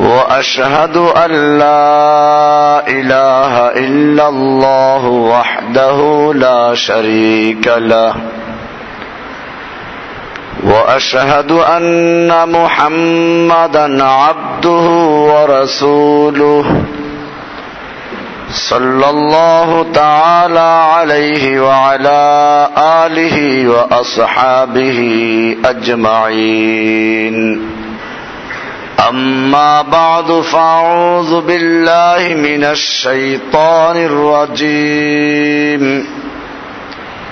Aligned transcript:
وأشهد 0.00 0.96
أن 0.96 1.58
لا 1.58 2.88
إله 2.88 3.68
إلا 3.68 4.28
الله 4.28 5.06
وحده 5.06 6.32
لا 6.34 6.74
شريك 6.74 7.72
له. 7.76 8.14
وأشهد 10.64 11.52
أن 11.52 12.48
محمدا 12.48 14.04
عبده 14.04 14.86
ورسوله 15.32 16.64
صلى 18.50 19.10
الله 19.10 19.86
تعالى 19.94 20.90
عليه 20.94 21.60
وعلى 21.60 22.68
آله 22.78 23.68
وأصحابه 23.68 25.00
أجمعين. 25.64 27.36
أما 29.00 29.82
بعد 29.82 30.32
فأعوذ 30.32 31.40
بالله 31.40 32.34
من 32.34 32.64
الشيطان 32.64 33.96
الرجيم. 33.96 36.06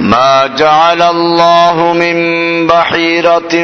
ما 0.00 0.46
جعل 0.56 1.02
الله 1.02 1.92
من 1.92 2.16
بحيرة 2.66 3.54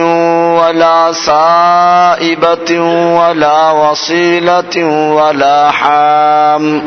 ولا 0.60 1.12
سائبة 1.12 2.80
ولا 3.20 3.70
وصيلة 3.70 4.84
ولا 5.14 5.70
حام. 5.70 6.82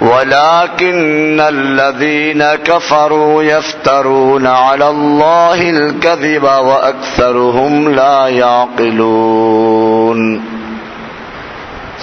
ولكن 0.00 1.40
الذين 1.40 2.44
كفروا 2.44 3.42
يفترون 3.42 4.46
على 4.46 4.88
الله 4.88 5.70
الكذب 5.70 6.42
وأكثرهم 6.42 7.94
لا 7.94 8.28
يعقلون. 8.28 9.76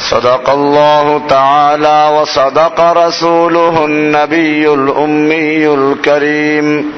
صدق 0.09 0.49
الله 0.49 1.21
تعالى 1.29 2.09
وصدق 2.17 2.79
رسوله 2.79 3.85
النبي 3.85 4.73
الأمي 4.73 5.67
الكريم. 5.67 6.93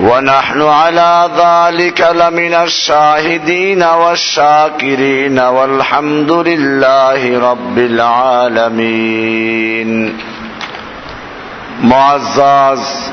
ونحن 0.00 0.62
على 0.62 1.30
ذلك 1.36 2.00
لمن 2.00 2.54
الشاهدين 2.54 3.82
والشاكرين 3.82 5.38
والحمد 5.38 6.30
لله 6.32 7.50
رب 7.50 7.78
العالمين 7.80 9.10
معزز 11.82 13.12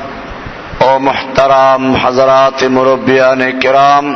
ও 0.80 0.98
محترم 0.98 1.96
حضرات 1.96 2.60
মুরব্বিয়ান 2.64 3.42
کرام 3.62 4.06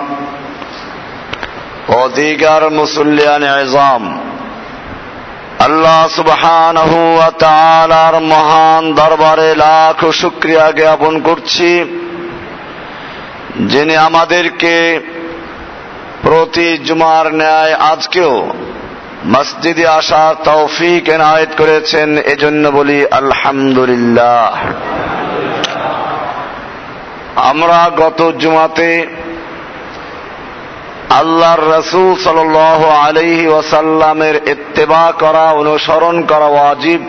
ও 1.88 2.00
দিগার 2.16 2.62
মুসল্লিয়ান 2.80 3.42
এজাম 3.62 4.04
আল্লাহ 5.66 6.00
সুবহানাহু 6.16 6.98
ওয়া 7.16 7.30
তাআলার 7.44 8.14
মহান 8.32 8.82
দরবারে 9.00 9.50
লাখ 9.64 9.98
শুকরিয়া 10.20 10.66
জ্ঞাপন 10.78 11.14
করছি 11.20 11.70
যিনি 13.67 13.95
আমাদেরকে 13.95 14.99
প্রতি 16.21 16.77
জুমার 16.77 17.33
ন্যায় 17.33 17.73
আজকেও 17.73 18.53
মসজিদে 19.25 19.87
আসার 19.87 20.35
তৌফিক 20.43 21.09
এনায়েত 21.09 21.49
করেছেন, 21.57 22.17
এজন্য 22.17 22.69
বলি 22.69 23.07
আলহামদুলিল্লাহ। 23.07 24.57
আমরা 27.35 27.91
গত 27.97 28.31
জুমাতে 28.39 29.07
আল্লাহর 31.09 31.79
রসুল 31.79 32.23
সাল 32.23 32.37
আলহি 32.85 33.47
ওয়াসাল্লামের 33.47 34.35
ইত্তেবা 34.35 35.13
করা, 35.19 35.51
অনুসরণ 35.51 36.21
করা 36.21 36.45
ওয়াজিব। 36.45 37.01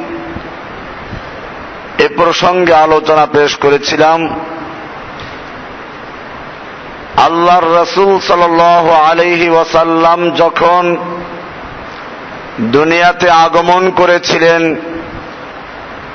এ 1.99 2.09
প্রসঙ্গে 2.17 2.73
আলোচনা 2.73 3.27
পেশ 3.27 3.57
করেছিলাম। 3.57 4.41
আল্লাহর 7.17 7.65
রসুল 7.65 8.21
সাল 8.21 8.61
আলহি 8.91 9.49
ওয়াসাল্লাম 9.49 10.31
যখন 10.31 10.97
দুনিয়াতে 12.61 13.31
আগমন 13.31 13.91
করেছিলেন, 13.91 14.77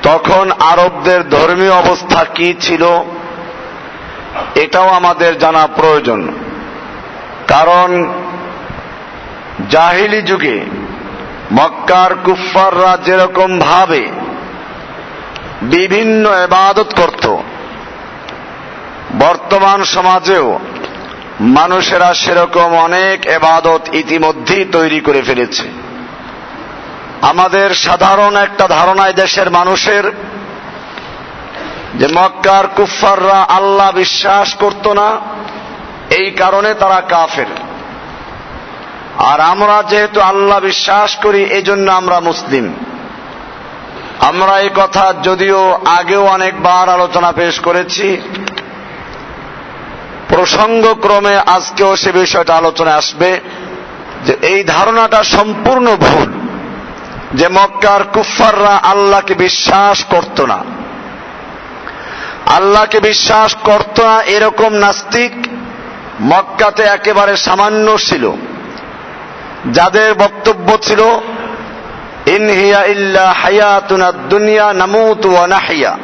তখন 0.02 0.50
আরবদের 0.50 1.28
ধর্মীয় 1.28 1.72
অবস্থা 1.72 2.24
কি 2.24 2.54
ছিল? 2.60 2.86
এটাও 4.54 4.88
আমাদের 4.88 5.38
জানা 5.38 5.66
প্রয়োজন। 5.66 6.28
কারণ 7.48 8.12
জাহিলি 9.70 10.22
যুগে 10.22 10.60
মক্কার 11.52 12.14
কুফাররা 12.14 12.98
যেরকম 13.04 13.58
ভাবে 13.58 14.06
বিভিন্ন 15.62 16.32
এবাদত 16.32 16.86
করত, 16.96 17.36
বর্তমান 19.18 19.84
সমাজেও 19.84 20.58
মানুষেরা 21.40 22.14
সেরকম 22.14 22.76
অনেক 22.76 23.26
এবাদত 23.26 23.94
ইতিমধ্যেই 23.94 24.64
তৈরি 24.64 25.00
করে 25.00 25.22
ফেলেছে। 25.22 25.62
আমাদের 27.22 27.74
সাধারণ 27.74 28.36
একটা 28.36 28.68
ধারণায় 28.68 29.12
দেশের 29.12 29.50
মানুষের 29.50 30.12
যে 31.94 32.06
মক্কার 32.06 32.66
কুফাররা 32.66 33.40
আল্লাহ 33.40 33.90
বিশ্বাস 33.90 34.54
করত 34.54 34.88
না, 34.88 35.20
এই 36.10 36.30
কারণে 36.30 36.74
তারা 36.74 37.00
কাফের। 37.00 37.46
আর 39.18 39.40
আমরা 39.40 39.82
যেহেতু 39.88 40.20
আল্লাহ 40.20 40.60
বিশ্বাস 40.60 41.16
করি 41.16 41.44
এই 41.44 41.62
জন্য 41.62 41.90
আমরা 41.90 42.20
মুসলিম। 42.20 42.74
আমরা 44.20 44.60
এই 44.60 44.70
কথা 44.74 45.14
যদিও 45.22 45.78
আগেও 45.84 46.26
অনেকবার 46.26 46.88
আলোচনা 46.88 47.32
পেশ 47.32 47.60
করেছি। 47.60 48.20
প্রসঙ্গক্রমে 50.28 51.36
আজকেও 51.36 51.96
সে 51.96 52.12
বিষয়টা 52.12 52.54
আলোচনা 52.54 52.94
আসবে 52.94 53.40
যে 54.24 54.36
এই 54.42 54.64
ধারণাটা 54.64 55.22
সম্পূর্ণ 55.22 55.96
ভুল, 55.96 56.32
যে 57.34 57.48
মক্কার 57.48 58.02
কুফাররা 58.04 58.74
আল্লাহকে 58.76 59.34
বিশ্বাস 59.34 60.04
করত 60.04 60.40
না। 60.40 60.64
আল্লাহকে 62.46 63.00
বিশ্বাস 63.00 63.56
করত 63.62 64.00
না 64.00 64.22
এরকম 64.22 64.72
নাস্তিক 64.74 65.32
মক্কাতে 66.20 66.82
একেবারে 66.82 67.36
সামান্য 67.36 67.98
ছিল। 67.98 68.32
যাদের 69.72 70.14
বক্তব্য 70.14 70.78
ছিল 70.82 71.00
ইনহিয়া 72.26 72.84
ইল্লা 72.84 73.32
হায়াতুনা 73.32 74.12
দুনিয়া 74.12 74.72
নামুত 74.72 75.26
ওয়া 75.26 75.46
নাহিয়া। 75.46 75.98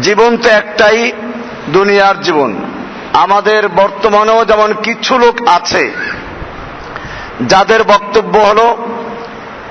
জীবন 0.00 0.36
তো 0.36 0.48
একটাই 0.50 1.12
দুনিয়ার 1.68 2.20
জীবন। 2.20 2.56
আমাদের 3.12 3.68
বর্তমানেও 3.68 4.44
যেমন 4.44 4.72
কিছু 4.72 5.18
লোক 5.18 5.48
আছে, 5.48 5.92
যাদের 7.48 7.84
বক্তব্য 7.84 8.38
হলো, 8.38 8.76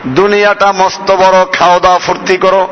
দুনিয়াটা 0.06 0.72
মস্ত 0.72 1.12
বড় 1.12 1.46
খাওয়া 1.52 1.80
দাওয়া 1.80 2.00
ফুর্তি 2.00 2.38
করো, 2.38 2.68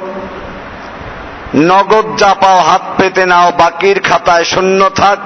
নগদ 1.55 2.17
যা 2.17 2.33
পাও 2.33 2.59
হাত 2.59 2.81
পেতে 2.97 3.25
নাও, 3.25 3.51
বাকির 3.57 3.99
খাতায় 3.99 4.43
শূন্য 4.43 4.89
থাক, 4.89 5.19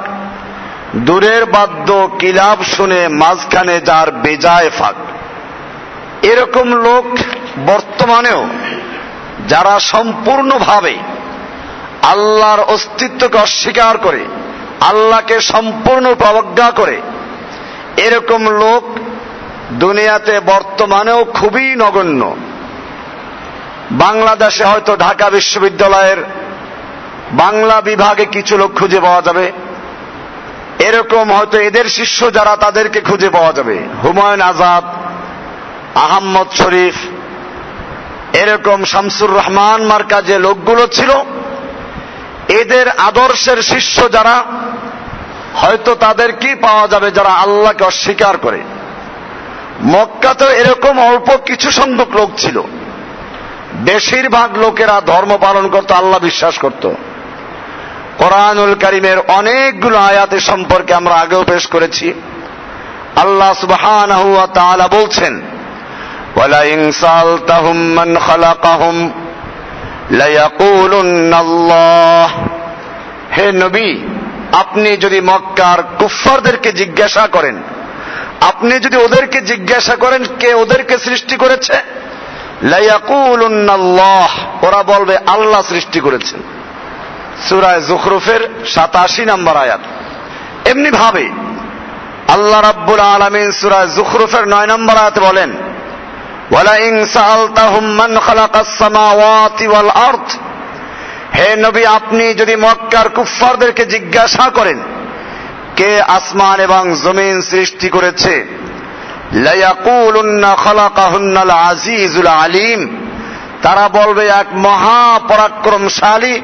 দূরের 0.96 1.46
বাদ্য 1.46 2.10
কিলাব 2.20 2.64
শুনে 2.64 3.08
মাঝখানে 3.08 3.80
যার 3.80 4.12
বেজায় 4.12 4.70
ফাঁক। 4.70 4.96
এরকম 6.26 6.72
লোক 6.72 7.06
বর্তমানেও 7.66 8.48
যারা 9.48 9.80
সম্পূর্ণভাবে 9.80 10.98
আল্লাহর 12.02 12.60
অস্তিত্বকে 12.60 13.38
অস্বীকার 13.38 13.98
করে, 13.98 14.26
আল্লাহকে 14.82 15.42
সম্পূর্ণ 15.42 16.06
অবজ্ঞা 16.08 16.72
করে। 16.72 17.02
এরকম 17.98 18.48
লোক 18.48 18.84
দুনিয়াতে 19.72 20.40
বর্তমানেও 20.40 21.24
খুবই 21.24 21.76
নগণ্য। 21.76 22.36
বাংলাদেশে 23.92 24.64
হয়তো 24.64 24.98
ঢাকা 24.98 25.30
বিশ্ববিদ্যালয়ের 25.30 26.18
বাংলা 27.32 27.82
বিভাগে 27.82 28.26
কিছু 28.26 28.58
লোক 28.58 28.74
খুঁজে 28.76 29.00
পাওয়া 29.00 29.22
যাবে। 29.22 29.52
এরকম 30.80 31.34
হয়তো 31.34 31.58
এদের 31.58 31.86
শিষ্য 31.86 32.34
যারা 32.34 32.56
তাদেরকে 32.56 33.02
খুঁজে 33.02 33.30
পাওয়া 33.30 33.54
যাবে। 33.54 33.80
হুমায়ুন 34.04 34.42
আজাদ, 34.42 34.84
আহম্মদ 35.98 36.48
শরীফ, 36.52 36.96
এরকম 38.36 38.84
শামসুর 38.84 39.36
রহমান 39.36 39.84
মার্কা 39.84 40.22
যে 40.22 40.40
লোকগুলো 40.40 40.88
ছিল 40.88 41.12
এদের 42.48 42.90
আদর্শের 42.90 43.62
শিষ্য 43.62 44.12
যারা, 44.12 44.44
হয়তো 45.56 45.96
তাদের 45.96 46.32
কি 46.32 46.56
পাওয়া 46.56 46.88
যাবে 46.88 47.12
যারা 47.12 47.30
আল্লাহকে 47.30 47.84
অস্বীকার 47.84 48.38
করে? 48.38 48.62
মক্কাতে 49.86 50.46
এরকম 50.46 51.00
অল্প 51.00 51.38
কিছু 51.46 51.72
সংখ্যক 51.72 52.16
লোক 52.16 52.32
ছিল। 52.38 52.62
বেশিরভাগ 53.74 54.58
লোকেরা 54.58 55.02
ধর্ম 55.06 55.38
পালন 55.42 55.68
করত, 55.68 55.92
আল্লাহ 55.92 56.20
বিশ্বাস 56.20 56.58
করত। 56.58 56.90
কোরআনুল 58.18 58.76
করিমের 58.76 59.18
অনেকগুলো 59.28 59.98
আয়াতের 59.98 60.40
সম্পর্কে 60.40 60.94
আমরা 60.94 61.16
আগেও 61.16 61.44
পেশ 61.44 61.68
করেছি। 61.68 62.14
আল্লাহ 63.16 64.46
তাআলা 64.46 64.88
বলছেন, 64.88 65.42
ওয়ালাইন 66.36 66.92
সালতাহুম 66.92 67.78
মান 67.78 68.18
খালাকাহুম। 68.28 69.12
হে 73.38 73.52
নবী, 73.52 74.00
আপনি 74.54 74.98
যদি 74.98 75.22
মক্কার 75.22 75.84
কুফফারদেরকে 75.84 76.72
জিজ্ঞাসা 76.72 77.28
করেন, 77.28 77.56
আপনি 78.42 78.80
যদি 78.80 78.98
ওদেরকে 78.98 79.42
জিজ্ঞাসা 79.42 79.96
করেন 79.96 80.24
কে 80.40 80.54
ওদেরকে 80.54 80.98
সৃষ্টি 80.98 81.36
করেছে? 81.36 81.74
ওরা 84.62 84.84
বলবে, 84.84 85.18
আল্লাহ 85.18 85.62
সৃষ্টি 85.62 86.00
করেছেন। 86.00 86.40
সুরায় 87.50 87.82
জুখরুফের 87.82 88.50
সাতাশি 88.66 89.26
নম্বর 89.26 89.56
আয়াত। 89.56 89.80
এমনি 90.68 90.92
ভাবে 90.92 91.30
আল্লাহ 92.28 92.62
রাব্বুল 92.62 93.00
আলমিন 93.00 93.52
সুরায় 93.52 93.88
জুখরুফের 93.88 94.48
নয় 94.48 94.68
নম্বর 94.68 94.98
আয়াত 94.98 95.20
বলেন 95.20 95.54
ওয়ালাইন 96.52 97.06
সাআলতাহুম 97.06 97.86
মান 97.86 98.20
খালাকাস 98.20 98.68
সামাওয়াতি 98.80 99.68
ওয়াল 99.68 99.90
আরদ। 99.90 100.28
হে 101.36 101.56
নবী, 101.56 101.86
আপনি 101.86 102.34
যদি 102.34 102.56
মক্কার 102.56 103.10
কুফফারদেরকে 103.10 103.86
জিজ্ঞাসা 103.86 104.50
করেন, 104.50 104.80
কে 105.76 106.02
আসমান 106.02 106.60
এবং 106.60 106.96
জমিন 107.04 107.42
সৃষ্টি 107.42 107.90
করেছে, 107.90 108.46
লায়াকুলুন্না 109.34 110.56
খালাকাহুন্নাল 110.56 111.50
আজিজুল 111.50 112.28
আলিম। 112.28 112.98
তারা 113.62 113.90
বলবে, 113.90 114.28
এক 114.28 114.48
মহা 114.54 115.20
পরাক্রমশালী 115.20 116.42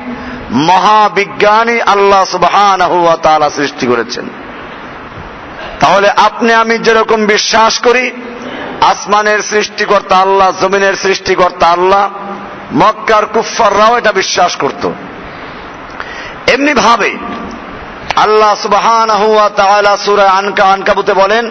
মহাবিজ্ঞানী 0.52 1.82
আল্লাহ 1.82 2.24
সুবহানাহু 2.26 3.04
ওয়া 3.04 3.18
তাআলা 3.18 3.50
সৃষ্টি 3.50 3.88
করেছেন। 3.88 4.26
তাহলে 5.80 6.10
আপনি, 6.10 6.54
আমি 6.54 6.78
যেরকম 6.78 7.26
বিশ্বাস 7.26 7.80
করি 7.80 8.12
আসমানের 8.92 9.40
সৃষ্টিকর্তা 9.52 10.16
আল্লাহ, 10.16 10.50
জমিনের 10.62 10.96
সৃষ্টিকর্তা 10.96 11.68
আল্লাহ, 11.68 12.04
মক্কার 12.82 13.26
কুফাররাও 13.26 13.98
এটা 13.98 14.12
বিশ্বাস 14.12 14.52
করত। 14.56 14.84
এমনি 16.54 16.74
ভাবে 16.74 17.12
আল্লাহ 18.16 18.54
তাআলা 19.62 19.94
সূরা 20.06 20.26
আনকা 20.40 20.64
আনকাবুতে 20.66 21.14
বলেন, 21.14 21.46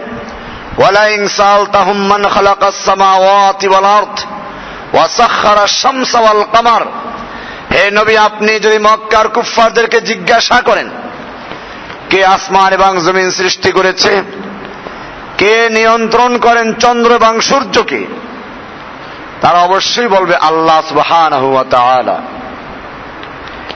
ওয়ালাইন 0.78 1.22
সালতাহুম 1.40 1.98
মান 2.12 2.22
খালাকাস 2.34 2.78
সামাওয়াতি 2.86 3.66
ওয়াল 3.68 3.88
আরদ 3.98 4.16
ওয়া 4.94 5.06
সাখখারা 5.18 5.64
শামসা 5.80 6.18
ওয়াল 6.20 6.42
কামার। 6.52 6.82
হে 7.72 7.84
নবী, 7.98 8.14
আপনি 8.28 8.52
যদি 8.64 8.78
মক্কার 8.88 9.26
কুফফারদেরকে 9.28 9.98
জিজ্ঞাসা 10.00 10.58
করেন, 10.68 10.88
কে 12.10 12.20
আসমান 12.34 12.70
এবং 12.78 12.90
জমিন 13.06 13.28
সৃষ্টি 13.38 13.70
করেছে 13.72 14.12
কে 15.38 15.68
নিয়ন্ত্রণ 15.70 16.32
করেন 16.38 16.66
চন্দ্র 16.74 17.10
এবং 17.14 17.40
সূর্যকে 17.40 18.00
তারা 19.40 19.58
অবশ্যই 19.58 20.08
বলবে 20.08 20.34
আল্লাহ 20.36 20.80
তাআলা। 21.70 22.16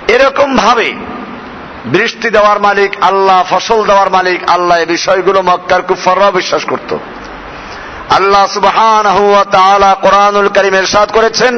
এরকম 0.09 0.57
ভাবে 0.57 0.89
বৃষ্টি 1.85 2.29
দেওয়ার 2.31 2.59
মালিক, 2.61 2.91
আল্লাহ 3.01 3.39
ফসল 3.51 3.81
দেওয়ার 3.87 4.11
মালিক, 4.11 4.41
আল্লাহ 4.51 4.77
এই 4.79 4.87
বিষয়গুলো 4.87 5.43
মক্কার 5.43 5.83
কুফাররাও 5.83 6.33
বিশ্বাস 6.33 6.65
করত। 6.65 6.91
আল্লাহ 8.11 8.45
তাআলা 9.51 9.91
কোরআনুল 10.03 10.49
কারীম 10.49 10.75
ইরশাদ 10.75 11.09
করেছেন 11.13 11.55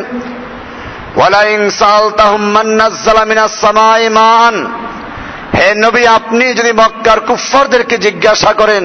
হে 5.59 5.69
নবী, 5.85 6.03
আপনি 6.07 6.45
যদি 6.55 6.73
মক্কার 6.73 7.21
কুফফারদেরকে 7.21 7.97
জিজ্ঞাসা 7.99 8.53
করেন 8.53 8.85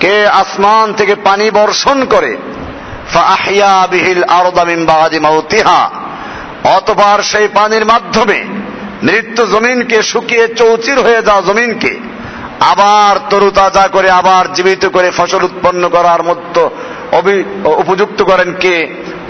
কে 0.00 0.28
আসমান 0.28 0.92
থেকে 0.92 1.14
পানি 1.14 1.50
বর্ষণ 1.50 2.04
করে 2.04 2.36
অতবার 6.76 7.22
সেই 7.22 7.48
পানির 7.48 7.84
মাধ্যমে 7.86 8.44
মৃত্যু 9.02 9.46
জমিনকে 9.46 10.02
শুকিয়ে 10.02 10.48
চৌচির 10.48 10.98
হয়ে 11.00 11.22
যাওয়া 11.22 11.42
জমিনকে 11.42 11.98
আবার 12.60 13.18
তরুতাজা 13.30 13.88
করে, 13.88 14.10
আবার 14.10 14.52
জীবিত 14.52 14.86
করে 14.86 15.10
ফসল 15.10 15.42
উৎপন্ন 15.44 15.88
করার 15.88 16.22
মতো 16.22 16.70
উপযুক্ত 17.78 18.22
করেন 18.22 18.54
কে? 18.60 18.76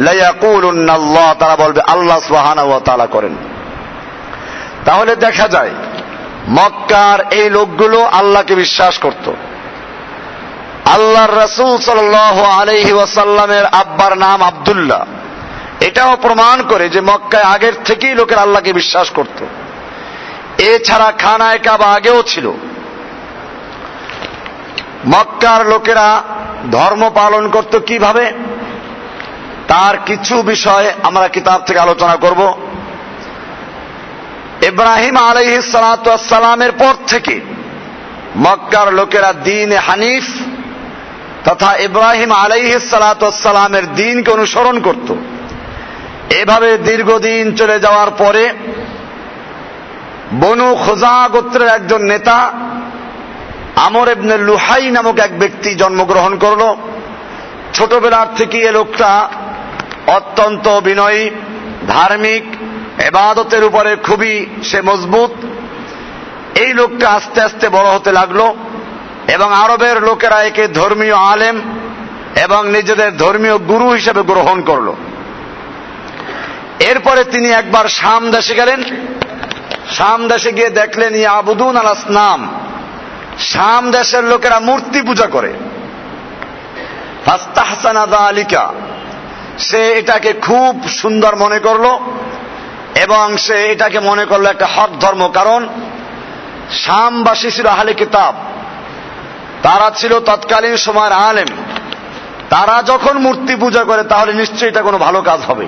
লাইয়াকুলুন্নাল্লাহ 0.00 1.34
তারা 1.38 1.56
বলবে 1.56 1.81
আল্লাহ 1.81 2.19
সুবহানাহু 2.20 2.69
ওয়া 2.69 2.81
তাআলা 2.81 3.06
করেন। 3.06 3.34
তাহলে 4.84 5.17
দেখা 5.17 5.49
যায়, 5.49 5.70
মক্কার 6.49 7.32
এই 7.32 7.50
লোকগুলো 7.50 7.99
আল্লাহকে 8.02 8.55
বিশ্বাস 8.55 8.99
করত। 8.99 9.32
আল্লাহর 10.92 11.44
রসুল 11.44 11.78
সাল 11.78 12.14
আলহি 12.14 12.92
ওয়াসাল্লামের 12.92 13.66
আব্বার 13.66 14.19
নাম 14.19 14.42
আবদুল্লাহ। 14.42 15.04
এটাও 15.81 16.16
প্রমাণ 16.22 16.62
করে 16.62 16.88
যে 16.88 17.00
মক্কায় 17.00 17.42
আগের 17.42 17.72
থেকেই 17.84 18.14
লোকের 18.14 18.38
আল্লাহকে 18.38 18.72
বিশ্বাস 18.72 19.10
করত। 19.10 19.44
এছাড়া 20.60 21.12
খানায় 21.19 21.58
কাবা 21.58 21.87
আগেও 21.87 22.22
ছিল। 22.22 22.48
মক্কার 25.06 25.69
লোকেরা 25.69 26.22
ধর্ম 26.70 27.10
পালন 27.15 27.48
করত 27.48 27.79
কীভাবে? 27.79 28.32
তার 29.69 29.94
কিছু 30.06 30.43
বিষয় 30.43 30.93
আমরা 31.03 31.29
কিতাব 31.29 31.62
থেকে 31.62 31.79
আলোচনা 31.79 32.17
করব। 32.17 32.62
ইব্রাহিম 34.62 35.17
আলহ 35.17 35.60
সালাতামের 35.72 36.72
পর 36.72 36.94
থেকে 37.06 37.41
মক্কার 38.36 38.93
লোকেরা 38.93 39.32
দিন 39.32 39.72
হানিফ 39.76 40.24
তথা 41.44 41.77
ইব্রাহিম 41.77 42.32
আলাইহ 42.32 42.79
সালাতামের 42.79 43.94
দিনকে 43.94 44.31
অনুসরণ 44.31 44.81
করত। 44.81 45.15
এভাবে 46.35 46.79
দীর্ঘদিন 46.79 47.55
চলে 47.56 47.81
যাওয়ার 47.81 48.11
পরে 48.19 48.51
বনু 50.35 50.75
খোজা 50.75 51.29
গোত্রের 51.32 51.69
একজন 51.69 52.03
নেতা 52.03 52.53
আমর 53.77 54.09
এবনে 54.09 54.39
লুহাই 54.39 54.91
নামক 54.91 55.19
এক 55.19 55.39
ব্যক্তি 55.39 55.75
জন্মগ্রহণ 55.75 56.39
করল। 56.39 56.75
ছোটবেলার 57.75 58.35
থেকে 58.37 58.59
এ 58.59 58.73
লোকটা 58.73 59.29
অত্যন্ত 60.06 60.69
বিনয়ী 60.69 61.31
ধার্মিক, 61.89 62.44
এবাদতের 63.01 63.65
উপরে 63.65 63.97
খুবই 63.97 64.47
সে 64.65 64.82
মজবুত। 64.82 65.31
এই 66.59 66.75
লোকটা 66.75 67.11
আস্তে 67.11 67.41
আস্তে 67.43 67.69
বড় 67.69 67.89
হতে 67.91 68.13
লাগল। 68.13 68.41
এবং 69.29 69.55
আরবের 69.55 70.03
লোকেরা 70.03 70.43
একে 70.43 70.69
ধর্মীয় 70.69 71.15
আলেম 71.15 71.60
এবং 72.36 72.70
নিজেদের 72.70 73.17
ধর্মীয় 73.17 73.58
গুরু 73.58 73.89
হিসেবে 73.89 74.22
গ্রহণ 74.22 74.60
করল। 74.60 74.93
এরপরে 76.81 77.24
তিনি 77.24 77.48
একবার 77.48 77.89
শাম 77.89 78.31
দেশে 78.31 78.55
গেলেন। 78.55 78.82
শাম 79.91 80.29
দেশে 80.29 80.53
গিয়ে 80.53 80.70
দেখলেন 80.70 81.15
ই 81.15 81.27
আবুদুন 81.27 81.77
আল 81.77 81.86
আসনাম। 81.86 82.60
শাম 83.39 83.91
দেশের 83.91 84.24
লোকেরা 84.24 84.60
মূর্তি 84.60 85.03
পূজা 85.03 85.27
করে। 85.27 85.53
আলিকা 88.19 88.72
সে 89.58 89.93
এটাকে 89.93 90.32
খুব 90.32 90.89
সুন্দর 90.89 91.36
মনে 91.36 91.58
করল 91.58 91.84
এবং 93.00 93.36
সে 93.36 93.67
এটাকে 93.67 94.00
মনে 94.00 94.24
করল 94.24 94.46
একটা 94.46 94.67
হক 94.67 94.91
ধর্ম। 95.00 95.29
কারণ 95.29 95.69
শামবাসী 96.72 97.50
ছিল 97.50 97.67
আহলে 97.67 97.94
কিতাব। 97.94 98.49
তারা 99.62 99.90
ছিল 99.96 100.20
তৎকালীন 100.20 100.76
সময়ের 100.76 101.12
আলেম। 101.12 101.46
তারা 102.50 102.82
যখন 102.82 103.19
মূর্তি 103.19 103.56
পূজা 103.56 103.84
করে, 103.84 104.02
তাহলে 104.02 104.32
নিশ্চয়ই 104.32 104.69
এটা 104.69 104.82
কোনো 104.82 104.98
ভালো 104.98 105.22
কাজ 105.22 105.40
হবে। 105.40 105.67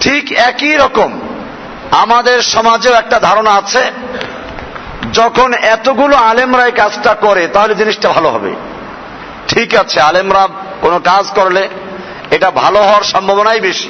ঠিক 0.00 0.32
একই 0.32 0.74
রকম 0.74 1.20
আমাদের 1.90 2.42
সমাজেও 2.42 2.92
একটা 2.92 3.20
ধারণা 3.20 3.50
আছে, 3.50 3.92
যখন 5.12 5.54
এতগুলো 5.54 6.16
আলেমরা 6.16 6.66
এই 6.66 6.72
কাজটা 6.72 7.14
করে, 7.14 7.46
তাহলে 7.46 7.74
জিনিসটা 7.74 8.08
ভালো 8.08 8.28
হবে। 8.28 8.54
ঠিক 9.48 9.74
আছে, 9.74 10.00
আলেমরা 10.00 10.48
কোনো 10.80 10.98
কাজ 10.98 11.24
করলে 11.34 11.68
এটা 12.30 12.50
ভালো 12.50 12.82
হওয়ার 12.82 13.02
সম্ভাবনাই 13.02 13.60
বেশি। 13.60 13.88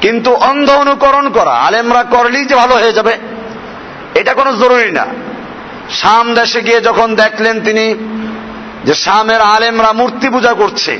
কিন্তু 0.00 0.34
অন্ধ 0.34 0.70
অনুকরণ 0.70 1.30
করা, 1.30 1.50
আলেমরা 1.50 2.02
করলেই 2.02 2.44
যে 2.44 2.54
ভালো 2.54 2.74
হয়ে 2.74 2.92
যাবে, 2.92 3.18
এটা 4.14 4.34
কোনো 4.34 4.52
জরুরি 4.52 4.90
না। 4.90 5.06
শাম 5.92 6.34
দেশে 6.34 6.60
গিয়ে 6.62 6.80
যখন 6.80 7.14
দেখলেন 7.14 7.60
তিনি 7.60 7.94
যে 8.84 8.94
শামের 8.94 9.40
আলেমরা 9.40 9.92
মূর্তি 9.92 10.28
পূজা 10.28 10.52
করছে, 10.52 10.98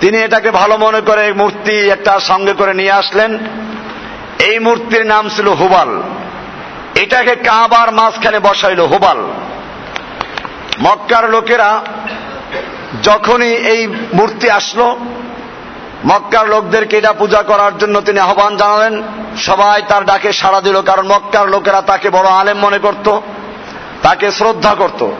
তিনি 0.00 0.18
এটাকে 0.18 0.50
ভালো 0.50 0.76
মনে 0.76 1.00
করে 1.00 1.32
মূর্তি 1.32 1.72
একটা 1.72 2.20
সঙ্গে 2.20 2.52
করে 2.52 2.74
নিয়ে 2.74 2.90
আসলেন। 2.90 3.38
এই 4.38 4.58
মূর্তির 4.58 5.06
নাম 5.06 5.28
ছিল 5.28 5.48
হুবাল। 5.48 6.02
এটাকে 6.94 7.34
কাবার 7.34 7.92
মাঝখানে 7.92 8.38
বসাইল 8.40 8.80
হুবাল। 8.80 9.18
মক্কার 10.82 11.30
লোকেরা 11.30 11.80
যখনই 13.02 13.48
এই 13.48 13.86
মূর্তি 14.14 14.50
আসলো, 14.50 14.98
মক্কার 16.06 16.48
লোকদেরকে 16.48 16.98
এটা 16.98 17.12
পূজা 17.12 17.42
করার 17.42 17.78
জন্য 17.78 18.00
তিনি 18.00 18.20
আহ্বান 18.20 18.56
জানালেন। 18.56 19.02
সবাই 19.36 19.82
তার 19.88 20.04
ডাকে 20.04 20.32
সাড়া 20.32 20.60
দিল, 20.60 20.80
কারণ 20.80 21.06
মক্কার 21.06 21.48
লোকেরা 21.48 21.80
তাকে 21.80 22.10
বড় 22.10 22.28
আলেম 22.28 22.58
মনে 22.58 22.78
করত। 22.78 23.20
তাকে 24.02 24.30
শ্রদ্ধা 24.30 24.74
করত। 24.74 25.10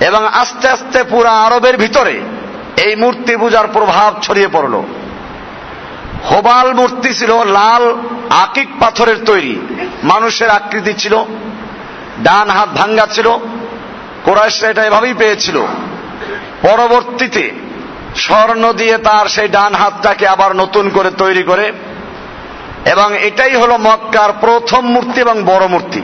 এবং 0.00 0.26
আস্তে 0.26 0.68
আস্তে 0.68 1.04
পুরা 1.04 1.30
আরবের 1.30 1.76
ভিতরে 1.76 2.20
এই 2.76 2.96
মূর্তি 2.96 3.36
পূজার 3.36 3.68
প্রভাব 3.68 4.14
ছড়িয়ে 4.22 4.48
পড়ল। 4.52 4.82
হোবাল 6.30 6.72
মূর্তি 6.72 7.14
ছিল 7.14 7.44
লাল 7.44 7.96
আকিক 8.30 8.68
পাথরের 8.80 9.16
তৈরি। 9.26 9.60
মানুষের 10.04 10.50
আকৃতি 10.50 10.94
ছিল, 10.94 11.24
ডান 12.22 12.50
হাত 12.50 12.68
ভাঙ্গা 12.68 13.06
ছিল 13.06 13.28
কোরআশরা 14.24 14.68
এটা 14.68 14.84
এভাবেই 14.84 15.14
পেয়েছিল। 15.14 15.60
পরবর্তীতে 16.62 17.50
স্বর্ণ 18.16 18.72
দিয়ে 18.72 18.98
তার 18.98 19.26
সেই 19.26 19.48
ডান 19.48 19.74
হাতটাকে 19.74 20.26
আবার 20.26 20.56
নতুন 20.56 20.88
করে 20.88 21.10
তৈরি 21.10 21.42
করে। 21.42 21.72
এবং 22.86 23.16
এটাই 23.16 23.56
হলো 23.56 23.76
মক্কার 23.76 24.32
প্রথম 24.32 24.92
মূর্তি 24.92 25.20
এবং 25.20 25.42
বড় 25.42 25.66
মূর্তি। 25.66 26.02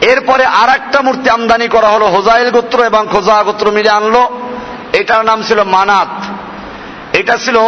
এরপরে 0.00 0.44
আর 0.44 0.68
একটা 0.68 1.00
মূর্তি 1.00 1.30
আমদানি 1.30 1.68
করা 1.68 1.88
হলো, 1.88 2.06
হোজাইল 2.06 2.50
গোত্র 2.50 2.84
এবং 2.84 3.06
খোজা 3.12 3.42
গোত্র 3.42 3.70
মিলে 3.70 3.90
আনলো। 3.90 4.40
এটার 4.92 5.24
নাম 5.24 5.42
ছিল 5.42 5.64
মানাত। 5.64 6.08
এটা 7.16 7.36
ছিল 7.36 7.58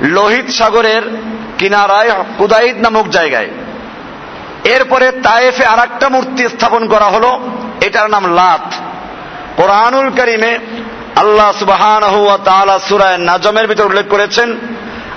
লোহিত 0.00 0.50
সাগরের 0.50 1.02
কিনারায় 1.58 2.10
কুদাইদ 2.38 2.80
নামক 2.80 3.08
জায়গায়। 3.08 3.48
এরপরে 4.64 5.10
তায়েফে 5.10 5.64
আর 5.64 5.78
একটা 5.78 6.08
মূর্তি 6.08 6.48
স্থাপন 6.48 6.88
করা 6.88 7.04
হলো, 7.04 7.40
এটার 7.80 8.10
নাম 8.10 8.34
লাত। 8.34 8.74
কোরআনুল 9.56 10.10
করিমে 10.10 10.58
আল্লাহ 11.16 11.52
সুবাহান 11.58 12.02
সুরায় 12.88 13.18
নাজমের 13.18 13.66
ভিতর 13.66 13.84
উল্লেখ 13.84 14.08
করেছেন 14.08 14.56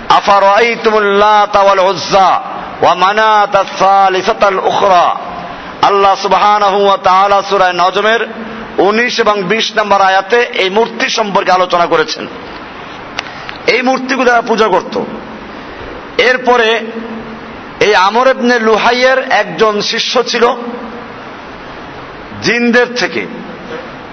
আফার 0.10 0.44
ওয়া 2.82 2.94
মানাত 2.94 3.64
সালিসাতাল 3.80 4.60
উখরা। 4.60 5.16
আল্লাহ 5.90 6.14
সুবাহান 6.16 6.64
সুরায় 7.50 7.74
নজমের 7.74 8.22
উনিশ 8.78 9.20
এবং 9.20 9.44
বিশ 9.44 9.78
নম্বর 9.78 10.02
আয়াতে 10.02 10.40
এই 10.64 10.70
মূর্তি 10.70 11.10
সম্পর্কে 11.10 11.52
আলোচনা 11.52 11.86
করেছেন। 11.86 12.28
এই 13.68 13.82
মূর্তিগুলো 13.82 14.30
তারা 14.30 14.42
পূজা 14.42 14.68
করত, 14.68 14.96
এরপরে 16.18 16.70
এই 17.80 17.96
আমর 17.96 18.28
এবনে 18.28 18.60
লুহাইয়ের 18.60 19.20
একজন 19.32 19.82
শিষ্য 19.82 20.24
ছিল, 20.24 20.46
জিনদের 22.42 22.96
থেকে। 22.96 23.24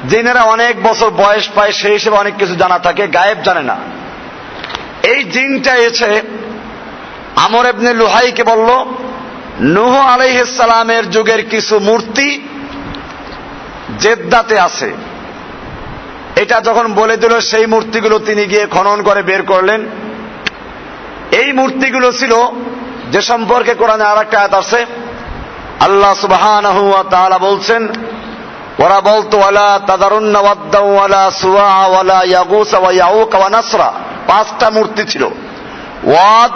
জিনেরা 0.08 0.42
অনেক 0.42 0.82
বছর 0.82 1.10
বয়স 1.10 1.48
পায়, 1.54 1.72
সেই 1.72 1.92
হিসেবে 1.92 2.16
অনেক 2.16 2.34
কিছু 2.38 2.54
জানা 2.54 2.78
থাকে, 2.78 3.06
গায়েব 3.06 3.38
জানে 3.44 3.62
না। 3.62 3.76
এই 5.02 5.20
জিনটা 5.24 5.72
এসে 5.88 6.12
আমর 7.36 7.64
এবনে 7.66 7.92
লুহাইকে 7.94 8.44
বলল 8.44 8.70
নুহ 9.60 9.96
আলাইসালামের 9.96 11.10
যুগের 11.10 11.48
কিছু 11.48 11.78
মূর্তি 11.78 12.42
জেদ্দাতে 13.98 14.58
আছে। 14.58 14.92
এটা 16.36 16.60
যখন 16.60 16.94
বলে 16.94 17.16
দিল, 17.16 17.40
সেই 17.40 17.66
মূর্তিগুলো 17.66 18.18
তিনি 18.18 18.44
গিয়ে 18.44 18.66
খনন 18.66 19.02
করে 19.02 19.22
বের 19.22 19.42
করলেন। 19.42 19.86
এই 21.32 21.52
মূর্তিগুলো 21.52 22.12
ছিল, 22.12 22.34
যে 23.10 23.20
সম্পর্কে 23.20 23.74
কোরআনে 23.74 24.04
আর 24.04 24.18
একটা 24.18 24.38
আয়াত 24.38 24.54
আছে, 24.54 24.86
আল্লাহ 25.80 26.14
সুবহান 26.14 26.66
বলছেন, 27.38 27.88
ওরা 28.78 29.00
বলতো 29.00 29.42
সুয়া 31.30 31.86
ওয়ালা 31.86 32.24
ওয়া 32.78 33.92
পাঁচটা 34.26 34.70
মূর্তি 34.70 35.04
ছিল। 35.04 35.24
ওয়াদ, 36.04 36.50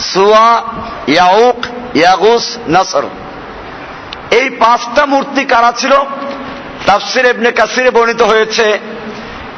সুয়া, 0.00 0.62
ইয়াউক 1.06 1.66
ইয়াগুস 1.94 2.44
নাসর। 2.74 3.04
এই 4.30 4.46
পাঁচটা 4.50 5.06
মূর্তি 5.06 5.44
কারা 5.44 5.72
ছিল? 5.72 5.92
তাফসির 6.86 7.26
ইবনে 7.26 7.50
কাসিরে 7.50 7.90
বর্ণিত 7.90 8.22
হয়েছে, 8.22 8.66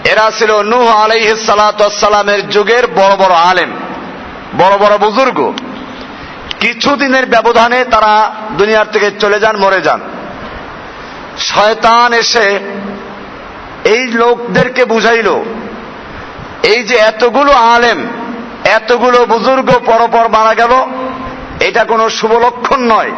এরা 0.05 0.27
ছিল 0.39 0.63
নূহ 0.63 0.87
আলাইহিস 1.05 1.39
সালামের 1.47 2.49
যুগের 2.49 2.87
বড় 2.87 3.15
বড় 3.17 3.35
আলেম, 3.35 3.71
বড় 4.59 4.75
বড় 4.79 4.95
বুজুর্গ। 4.99 5.39
কিছুদিনের 6.61 7.27
ব্যবধানে 7.27 7.85
তারা 7.85 8.13
দুনিয়ার 8.59 8.89
থেকে 8.93 9.11
চলে 9.21 9.39
যান, 9.41 9.57
মরে 9.57 9.81
যান। 9.81 10.01
শয়তান 11.39 12.13
এসে 12.13 12.47
এই 13.85 14.07
লোকদেরকে 14.07 14.85
বুঝাইল, 14.85 15.29
এই 16.63 16.83
যে 16.83 16.97
এতগুলো 17.11 17.53
আলেম, 17.53 17.99
এতগুলো 18.65 19.27
বুজুর্গ 19.27 19.69
পরপর 19.87 20.29
মারা 20.29 20.55
গেল 20.55 20.73
এটা 21.63 21.85
কোনো 21.85 22.11
শুভ 22.11 22.33
লক্ষণ 22.33 22.93
নয়। 22.93 23.13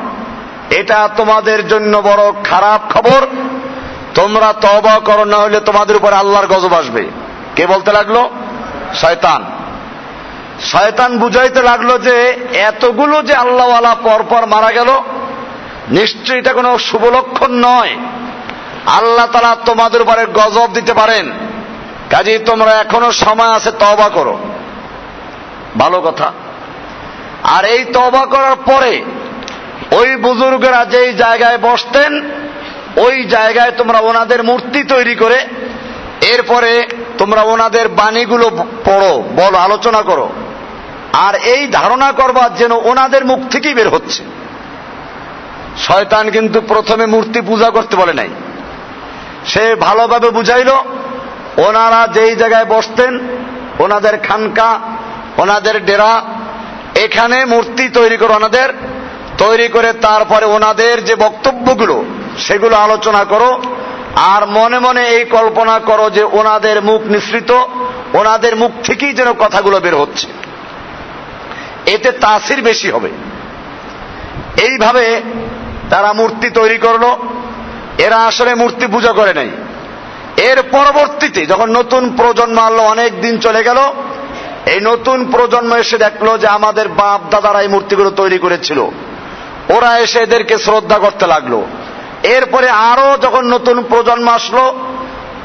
এটা 0.70 1.08
তোমাদের 1.16 1.68
জন্য 1.68 1.98
বড় 1.98 2.32
খারাপ 2.44 2.92
খবর। 2.92 3.26
তোমরা 4.14 4.52
তবা 4.52 4.98
করো, 5.04 5.24
না 5.24 5.36
হলে 5.36 5.60
তোমাদের 5.60 5.96
উপর 5.96 6.12
আল্লাহর 6.12 6.46
গজব 6.46 6.72
আসবে। 6.72 7.08
কে 7.56 7.66
বলতে 7.66 7.92
লাগল? 7.92 8.28
শয়তান। 8.94 9.44
শয়তান 10.60 11.18
বুঝাইতে 11.18 11.62
লাগল 11.62 11.98
যে, 11.98 12.36
এতগুলো 12.52 13.22
যে 13.22 13.34
আল্লাহওয়ালা 13.34 13.94
পরপর 13.94 14.46
মারা 14.46 14.70
গেল, 14.70 14.90
নিশ্চয়ই 15.88 16.38
এটা 16.38 16.52
কোনো 16.52 16.78
শুভ 16.78 17.04
লক্ষণ 17.04 17.50
নয়। 17.50 17.96
আল্লাহ 18.86 19.26
তারা 19.26 19.56
তোমাদের 19.66 20.02
উপরে 20.02 20.26
গজব 20.34 20.68
দিতে 20.74 20.94
পারেন। 20.94 21.32
কাজেই 22.10 22.38
তোমরা 22.38 22.72
এখনও 22.72 23.12
সময় 23.12 23.48
আছে 23.48 23.70
তবা 23.70 24.08
করো। 24.08 24.38
ভালো 25.78 26.00
কথা। 26.00 26.32
আর 27.44 27.64
এই 27.64 27.84
তবা 27.84 28.26
করার 28.26 28.56
পরে 28.56 29.04
ওই 29.92 30.16
বুজুর্গরা 30.16 30.84
যেই 30.84 31.12
জায়গায় 31.12 31.58
বসতেন, 31.58 32.30
ওই 32.96 33.24
জায়গায় 33.24 33.70
তোমরা 33.70 33.98
ওনাদের 33.98 34.44
মূর্তি 34.44 34.84
তৈরি 34.84 35.14
করে, 35.14 35.46
এরপরে 36.20 36.86
তোমরা 37.18 37.42
ওনাদের 37.42 37.88
বাণীগুলো 37.88 38.50
পড়ো, 38.84 39.24
বলো, 39.36 39.58
আলোচনা 39.58 40.02
করো। 40.02 40.28
আর 41.12 41.34
এই 41.34 41.66
ধারণা 41.66 42.12
করবার 42.12 42.54
যেন 42.54 42.72
ওনাদের 42.72 43.24
মুখ 43.24 43.40
থেকেই 43.50 43.74
বের 43.74 43.88
হচ্ছে। 43.88 44.22
শয়তান 45.78 46.30
কিন্তু 46.30 46.60
প্রথমে 46.60 47.06
মূর্তি 47.06 47.40
পূজা 47.40 47.70
করতে 47.70 47.96
বলে 47.96 48.12
নাই। 48.12 48.28
সে 49.46 49.74
ভালোভাবে 49.74 50.30
বুঝাইল, 50.30 50.70
ওনারা 51.56 52.08
যেই 52.12 52.36
জায়গায় 52.36 52.64
বসতেন, 52.64 53.18
ওনাদের 53.78 54.18
খানকা, 54.18 54.80
ওনাদের 55.38 55.84
ডেরা 55.84 56.22
এখানে 56.94 57.44
মূর্তি 57.44 57.88
তৈরি 57.88 58.16
করো 58.16 58.34
ওনাদের, 58.34 58.68
তৈরি 59.38 59.68
করে 59.68 59.92
তারপরে 59.92 60.46
ওনাদের 60.46 61.04
যে 61.04 61.14
বক্তব্যগুলো, 61.14 62.04
সেগুলো 62.38 62.76
আলোচনা 62.76 63.24
করো, 63.24 63.62
আর 64.16 64.46
মনে 64.46 64.78
মনে 64.78 65.08
এই 65.08 65.24
কল্পনা 65.24 65.78
করো 65.78 66.10
যে 66.10 66.24
ওনাদের 66.24 66.82
মুখ 66.82 67.02
নিঃসৃত, 67.02 67.50
ওনাদের 68.14 68.56
মুখ 68.56 68.70
থেকেই 68.84 69.12
যেন 69.12 69.32
কথাগুলো 69.32 69.80
বের 69.80 69.96
হচ্ছে। 69.96 70.26
এতে 71.86 72.10
তাসির 72.10 72.62
বেশি 72.62 72.90
হবে। 72.90 73.08
এইভাবে 74.56 75.22
তারা 75.90 76.12
মূর্তি 76.12 76.50
তৈরি 76.50 76.78
করল, 76.78 77.16
এরা 77.98 78.16
আসলে 78.16 78.54
মূর্তি 78.54 78.86
পূজা 78.86 79.12
করে 79.12 79.34
নাই। 79.34 79.50
এর 80.36 80.62
পরবর্তীতে 80.62 81.46
যখন 81.46 81.70
নতুন 81.70 82.16
প্রজন্ম 82.16 82.58
আনলো 82.58 82.82
অনেক 82.82 83.20
দিন 83.20 83.38
চলে 83.38 83.62
গেল 83.62 83.78
এই 84.66 84.80
নতুন 84.80 85.30
প্রজন্ম 85.30 85.74
এসে 85.74 85.98
দেখল 85.98 86.38
যে 86.38 86.46
আমাদের 86.46 86.88
বাপ 86.88 87.20
দাদারা 87.30 87.62
এই 87.62 87.68
মূর্তিগুলো 87.68 88.10
তৈরি 88.10 88.38
করেছিল। 88.38 88.78
ওরা 89.68 89.98
এসে 89.98 90.18
এদেরকে 90.18 90.58
শ্রদ্ধা 90.58 90.98
করতে 90.98 91.26
লাগল। 91.26 91.62
এরপরে 92.22 92.68
আরও 92.68 93.16
যখন 93.22 93.44
নতুন 93.44 93.82
প্রজন্ম 93.82 94.28
আসলো, 94.28 94.78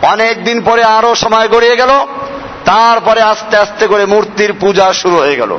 অনেক 0.01 0.43
দিন 0.43 0.61
পরে 0.61 0.83
আরও 0.83 1.15
সময় 1.15 1.47
গড়িয়ে 1.47 1.75
গেল, 1.75 1.89
তারপরে 2.65 3.21
আস্তে 3.21 3.57
আস্তে 3.57 3.87
করে 3.87 4.05
মূর্তির 4.05 4.53
পূজা 4.53 4.93
শুরু 4.93 5.15
হয়ে 5.15 5.35
গেল। 5.35 5.57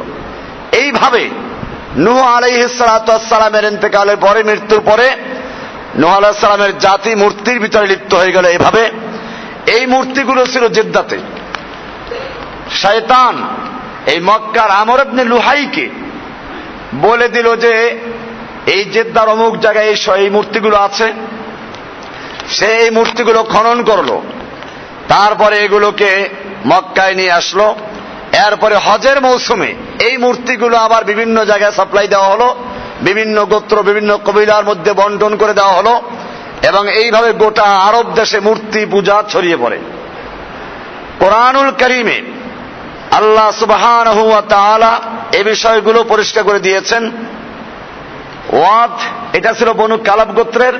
এইভাবে 0.73 1.29
নুহ 1.97 2.23
আলাইহিসালামের 2.23 3.65
ইন্তেকালের 3.65 4.17
পরে, 4.17 4.43
মৃত্যুর 4.43 4.81
পরে 4.81 5.11
নুহ 5.99 6.17
আলাহিসাল্লামের 6.17 6.79
জাতি 6.79 7.15
মূর্তির 7.15 7.61
ভিতরে 7.61 7.87
লিপ্ত 7.87 8.15
হয়ে 8.15 8.33
গেল। 8.33 8.45
এভাবে 8.45 8.91
এই 9.67 9.87
মূর্তিগুলো 9.87 10.47
ছিল 10.47 10.69
জেদ্দাতে। 10.69 11.19
শয়তান, 12.71 13.49
এই 14.07 14.21
মক্কার 14.21 14.71
আমর 14.71 15.01
আপনি 15.01 15.25
লুহাইকে 15.25 15.89
বলে 16.95 17.29
দিল 17.29 17.57
যে, 17.57 17.99
এই 18.67 18.85
জেদ্দার 18.85 19.29
অমুক 19.29 19.57
জায়গায় 19.57 19.95
এই 20.17 20.31
মূর্তিগুলো 20.31 20.77
আছে। 20.77 21.13
সে 22.51 22.67
এই 22.67 22.91
মূর্তিগুলো 22.91 23.43
খনন 23.43 23.83
করল। 23.83 24.21
তারপরে 25.09 25.59
এগুলোকে 25.59 26.29
মক্কায় 26.67 27.15
নিয়ে 27.15 27.33
আসলো। 27.33 27.75
এরপরে 28.33 28.77
হজের 28.77 29.21
মৌসুমে 29.21 29.75
এই 30.01 30.17
মূর্তিগুলো 30.17 30.77
আবার 30.77 31.05
বিভিন্ন 31.05 31.45
জায়গায় 31.45 31.73
সাপ্লাই 31.73 32.09
দেওয়া 32.09 32.29
হলো। 32.29 32.57
বিভিন্ন 33.03 33.45
গোত্র, 33.45 33.83
বিভিন্ন 33.83 34.17
কবিলার 34.17 34.65
মধ্যে 34.65 34.93
বন্টন 34.93 35.37
করে 35.37 35.55
দেওয়া 35.55 35.73
হলো। 35.73 36.03
এবং 36.63 36.91
এইভাবে 36.91 37.33
গোটা 37.33 37.63
আরব 37.63 38.13
দেশে 38.15 38.41
মূর্তি 38.41 38.87
পূজা 38.91 39.23
ছড়িয়ে 39.29 39.57
পড়ে। 39.57 39.79
কোরআনুল 41.19 41.71
করিমে 41.71 42.23
আল্লাহ 43.11 43.51
সুবাহান 43.51 44.07
এ 45.33 45.45
বিষয়গুলো 45.45 46.05
পরিষ্কার 46.05 46.45
করে 46.45 46.59
দিয়েছেন। 46.59 47.11
ওয়াদ, 48.53 48.91
এটা 49.33 49.53
ছিল 49.53 49.73
বনু 49.73 49.97
কালাব 49.97 50.33
গোত্রের। 50.33 50.75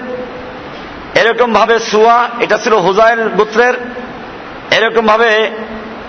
এরকম 1.15 1.53
ভাবে 1.53 1.79
সুয়া, 1.79 2.29
এটা 2.41 2.59
ছিল 2.59 2.73
হুজাইন 2.73 3.29
গোত্রের। 3.29 3.75
এরকম 4.71 5.07
ভাবে 5.07 5.51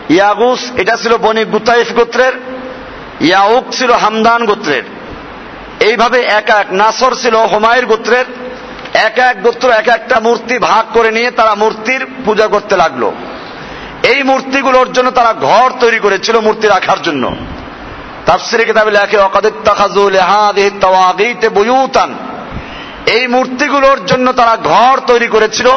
ইয়াগুস, 0.09 0.59
এটা 0.77 0.97
ছিল 0.97 1.17
বনি 1.17 1.45
গুতাইফ 1.45 1.91
গোত্রের। 1.91 2.33
ইয়াউক 3.21 3.63
ছিল 3.71 3.91
হামদান 3.91 4.45
গোত্রের। 4.45 4.83
এইভাবে 5.79 6.21
এক 6.21 6.49
এক, 6.49 6.65
নাসর 6.71 7.15
ছিল 7.15 7.35
হোমায়ের 7.35 7.85
গোত্রের। 7.85 8.25
এক 8.93 9.19
এক 9.19 9.43
গোত্র 9.43 9.71
এক 9.71 9.87
একটা 9.87 10.19
মূর্তি 10.19 10.57
ভাগ 10.57 10.93
করে 10.93 11.11
নিয়ে 11.11 11.31
তারা 11.31 11.55
মূর্তির 11.55 12.05
পূজা 12.25 12.47
করতে 12.47 12.77
লাগল। 12.77 13.11
এই 14.03 14.23
মূর্তিগুলোর 14.23 14.93
জন্য 14.93 15.11
তারা 15.11 15.33
ঘর 15.33 15.71
তৈরি 15.79 15.99
করেছিল 15.99 16.39
মূর্তি 16.39 16.67
রাখার 16.67 17.01
জন্য। 17.01 17.35
তাফসিরে 18.25 18.65
কিতাবে 18.65 18.91
লেখে 18.91 19.17
অকাদিত্তাখাজুল 19.17 20.17
হাদিতে 20.17 21.49
বুয়ুতান। 21.49 22.15
এই 23.05 23.27
মূর্তিগুলোর 23.27 24.05
জন্য 24.05 24.33
তারা 24.33 24.57
ঘর 24.57 24.99
তৈরি 25.07 25.27
করেছিল। 25.27 25.67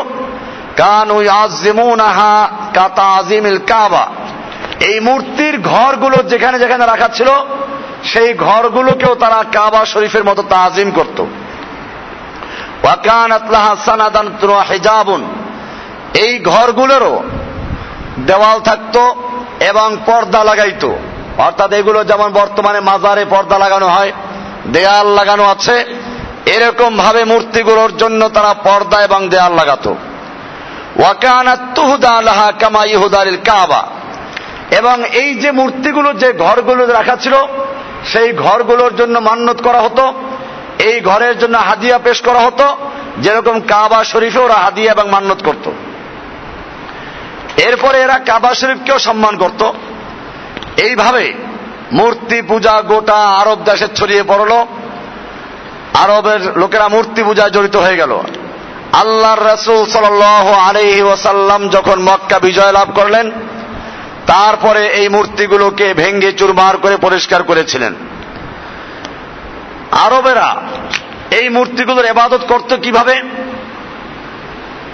কানু 0.77 1.23
ইয়াজিমুনাহা 1.23 2.49
কাতা 2.75 3.03
আজিমিল 3.03 3.59
কাবা। 3.59 4.07
এই 4.81 5.01
মূর্তির 5.01 5.61
ঘরগুলো 5.61 6.17
যেখানে 6.17 6.59
যেখানে 6.59 6.87
রাখা 6.87 7.09
ছিল, 7.09 7.29
সেই 8.05 8.35
ঘরগুলোকেও 8.35 9.15
তারা 9.15 9.45
কাবা 9.53 9.85
শরীফের 9.85 10.25
মতো 10.25 10.43
তাজিম 10.43 10.91
করত। 10.91 11.25
হেজাবুন। 14.71 15.25
এই 16.15 16.39
ঘরগুলোরও 16.39 17.23
দেওয়াল 18.19 18.61
থাকতো 18.61 19.15
এবং 19.61 19.97
পর্দা 20.07 20.45
লাগাইতো। 20.45 20.97
অর্থাৎ 21.39 21.73
এগুলো 21.73 22.05
যেমন 22.05 22.31
বর্তমানে 22.31 22.81
মাজারে 22.81 23.25
পর্দা 23.25 23.59
লাগানো 23.59 23.89
হয়, 23.89 24.13
দেয়াল 24.73 25.07
লাগানো 25.07 25.45
আছে 25.45 25.85
এরকম 26.47 26.97
ভাবে 26.97 27.25
মূর্তিগুলোর 27.25 27.97
জন্য 27.97 28.29
তারা 28.29 28.55
পর্দা 28.55 29.03
এবং 29.03 29.29
দেয়াল 29.29 29.55
লাগাতো। 29.55 29.97
কাবা। 33.45 33.89
এবং 34.71 35.05
এই 35.05 35.35
যে 35.35 35.51
মূর্তিগুলো, 35.51 36.13
যে 36.13 36.33
ঘরগুলো 36.33 36.87
রাখা 36.87 37.17
ছিল, 37.17 37.35
সেই 38.13 38.33
ঘরগুলোর 38.33 38.97
জন্য 38.97 39.19
মান্যত 39.19 39.63
করা 39.63 39.81
হতো। 39.81 40.13
এই 40.79 41.01
ঘরের 41.01 41.39
জন্য 41.39 41.59
হাদিয়া 41.59 41.99
পেশ 41.99 42.21
করা 42.21 42.39
হতো, 42.39 42.77
যেরকম 43.19 43.61
কাবা 43.61 44.05
শরীফে 44.05 44.39
ওরা 44.39 44.55
হাদিয়া 44.55 44.93
এবং 44.93 45.11
মান্যত 45.11 45.43
করত। 45.45 45.71
এরপরে 47.57 48.01
এরা 48.01 48.19
কাবা 48.19 48.55
শরীফকেও 48.55 48.99
সম্মান 48.99 49.37
করত। 49.37 49.71
এইভাবে 50.77 51.35
মূর্তি 51.93 52.43
পূজা 52.43 52.81
গোটা 52.81 53.17
আরব 53.17 53.59
দেশে 53.65 53.89
ছড়িয়ে 53.97 54.23
পড়ল। 54.23 54.53
আরবের 55.95 56.59
লোকেরা 56.59 56.89
মূর্তি 56.89 57.23
পূজায় 57.23 57.51
জড়িত 57.51 57.77
হয়ে 57.77 57.97
গেল। 57.97 58.21
আল্লাহর 58.93 59.45
রসুল 59.47 59.87
সাল 59.87 60.23
আলহি 60.55 61.03
ওসাল্লাম 61.03 61.69
যখন 61.69 62.03
মক্কা 62.03 62.39
বিজয় 62.39 62.73
লাভ 62.73 62.89
করলেন, 62.95 63.31
তারপরে 64.27 64.87
এই 64.87 65.09
মূর্তিগুলোকে 65.09 65.95
ভেঙ্গে 65.95 66.33
চুরমার 66.33 66.77
করে 66.77 66.97
পরিষ্কার 66.97 67.43
করেছিলেন। 67.43 67.95
আরবেরা 69.93 70.63
এই 71.31 71.49
মূর্তিগুলোর 71.49 72.05
এবাদত 72.05 72.41
করত 72.49 72.75
কীভাবে? 72.75 73.23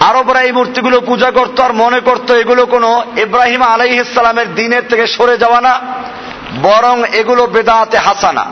আরবরা 0.09 0.41
এই 0.41 0.53
মূর্তিগুলো 0.53 0.97
পূজা 1.01 1.31
করত 1.31 1.61
আর 1.61 1.73
মনে 1.73 2.01
করত 2.01 2.29
এগুলো 2.43 2.63
কোনো 2.67 2.91
ইব্রাহিম 3.17 3.63
আলাই 3.63 3.93
ইসলামের 4.01 4.49
দিনের 4.55 4.85
থেকে 4.89 5.05
সরে 5.07 5.37
যাওয়া 5.39 5.61
না, 5.61 5.75
বরং 6.63 6.97
এগুলো 7.13 7.43
বেদাতে 7.47 7.99
হাসানা। 7.99 8.45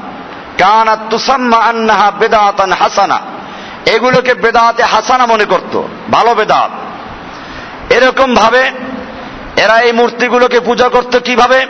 কানা 0.59 0.95
তুসাম্মা 1.11 1.59
আন্নাহা 1.69 2.09
বেদাতান 2.11 2.73
হাসানা। 2.73 3.19
এগুলোকে 3.87 4.33
বেদাতে 4.35 4.83
হাসানা 4.83 5.25
মনে 5.27 5.45
করত, 5.45 5.75
ভালো 6.11 6.31
বেদাত। 6.35 6.71
এরকম 7.93 8.29
ভাবে 8.35 8.63
এরা 9.57 9.77
এই 9.81 9.93
মূর্তিগুলোকে 9.93 10.59
পূজা 10.61 10.89
করত 10.89 11.13
কীভাবে? 11.19 11.61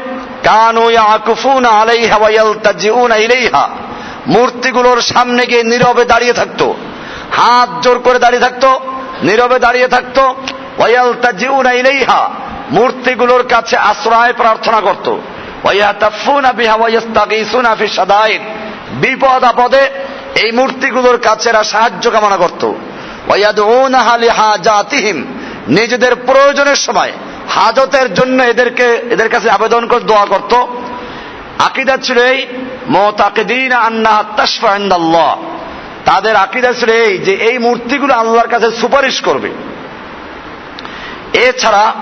মূর্তিগুলোর 4.27 5.01
সামনে 5.03 5.43
গিয়ে 5.47 5.62
নীরবে 5.62 6.05
দাঁড়িয়ে 6.05 6.33
থাকতো, 6.33 6.67
হাত 7.33 7.71
জোর 7.83 7.99
করে 7.99 8.19
দাঁড়িয়ে 8.19 8.45
থাকতো 8.47 8.71
নীরবে 9.23 9.59
দাঁড়িয়ে 9.59 9.89
থাকতো। 9.89 10.35
মূর্তিগুলোর 12.71 13.43
কাছে 13.43 13.77
আশ্রয় 13.77 14.33
প্রার্থনা 14.33 14.81
করত। 14.81 15.17
বিপদ 18.91 19.45
আপদে 19.45 19.91
এই 20.35 20.53
মূর্তিগুলোর 20.53 21.19
কাছে 21.19 21.49
এরা 21.49 21.65
সাহায্য 21.65 22.11
কামনা 22.11 22.37
করত। 22.37 22.73
নিজেদের 25.69 26.15
প্রয়োজনের 26.15 26.77
সময় 26.77 27.13
হাজতের 27.49 28.15
জন্য 28.15 28.43
এদেরকে, 28.43 28.85
এদের 28.85 29.29
কাছে 29.29 29.51
আবেদন 29.51 29.87
করে 29.87 30.01
দোয়া 30.01 30.25
করত। 30.25 30.55
আকিদা 31.59 31.97
ছিল 31.97 32.19
এই, 32.19 32.47
মোতাকিদিন 32.89 33.73
আন্না 33.73 34.25
তাসফা 34.37 34.79
তাদের 36.05 36.37
আকিদা 36.37 36.73
ছিল 36.73 36.91
এই 36.91 37.19
যে 37.19 37.35
এই 37.35 37.59
মূর্তিগুলো 37.59 38.15
আল্লাহর 38.15 38.49
কাছে 38.49 38.71
সুপারিশ 38.71 39.21
করবে। 39.21 39.51
এছাড়া 41.33 41.93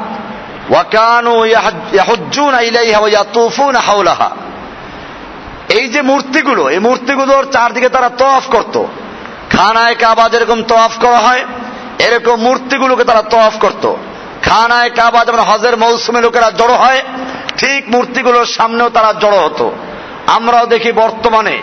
হাওলাহা। 3.80 4.30
এই 5.68 5.88
যে 5.88 6.02
মূর্তিগুলো, 6.02 6.68
এই 6.68 6.78
মূর্তিগুলোর 6.78 7.46
চারদিকে 7.52 7.88
তারা 7.88 8.08
তফ 8.08 8.42
করত। 8.50 8.84
খানায় 9.50 9.94
কাবা 9.94 10.28
যেরকম 10.28 10.62
তফ 10.62 10.90
করা 11.00 11.18
হয়, 11.18 11.44
এরকম 11.98 12.36
মূর্তিগুলোকে 12.40 13.04
তারা 13.04 13.22
তফ 13.22 13.58
করত। 13.60 13.94
খানায় 14.42 14.90
কাবা 14.90 15.24
যেমন 15.24 15.38
হজের 15.38 15.76
মৌসুমে 15.76 16.20
লোকেরা 16.20 16.50
জড়ো 16.50 16.74
হয়, 16.74 17.02
ঠিক 17.58 17.84
মূর্তিগুলোর 17.88 18.46
সামনেও 18.46 18.88
তারা 18.88 19.12
জড়ো 19.12 19.38
হতো। 19.38 19.72
আমরাও 20.26 20.66
দেখি 20.66 20.92
বর্তমানে 20.92 21.62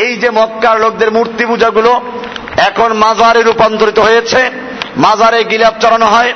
এই 0.00 0.16
যে 0.16 0.30
মক্কার 0.30 0.80
লোকদের 0.80 1.12
মূর্তি 1.12 1.46
পূজাগুলো 1.46 2.00
এখন 2.56 2.92
মাজারে 2.92 3.42
রূপান্তরিত 3.42 3.98
হয়েছে। 3.98 4.50
মাজারে 4.96 5.44
গিলাপ 5.44 5.74
চড়ানো 5.80 6.06
হয়, 6.06 6.32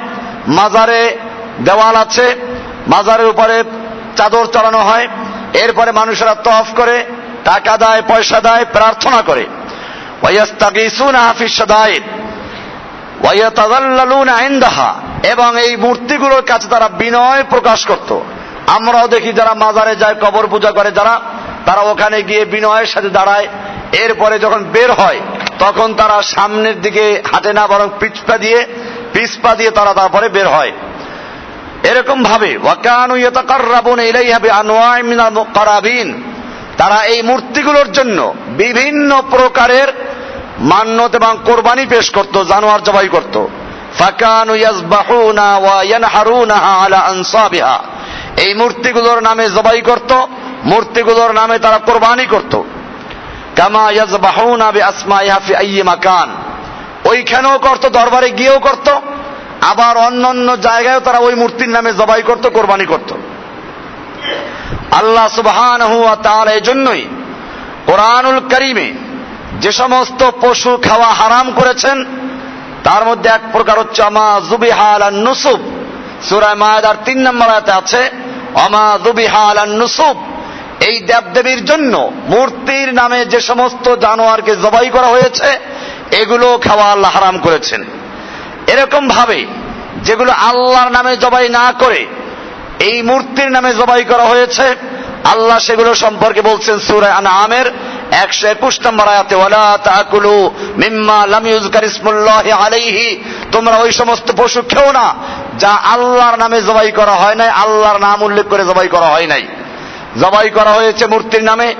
মাজারে 0.49 1.19
দেওয়াল 1.65 1.97
আছে, 1.97 2.37
মাজারের 2.89 3.27
উপরে 3.27 3.65
চাদর 4.17 4.47
চড়ানো 4.47 4.79
হয়। 4.79 5.09
এরপরে 5.55 5.93
মানুষেরা 5.93 6.35
তফ 6.35 6.77
করে, 6.77 7.05
টাকা 7.45 7.77
দেয়, 7.77 8.03
পয়সা 8.09 8.41
দেয়, 8.41 8.65
প্রার্থনা 8.65 9.23
করে। 9.23 9.47
এবং 15.31 15.61
এই 15.61 15.77
মূর্তিগুলোর 15.77 16.43
কাছে 16.43 16.69
তারা 16.69 16.89
বিনয় 16.89 17.43
প্রকাশ 17.51 17.87
করত। 17.87 18.19
আমরাও 18.67 19.09
দেখি 19.09 19.33
যারা 19.33 19.55
মাজারে 19.55 19.97
যায় 19.97 20.15
কবর 20.15 20.47
পূজা 20.47 20.71
করে, 20.71 20.91
যারা 20.91 21.21
তারা 21.67 21.81
ওখানে 21.81 22.23
গিয়ে 22.23 22.45
বিনয়ের 22.45 22.87
সাথে 22.87 23.09
দাঁড়ায়। 23.09 23.49
এরপরে 23.93 24.39
যখন 24.39 24.65
বের 24.65 24.93
হয়, 24.93 25.21
তখন 25.59 25.95
তারা 25.95 26.23
সামনের 26.23 26.81
দিকে 26.81 27.23
হাঁটে 27.33 27.53
না, 27.53 27.67
বরং 27.67 27.89
পিছপা 28.01 28.39
দিয়ে 28.39 28.67
পিছপা 29.13 29.55
দিয়ে 29.55 29.71
তারা 29.71 29.95
তারপরে 29.95 30.29
বের 30.29 30.49
হয়। 30.49 30.73
এরকম 31.83 32.23
ভাবে 32.23 32.59
তারা 36.79 37.03
এই 37.05 37.23
মূর্তিগুলোর 37.23 37.93
জন্য 37.93 38.35
বিভিন্ন 38.49 39.23
প্রকারের 39.31 39.89
মান্যত 40.59 41.15
এবং 41.15 41.39
কোরবানি 41.45 41.87
পেশ 41.87 42.11
করত, 42.11 42.43
জানোয়ার 42.43 42.83
জবাই 42.83 43.09
করত। 43.09 43.47
এই 48.37 48.55
মূর্তিগুলোর 48.55 49.23
নামে 49.23 49.49
জবাই 49.49 49.81
করত। 49.81 50.13
মূর্তিগুলোর 50.65 51.33
নামে 51.33 51.59
তারা 51.59 51.79
কোরবানি 51.79 52.27
করত। 52.27 52.63
কামা 53.57 53.91
ইয়াজবাহুনা 53.91 54.73
বিআসমাইহা 54.73 55.41
ফি 55.47 55.55
আইয়ি 55.55 55.83
মাকান। 55.83 56.37
ওইখানেও 57.05 57.59
করত, 57.59 57.89
দরবারে 57.89 58.31
গিয়েও 58.31 58.59
করত। 58.59 58.89
আবার 59.61 59.97
অন্য 59.97 60.29
অন্য 60.29 60.61
জায়গায়ও 60.61 61.01
তারা 61.01 61.19
ওই 61.19 61.35
মূর্তির 61.35 61.69
নামে 61.69 61.93
জবাই 61.93 62.23
করত, 62.23 62.47
কোরবানি 62.49 62.85
করত। 62.85 63.15
আল্লাহ 64.93 65.29
সুবহানাহু 65.29 66.03
ওয়া 66.03 66.17
তাআলা 66.17 66.51
এজন্যই 66.51 67.05
কোরআনুল 67.87 68.39
করিমে 68.39 68.93
যে 69.61 69.73
সমস্ত 69.73 70.31
পশু 70.41 70.77
খাওয়া 70.77 71.07
হারাম 71.07 71.53
করেছেন, 71.53 72.05
তার 72.85 73.05
মধ্যে 73.05 73.31
এক 73.31 73.41
প্রকার 73.53 73.79
হচ্ছে 73.79 74.03
আমা 74.03 74.41
জুবিহাল 74.51 75.03
আর 75.03 75.13
নুসুব। 75.13 75.61
সুরায় 76.29 76.55
মায়াদার 76.55 76.95
তিন 77.05 77.19
নম্বর 77.29 77.49
আয়াতে 77.49 77.73
আছে 77.73 78.11
অমা 78.55 78.99
জুবিহাল 79.05 79.59
আর 79.59 79.69
নুসুব। 79.69 80.34
এই 80.81 81.01
দেবদেবীর 81.01 81.65
জন্য 81.65 82.13
মূর্তির 82.27 82.95
নামে 82.95 83.25
যে 83.25 83.41
সমস্ত 83.41 83.97
জানোয়ারকে 83.97 84.57
জবাই 84.57 84.91
করা 84.91 85.07
হয়েছে, 85.07 85.59
এগুলো 86.11 86.59
খাওয়া 86.59 86.87
আল্লাহ 86.93 87.11
হারাম 87.11 87.39
করেছেন। 87.39 87.85
এরকম 88.67 89.09
ভাবে 89.09 89.47
যেগুলো 90.03 90.33
আল্লাহর 90.33 90.91
নামে 90.91 91.17
জবাই 91.17 91.49
না 91.49 91.73
করে 91.73 92.07
এই 92.79 93.03
মূর্তির 93.03 93.51
নামে 93.51 93.75
জবাই 93.75 94.05
করা 94.05 94.23
হয়েছে, 94.23 94.77
আল্লাহ 95.25 95.59
সেগুলো 95.59 95.95
সম্পর্কে 95.95 96.43
বলছেন 96.43 96.79
সুরায় 96.79 97.13
আনামের 97.13 97.73
একশো 98.11 98.47
একুশ 98.49 98.81
নম্বর 98.87 99.07
আয়াতে, 99.09 99.35
ওয়ালা 99.35 99.79
তাকুলু 99.79 100.51
মিম্মা 100.77 101.27
লাম 101.27 101.47
ইসমুল্লাহি 101.47 102.51
আলাইহি 102.51 103.23
তোমরা 103.53 103.77
ওই 103.77 103.93
সমস্ত 103.93 104.33
পশু 104.33 104.63
খেও 104.63 104.93
না, 104.93 105.15
যা 105.59 105.73
আল্লাহর 105.95 106.37
নামে 106.39 106.63
জবাই 106.63 106.91
করা 106.91 107.13
হয় 107.13 107.35
নাই, 107.35 107.49
আল্লাহর 107.49 108.01
নাম 108.01 108.23
উল্লেখ 108.23 108.47
করে 108.49 108.65
জবাই 108.65 108.89
করা 108.89 109.07
হয় 109.07 109.27
নাই। 109.27 109.47
জবাই 110.21 110.51
করা 110.51 110.71
হয়েছে 110.71 111.07
মূর্তির 111.07 111.45
নামে। 111.45 111.75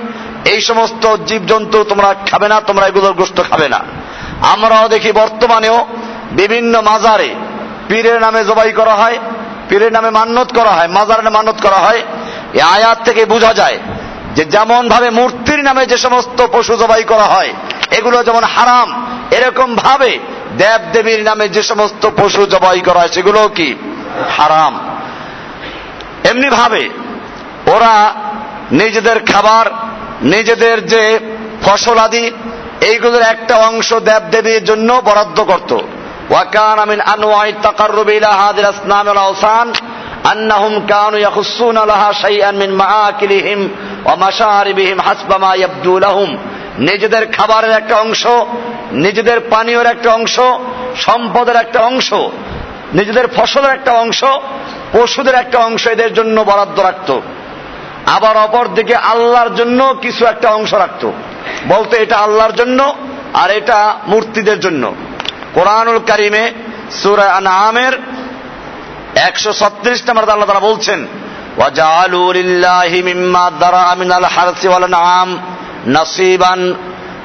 এই 0.45 0.61
সমস্ত 0.61 1.15
জীবজন্তু 1.15 1.83
তোমরা 1.83 2.15
খাবে 2.31 2.47
না, 2.47 2.61
তোমরা 2.61 2.87
এগুলোর 2.87 3.13
গোস্ত 3.13 3.41
খাবে 3.49 3.69
না। 3.69 3.79
আমরাও 4.41 4.87
দেখি 4.87 5.11
বর্তমানেও 5.11 5.87
বিভিন্ন 6.31 6.81
মাজারে 6.81 7.35
পীরের 7.87 8.21
নামে 8.21 8.43
জবাই 8.43 8.71
করা 8.71 8.95
হয়, 8.95 9.19
পীরের 9.69 9.91
নামে 9.91 10.09
মান্যত 10.09 10.53
করা 10.53 10.69
হয়, 10.69 10.87
মাজার 10.87 11.23
নামে 11.23 11.35
মান্যত 11.37 11.55
করা 11.61 11.75
হয়। 11.75 12.01
এই 12.53 12.61
আয়াত 12.61 12.97
থেকে 13.05 13.25
বোঝা 13.25 13.53
যায় 13.53 13.79
যে 14.35 14.45
যেমন 14.45 14.89
ভাবে 14.89 15.09
মূর্তির 15.09 15.59
নামে 15.59 15.85
যে 15.85 15.97
সমস্ত 15.97 16.47
পশু 16.51 16.75
জবাই 16.75 17.03
করা 17.03 17.23
হয়, 17.23 17.53
এগুলো 17.91 18.23
যেমন 18.23 18.43
হারাম 18.43 19.05
এরকম 19.31 19.75
ভাবে 19.75 20.19
দেব 20.57 20.81
দেবীর 20.93 21.23
নামে 21.23 21.49
যে 21.49 21.63
সমস্ত 21.63 22.09
পশু 22.17 22.45
জবাই 22.45 22.79
করা 22.79 22.99
হয় 22.99 23.07
সেগুলো 23.07 23.47
কি? 23.47 23.75
হারাম। 24.37 24.79
এমনি 26.23 26.49
ভাবে 26.49 26.89
ওরা 27.71 28.13
নিজেদের 28.71 29.19
খাবার, 29.19 29.65
নিজেদের 30.21 30.87
যে 30.87 31.19
ফসল 31.63 31.97
আদি, 31.97 32.31
এইগুলোর 32.81 33.21
একটা 33.21 33.55
অংশ 33.55 33.93
দেব 33.93 34.23
দেবীর 34.31 34.65
জন্য 34.65 35.01
বরাদ্দ 35.05 35.43
করত। 35.43 35.77
ওয়াকান 36.29 36.79
আমিন 36.79 37.01
আনোয়াই 37.01 37.53
তাকাররুব 37.61 38.09
ইলা 38.09 38.31
হাদিল 38.31 38.65
আসনাম 38.65 39.07
আল 39.09 39.17
আওসান, 39.17 39.73
আন্নাহুম 40.23 40.87
কানু 40.87 41.17
ইয়াখুসসুনা 41.17 41.85
লাহা 41.85 42.13
শাইআন 42.13 42.55
মিন 42.55 42.71
মাআকিলিহিম 42.71 43.69
ওয়া 44.05 44.15
মাশারিবিহিম 44.15 44.99
হাসবা 44.99 45.37
মা 45.37 45.55
ইয়াবদু 45.55 45.99
লাহুম। 45.99 46.37
নিজেদের 46.77 47.31
খাবারের 47.31 47.71
একটা 47.71 47.95
অংশ, 47.95 48.27
নিজেদের 48.91 49.39
পানীয়ের 49.39 49.85
একটা 49.85 50.13
অংশ, 50.13 50.39
সম্পদের 50.95 51.55
একটা 51.55 51.79
অংশ, 51.79 52.13
নিজেদের 52.93 53.27
ফসলের 53.27 53.71
একটা 53.71 53.91
অংশ, 53.91 54.23
পশুদের 54.91 55.35
একটা 55.35 55.57
অংশ 55.59 55.87
এদের 55.87 56.13
জন্য 56.13 56.41
বরাদ্দ 56.41 56.79
রাখত। 56.79 57.19
আবার 58.06 58.36
অপর 58.36 58.68
দিকে 58.68 58.94
আল্লাহর 58.94 59.54
জন্য 59.54 59.94
কিছু 60.02 60.24
একটা 60.24 60.48
অংশ 60.48 60.74
রাখত 60.74 61.10
বলতে 61.68 61.96
এটা 61.96 62.16
আল্লাহর 62.16 62.52
জন্য 62.52 62.94
আর 63.34 63.50
এটা 63.50 63.96
মূর্তিদের 64.06 64.60
জন্য 64.60 64.94
কোরআনুল 65.54 65.98
কারিমে 66.06 66.52
সুরা 67.02 67.22
আনামের 67.22 67.98
একশো 69.14 69.52
ছত্রিশ 69.52 70.08
নম্বর 70.08 70.30
আল্লাহ 70.30 70.48
তারা 70.48 70.60
বলছেন 70.60 71.06
وَجَعَلُوا 71.58 72.32
لِلَّهِ 72.32 73.02
مِمَّا 73.02 73.50
ذَرَأَ 73.60 73.94
مِنَ 73.94 74.12
الْحَرْثِ 74.12 74.66
وَالْأَنْعَامِ 74.66 75.38
نَصِيبًا 75.86 76.74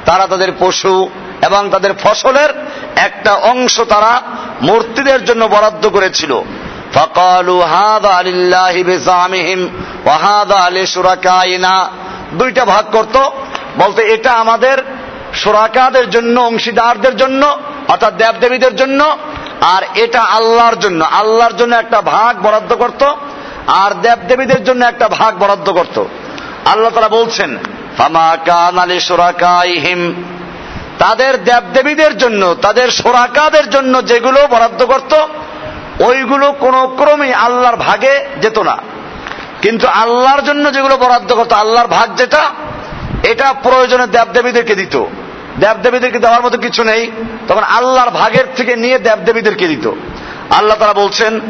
তারা 0.05 0.27
তাদের 0.27 0.51
পশু 0.59 1.09
এবং 1.41 1.69
তাদের 1.69 1.93
ফসলের 2.03 2.49
একটা 2.95 3.33
অংশ 3.33 3.81
তারা 3.81 4.21
মূর্তিদের 4.61 5.25
জন্য 5.25 5.45
বরাদ্দ 5.45 5.89
করেছিল 5.89 6.41
فقالوا 6.93 7.61
هذا 7.77 8.15
لله 8.21 8.83
بزعمهم 8.83 9.59
وهذا 10.05 10.61
لشركائنا 10.69 11.75
দুইটা 12.39 12.63
ভাগ 12.65 12.85
করত 12.91 13.15
বলতে 13.77 14.01
এটা 14.01 14.31
আমাদের 14.33 14.77
সুরাকাদের 15.33 16.05
জন্য 16.09 16.35
অংশীদারদের 16.41 17.15
জন্য 17.17 17.41
অর্থাৎ 17.87 18.13
দেবদেবীদের 18.17 18.75
জন্য 18.75 19.01
আর 19.73 19.81
এটা 19.95 20.21
আল্লাহর 20.37 20.77
জন্য 20.79 21.01
আল্লাহর 21.11 21.55
জন্য 21.57 21.73
একটা 21.75 22.01
ভাগ 22.01 22.33
বরাদ্দ 22.41 22.71
করত 22.73 23.01
আর 23.81 23.91
দেবদেবীদের 24.01 24.61
জন্য 24.63 24.81
একটা 24.85 25.07
ভাগ 25.09 25.31
বরাদ্দ 25.39 25.67
করত 25.71 25.97
আল্লাহ 26.65 26.91
তারা 26.93 27.09
বলছেন 27.09 27.51
ফামা 27.97 28.29
কান 28.45 28.77
আলী 28.79 28.97
সুরাকাইহিম 28.99 30.01
তাদের 30.99 31.33
দেবদেবীদের 31.43 32.13
জন্য 32.17 32.41
তাদের 32.61 32.87
সোরাকাদের 32.91 33.65
জন্য 33.69 33.93
যেগুলো 34.05 34.39
বরাদ্দ 34.47 34.81
করত 34.85 35.13
ওইগুলো 36.00 36.52
কোন 36.52 36.96
ক্রমে 36.96 37.34
আল্লাহর 37.34 37.76
ভাগে 37.76 38.26
যেত 38.40 38.58
না। 38.58 38.76
কিন্তু 39.62 39.88
আল্লাহর 39.88 40.42
জন্য 40.42 40.72
যেগুলো 40.72 40.96
বরাদ্দ 40.96 41.34
করতো, 41.34 41.56
আল্লাহর 41.56 41.86
ভাগ 41.86 42.14
যেটা, 42.16 42.42
এটা 43.22 43.52
প্রয়োজনে 43.52 44.06
দেবদেবীদেরকে 44.06 44.74
দিত। 44.74 45.04
দেবদেবীদেরকে 45.58 46.18
দেওয়ার 46.18 46.42
মতো 46.42 46.58
কিছু 46.58 46.84
নেই, 46.84 47.10
তখন 47.48 47.62
আল্লাহর 47.62 48.10
ভাগের 48.10 48.44
থেকে 48.56 48.76
নিয়ে 48.76 48.98
দেবদেবীদেরকে 48.98 49.68
দিত। 49.68 49.90
আল্লাহ 50.50 50.78
তারা 50.78 50.92
বলছেন, 50.92 51.40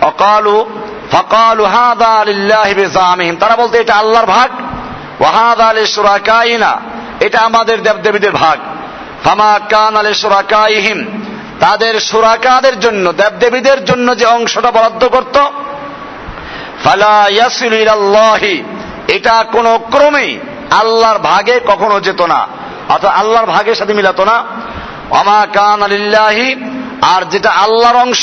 অকালু 0.00 0.64
ফকালু 1.12 1.64
হাদা 1.64 2.24
লিল্লাহি 2.24 2.74
বিজামিহিম। 2.74 3.36
তারা 3.36 3.56
বলতে, 3.56 3.78
এটা 3.78 3.94
আল্লাহর 3.94 4.26
ভাগ। 4.26 4.50
ওয়াহাদা 5.20 5.64
আলী 5.64 5.86
সুরাকাইনা 5.86 6.80
এটা 7.20 7.40
আমাদের 7.40 7.82
দেবদেবীদের 7.82 8.32
ভাগ। 8.32 8.58
ফামা 9.24 9.60
কান 9.68 9.96
আলী 9.96 10.14
সুরাকাইহিম 10.14 11.21
তাদের 11.62 11.94
সুরাকাদের 12.00 12.74
জন্য, 12.80 13.04
দেবদেবীদের 13.12 13.78
জন্য 13.84 14.08
যে 14.16 14.26
অংশটা 14.26 14.70
বরাদ্দ 14.70 15.02
করত 15.08 15.36
এটা 19.08 19.36
কোন 19.52 19.66
ক্রমেই 19.90 20.30
আল্লাহর 20.70 21.18
ভাগে 21.18 21.56
কখনো 21.66 21.96
যেত 22.00 22.20
না, 22.22 22.40
অর্থাৎ 22.88 23.12
আল্লাহর 23.20 23.46
ভাগের 23.46 23.74
সাথে 23.74 23.94
মিলাত 23.94 24.20
না। 24.20 24.36
অমা 25.10 25.40
কান 25.52 25.78
আলিল্লাহি 25.82 26.48
আর 27.14 27.22
যেটা 27.30 27.50
আল্লাহর 27.64 27.96
অংশ, 27.96 28.22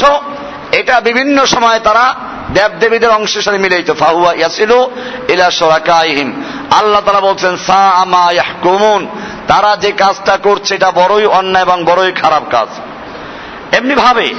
এটা 0.71 0.95
বিভিন্ন 0.99 1.37
সময় 1.45 1.79
তারা 1.79 2.05
দেবদেবীদের 2.53 3.09
অংশের 3.09 3.41
সাথে 3.41 3.57
মিলাইত। 3.57 3.89
ফাহুয়া 3.99 4.31
ইয়াসিলু 4.33 4.79
ইলা 5.29 5.47
সুরাকাইহিম। 5.51 6.29
আল্লাহ 6.71 7.01
তারা 7.05 7.21
বলছেন 7.21 7.53
সা 7.67 7.81
আমা 8.03 8.25
ইয়াহকুমুন। 8.31 9.01
তারা 9.47 9.71
যে 9.75 9.91
কাজটা 9.91 10.35
করছে, 10.43 10.71
এটা 10.75 10.89
বড়ই 10.91 11.25
অন্যায় 11.39 11.65
এবং 11.65 11.77
বড়ই 11.85 12.11
খারাপ 12.11 12.43
কাজ। 12.51 12.69
এমনি 13.77 13.95
ভাবে 13.95 14.33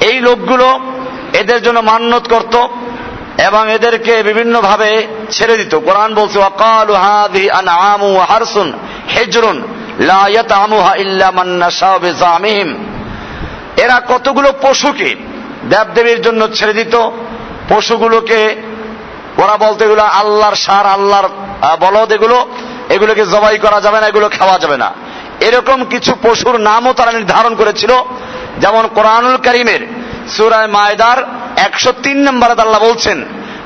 এই 0.00 0.20
লোকগুলো 0.20 0.80
এদের 1.32 1.62
জন্য 1.62 1.80
মান্যত 1.80 2.28
করত 2.28 2.54
এবং 3.42 3.72
এদেরকে 3.72 4.22
বিভিন্ন 4.22 4.60
ভাবে 4.60 5.06
ছেড়ে 5.30 5.56
দিত। 5.56 5.74
কোরআন 5.74 6.14
বলছে, 6.14 6.38
ওয়াকালু 6.38 6.94
হাদি 6.94 7.50
আনআমু 7.50 8.14
ওয়া 8.14 8.24
হারসুন 8.24 8.72
হিজরুন 9.18 9.62
লা 10.00 10.28
ইয়াতআমুহা 10.28 10.96
ইল্লা 10.96 11.30
মান 11.30 11.48
নাশাউ 11.48 11.98
বিজামিহিম। 11.98 12.76
এরা 13.76 14.02
কতগুলো 14.08 14.52
পশুকে 14.62 15.16
দেবদেবীর 15.70 16.22
জন্য 16.22 16.48
ছেড়ে 16.54 16.72
দিত। 16.72 17.10
পশুগুলোকে 17.68 18.56
ওরা 19.38 19.56
বলতে, 19.56 19.84
এগুলো 19.84 20.02
আল্লাহর 20.02 20.54
সার, 20.54 20.86
আল্লাহর 20.86 21.28
বলদ, 21.80 22.12
এগুলো, 22.12 22.46
এগুলোকে 22.88 23.26
জবাই 23.26 23.58
করা 23.58 23.80
যাবে 23.80 24.00
না, 24.00 24.06
এগুলো 24.06 24.28
খাওয়া 24.28 24.58
যাবে 24.58 24.76
না। 24.76 24.92
এরকম 25.46 25.78
কিছু 25.84 26.12
পশুর 26.22 26.54
নামও 26.68 26.92
তারা 26.92 27.12
নির্ধারণ 27.12 27.52
করেছিল। 27.54 27.92
যেমন 28.60 28.84
কোরআনুল 28.86 29.36
করিমের 29.36 29.82
সুরায় 30.36 30.66
মায়দার 30.66 31.18
একশো 31.56 31.90
তিন 32.02 32.18
নম্বরে 32.28 32.54
আল্লাহ 32.62 32.82
বলছেন, 32.88 33.18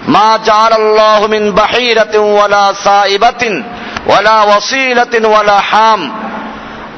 মা 0.08 0.28
জার 0.44 0.72
আল্লাহ 0.72 1.20
মিন 1.26 1.44
বাহিরাতিন 1.52 2.22
ওয়ালা 2.34 2.64
সাইবাতিন 2.84 3.54
ওয়ালা 4.06 4.38
ওয়াসিলাতিন 4.42 5.24
ওয়ালা 5.24 5.58
হাম। 5.70 6.00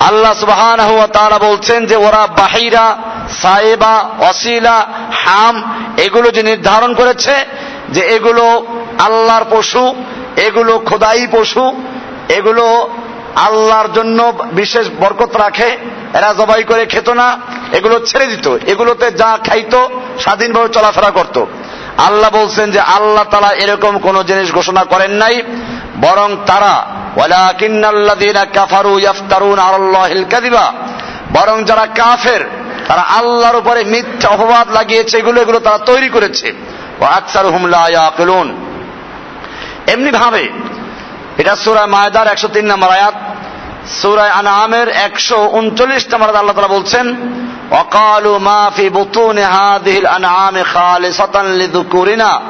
আল্লাহ 0.01 0.33
সুবহানাহু 0.35 0.95
ওয়া 0.97 1.07
তাআলা 1.07 1.39
বলছেন 1.39 1.87
যে 1.87 1.97
ওরা 1.97 2.23
বাহিরা, 2.37 2.87
সাইবা 3.43 3.95
অসিলা 4.31 4.77
হাম, 5.23 5.57
এগুলো 5.97 6.29
যে 6.31 6.43
নির্ধারণ 6.43 6.91
করেছে 6.95 7.35
যে 7.89 8.03
এগুলো 8.17 8.45
আল্লাহর 8.99 9.47
পশু, 9.51 9.85
এগুলো 10.47 10.73
খোদাই 10.79 11.27
পশু, 11.33 11.65
এগুলো 12.29 12.65
আল্লাহর 13.47 13.89
জন্য 13.97 14.19
বিশেষ 14.61 14.87
বরকত 15.01 15.33
রাখে, 15.45 15.69
এরা 16.19 16.31
জবাই 16.39 16.63
করে 16.71 16.83
খেত 16.93 17.09
না, 17.21 17.29
এগুলো 17.79 17.97
ছেড়ে 18.09 18.27
দিত। 18.33 18.47
এগুলোতে 18.73 19.07
যা 19.21 19.31
খাইতো, 19.47 19.81
স্বাধীনভাবে 20.25 20.69
চলাফেরা 20.69 21.11
করত। 21.19 21.37
আল্লাহ 22.07 22.31
বলছেন 22.31 22.67
যে 22.75 22.81
আল্লাহ 22.97 23.25
তালা 23.33 23.51
এরকম 23.65 23.95
কোন 24.07 24.17
জিনিস 24.23 24.49
ঘোষণা 24.59 24.83
করেন 24.93 25.13
নাই, 25.23 25.37
বরং 26.05 26.29
তারা 26.47 26.75
কাফারু 28.57 28.93
ইয়াফতারুন 28.99 29.61
বরং 31.37 31.57
যারা 31.69 31.85
কাফের, 32.01 32.43
তারা 32.89 33.03
আল্লাহর 33.19 33.57
উপরে 33.63 33.81
মিথ্যা 33.95 34.29
অপবাদ 34.37 34.67
লাগিয়েছে, 34.73 35.15
এগুলো 35.19 35.39
এগুলো 35.45 35.59
তারা 35.67 35.79
তৈরি 35.91 36.09
করেছে। 36.17 36.49
এমনি 39.93 40.11
ভাবে 40.21 40.45
এটা 41.41 41.55
সূরা 41.63 41.85
মায়দার 41.95 42.27
103 42.35 42.67
নম্বর 42.73 42.91
আয়াত 42.99 43.17
সুরায় 43.89 44.31
আনামের 44.31 44.89
একশো 44.89 45.49
উনচল্লিশ 45.53 46.15
নম্বর 46.15 46.37
আল্লাহ 46.37 46.57
তালা 46.57 46.69
বলছেন 46.69 47.07
অকালু 47.71 48.39
মাফি 48.39 48.89
বুতুনে 48.89 49.45
হাদিল 49.45 50.07
আনামে 50.07 50.63
খালে 50.63 51.13
সতানলি 51.13 51.67
দুকুরিনা 51.67 52.41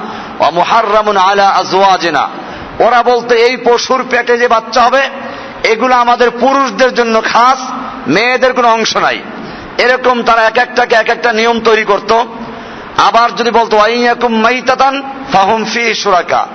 ও 0.41 0.51
মুহাররামুন 0.53 1.17
আলা 1.17 1.49
আজওয়াজিনা। 1.49 2.29
ওরা 2.79 3.03
বলতে, 3.03 3.35
এই 3.35 3.57
পশুর 3.57 4.05
পেটে 4.11 4.39
যে 4.39 4.49
বাচ্চা 4.49 4.81
হবে, 4.81 5.09
এগুলো 5.63 5.95
আমাদের 5.95 6.31
পুরুষদের 6.31 6.95
জন্য 6.95 7.23
খাস, 7.23 7.59
মেয়েদের 8.07 8.53
কোনো 8.53 8.69
অংশ 8.69 8.97
নাই। 8.97 9.19
এরকম 9.79 10.23
তারা 10.23 10.43
এক 10.43 10.59
একটাকে 10.59 10.95
এক 10.95 11.09
একটা 11.09 11.33
নিয়ম 11.33 11.61
তৈরি 11.61 11.85
করত। 11.85 12.13
আবার 12.97 13.37
যদি 13.37 13.51
বলতো 13.51 13.79
আইয়াকুম 13.79 14.35
মাইতাতান 14.35 15.03
ফাহুম 15.33 15.65
ফি 15.65 15.95
সুরাকা 15.95 16.47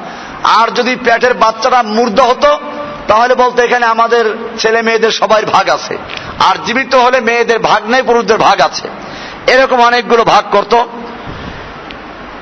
আর 0.44 0.72
যদি 0.72 0.96
পেটের 0.96 1.34
বাচ্চাটা 1.34 1.84
মুর্দ 1.84 2.20
হতো 2.22 2.60
তাহলে 3.08 3.36
বলতো 3.36 3.62
এখানে 3.62 3.86
আমাদের 3.86 4.26
ছেলে 4.60 4.82
মেয়েদের 4.82 5.12
সবাই 5.12 5.44
ভাগ 5.46 5.70
আছে। 5.70 5.98
আর 6.40 6.56
জীবিত 6.66 6.96
হলে 6.96 7.20
মেয়েদের 7.20 7.60
ভাগ 7.60 7.90
নেই, 7.90 8.02
পুরুষদের 8.02 8.38
ভাগ 8.38 8.62
আছে। 8.62 8.90
এরকম 9.48 9.82
অনেকগুলো 9.82 10.24
ভাগ 10.24 10.44
করত। 10.52 10.76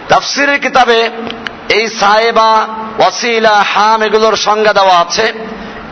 তাফসিরের 0.10 0.60
কিতাবে 0.60 1.10
এই 1.70 1.90
সাহেবা 1.90 2.68
ওয়াসিলা, 3.00 3.64
হাম 3.74 4.02
এগুলোর 4.02 4.36
সংজ্ঞা 4.36 4.74
দেওয়া 4.74 5.00
আছে। 5.00 5.34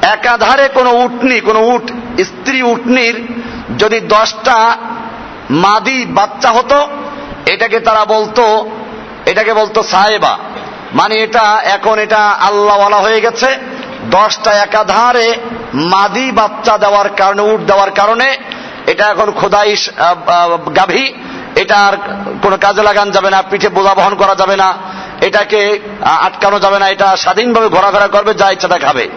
একাধারে 0.01 0.67
কোনো 0.67 0.89
উটনি, 0.89 1.39
কোনো 1.39 1.59
উট, 1.59 1.91
স্ত্রী 2.21 2.61
উটনির 2.61 3.27
যদি 3.77 3.99
দশটা 3.99 4.77
মাদি 5.49 6.05
বাচ্চা 6.05 6.49
হতো, 6.49 6.87
এটাকে 7.45 7.79
তারা 7.79 8.05
বলতো, 8.05 8.69
এটাকে 9.25 9.53
বলতো 9.53 9.83
সাহেবা 9.83 10.37
মানে 10.93 11.15
এটা, 11.15 11.61
এখন 11.63 11.99
এটা 11.99 12.17
আল্লাহওয়ালা 12.17 12.97
হয়ে 12.97 13.21
গেছে। 13.21 13.57
দশটা 14.05 14.51
একাধারে 14.51 15.33
মাদি 15.73 16.31
বাচ্চা 16.31 16.77
দেওয়ার 16.77 17.09
কারণে, 17.09 17.41
উট 17.41 17.61
দেওয়ার 17.61 17.91
কারণে, 17.91 18.37
এটা 18.87 19.05
এখন 19.09 19.31
খোদাই 19.31 19.75
গাভী, 20.75 21.13
এটা 21.55 21.77
আর 21.77 21.97
কোনো 22.43 22.57
কাজে 22.57 22.83
লাগান 22.83 23.11
যাবে 23.11 23.29
না, 23.29 23.41
পিঠে 23.41 23.69
বোঝা 23.69 23.93
বহন 23.93 24.15
করা 24.15 24.35
যাবে 24.35 24.55
না, 24.55 24.73
এটাকে 25.21 25.79
আটকানো 26.03 26.59
যাবে 26.59 26.79
না, 26.79 26.87
এটা 26.87 27.15
স্বাধীনভাবে 27.15 27.67
ঘোরাফেরা 27.67 28.07
করবে, 28.07 28.33
যা 28.33 28.49
ইচ্ছা 28.51 28.67
তা 28.67 28.77
খাবে। 28.77 29.09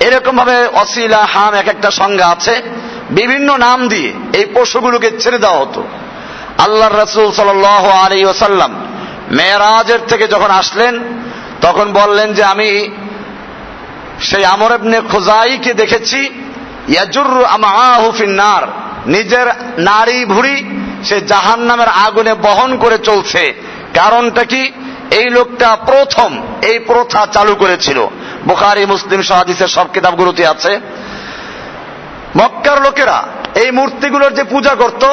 এরকম 0.00 0.36
ভাবে 0.36 0.66
অসিলা, 0.66 1.26
হাম 1.34 1.54
এক 1.54 1.68
একটা 1.68 1.90
সংজ্ঞা 1.90 2.26
আছে। 2.26 2.62
বিভিন্ন 3.10 3.56
নাম 3.56 3.88
দিয়ে 3.88 4.12
এই 4.32 4.46
পশুগুলোকে 4.54 5.10
ছেড়ে 5.18 5.38
দেওয়া 5.38 5.58
হতো। 5.58 5.82
আল্লাহ 6.58 6.88
রসুল 6.88 7.32
সাল 7.32 7.64
আলী 8.04 8.24
ওসাল্লাম 8.24 8.86
মেয়েরাজের 9.30 9.98
থেকে 10.08 10.28
যখন 10.28 10.50
আসলেন, 10.50 11.00
তখন 11.60 11.92
বললেন 11.92 12.32
যে 12.34 12.44
আমি 12.44 12.90
সেই 14.20 14.44
আমর 14.44 14.72
এবনে 14.72 15.00
খোজাইকে 15.00 15.74
দেখেছি 15.74 16.30
ইয়াজুর 16.88 17.46
নিজের 19.06 19.46
নারী 19.78 20.24
ভুড়ি 20.24 20.64
সে 21.04 21.20
জাহান 21.20 21.60
নামের 21.60 21.88
আগুনে 21.88 22.34
বহন 22.34 22.76
করে 22.76 22.98
চলছে। 22.98 23.54
কারণটা 23.94 24.44
কি? 24.44 24.72
এই 25.10 25.30
লোকটা 25.30 25.76
প্রথম 25.86 26.42
এই 26.62 26.78
প্রথা 26.78 27.26
চালু 27.32 27.54
করেছিল। 27.54 28.06
বুখারি, 28.44 28.86
মুসলিম 28.86 29.22
সাহাদিসের 29.22 29.68
সব 29.68 29.92
কিতাবগুলোতে 29.92 30.46
আছে। 30.46 30.80
মক্কার 32.36 32.82
লোকেরা 32.82 33.22
এই 33.54 33.70
মূর্তিগুলোর 33.70 34.34
যে 34.34 34.44
পূজা 34.44 34.74
করত, 34.74 35.04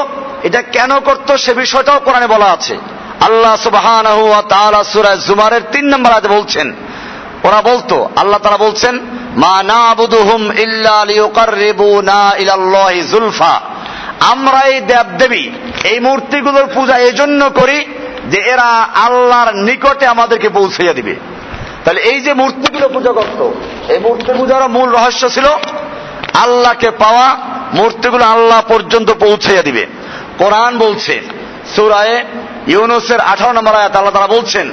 এটা 0.43 0.61
কেন 0.61 0.99
করত 0.99 1.35
সে 1.35 1.53
বিষয়টাও 1.53 1.99
কোরআনে 1.99 2.27
বলা 2.27 2.45
আছে। 2.45 2.77
আল্লাহ 3.21 3.55
সুবাহান 3.55 4.05
জুমারের 5.27 5.61
তিন 5.71 5.85
নম্বর 5.85 6.11
আজ 6.11 6.27
বলছেন 6.27 6.73
ওরা 7.43 7.61
বলতো, 7.61 8.09
আল্লাহ 8.15 8.39
তারা 8.43 8.57
বলছেন, 8.57 8.99
মা 9.35 9.63
না 9.63 9.95
বুদুহুম 9.95 10.41
ইলাল্লাহি 12.41 13.01
জুলফা। 13.01 13.61
আমরা 14.31 14.59
এই 14.61 14.79
দেব 14.81 15.07
দেবী 15.17 15.43
এই 15.83 15.99
মূর্তিগুলোর 15.99 16.67
পূজা 16.73 16.95
এজন্য 16.97 17.49
করি 17.49 17.85
যে 18.29 18.39
এরা 18.53 18.69
আল্লাহর 19.05 19.53
নিকটে 19.53 20.05
আমাদেরকে 20.07 20.49
পৌঁছাইয়া 20.49 20.93
দিবে। 20.93 21.15
তাহলে 21.83 22.01
এই 22.01 22.21
যে 22.21 22.33
মূর্তিগুলো 22.33 22.89
পূজা 22.89 23.11
করত, 23.11 23.39
এই 23.91 23.99
মূর্তি 23.99 24.31
পূজার 24.37 24.69
মূল 24.69 24.89
রহস্য 24.89 25.23
ছিল 25.29 25.47
আল্লাহকে 26.33 26.91
পাওয়া 26.91 27.27
মূর্তিগুলো 27.73 28.25
আল্লাহ 28.25 28.61
পর্যন্ত 28.67 29.09
পৌঁছাইয়া 29.11 29.61
দিবে। 29.61 29.85
কোরআন 30.37 30.77
বলছে, 30.77 31.21
সুরায় 31.75 32.25
ইউনুসের 32.67 33.19
আঠারো 33.19 33.51
নম্বর 33.53 33.73
আয়াত 33.75 33.95
আল্লাহ 33.95 34.13
তারা 34.13 34.27
বলছেন 34.27 34.67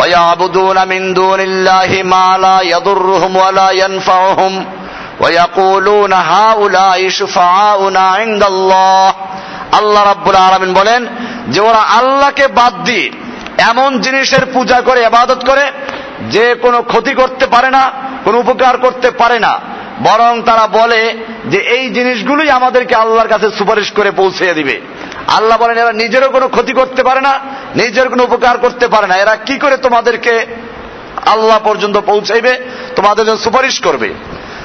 ويعبدون 0.00 0.88
من 0.88 1.14
دون 1.14 1.40
الله 1.40 1.90
ما 2.02 2.38
لا 2.38 2.58
يضرهم 2.62 3.32
ولا 3.36 3.68
ينفعهم 3.70 4.52
ويقولون 5.20 6.12
هؤلاء 6.12 7.08
شفعاؤنا 7.08 8.04
عند 8.10 8.42
الله 8.44 9.12
আল্লাহ 9.72 10.02
রাব্বুল 10.04 10.36
আলামিন 10.36 10.72
বলেন 10.74 11.00
যে 11.48 11.60
ওরা 11.60 11.82
আল্লাহকে 11.98 12.46
বাদ 12.48 12.74
দিয়ে 12.84 13.06
এমন 13.70 13.90
জিনিসের 14.00 14.44
পূজা 14.46 14.78
করে 14.80 15.00
আবাদত 15.04 15.40
করে 15.46 15.64
যে 16.30 16.46
কোনো 16.54 16.78
ক্ষতি 16.82 17.12
করতে 17.14 17.46
পারে 17.46 17.70
না 17.70 17.84
কোনো 18.24 18.36
উপকার 18.38 18.74
করতে 18.78 19.08
পারে 19.10 19.38
না 19.38 19.52
বরং 20.00 20.32
তারা 20.42 20.64
বলে 20.66 21.00
যে 21.46 21.58
এই 21.76 21.84
জিনিসগুলোই 21.90 22.50
আমাদেরকে 22.50 22.94
আল্লাহর 22.94 23.28
কাছে 23.28 23.46
সুপারিশ 23.50 23.88
করে 23.92 24.10
পৌঁছে 24.10 24.54
দিবে 24.54 24.76
আল্লাহ 25.27 25.57
বলেন, 25.57 25.77
এরা 25.77 25.91
নিজেরও 25.91 26.29
কোনো 26.29 26.47
ক্ষতি 26.47 26.73
করতে 26.73 27.03
পারে 27.03 27.21
না, 27.21 27.39
নিজের 27.75 28.09
কোনো 28.09 28.23
উপকার 28.23 28.57
করতে 28.57 28.87
পারে 28.87 29.07
না। 29.07 29.15
এরা 29.15 29.35
কি 29.35 29.57
করে 29.57 29.77
তোমাদেরকে 29.77 30.45
আল্লাহ 31.25 31.59
পর্যন্ত 31.63 31.97
পৌঁছাইবে, 31.97 32.59
তোমাদের 32.95 33.25
জন্য 33.25 33.37
সুপারিশ 33.37 33.79
করবে? 33.79 34.13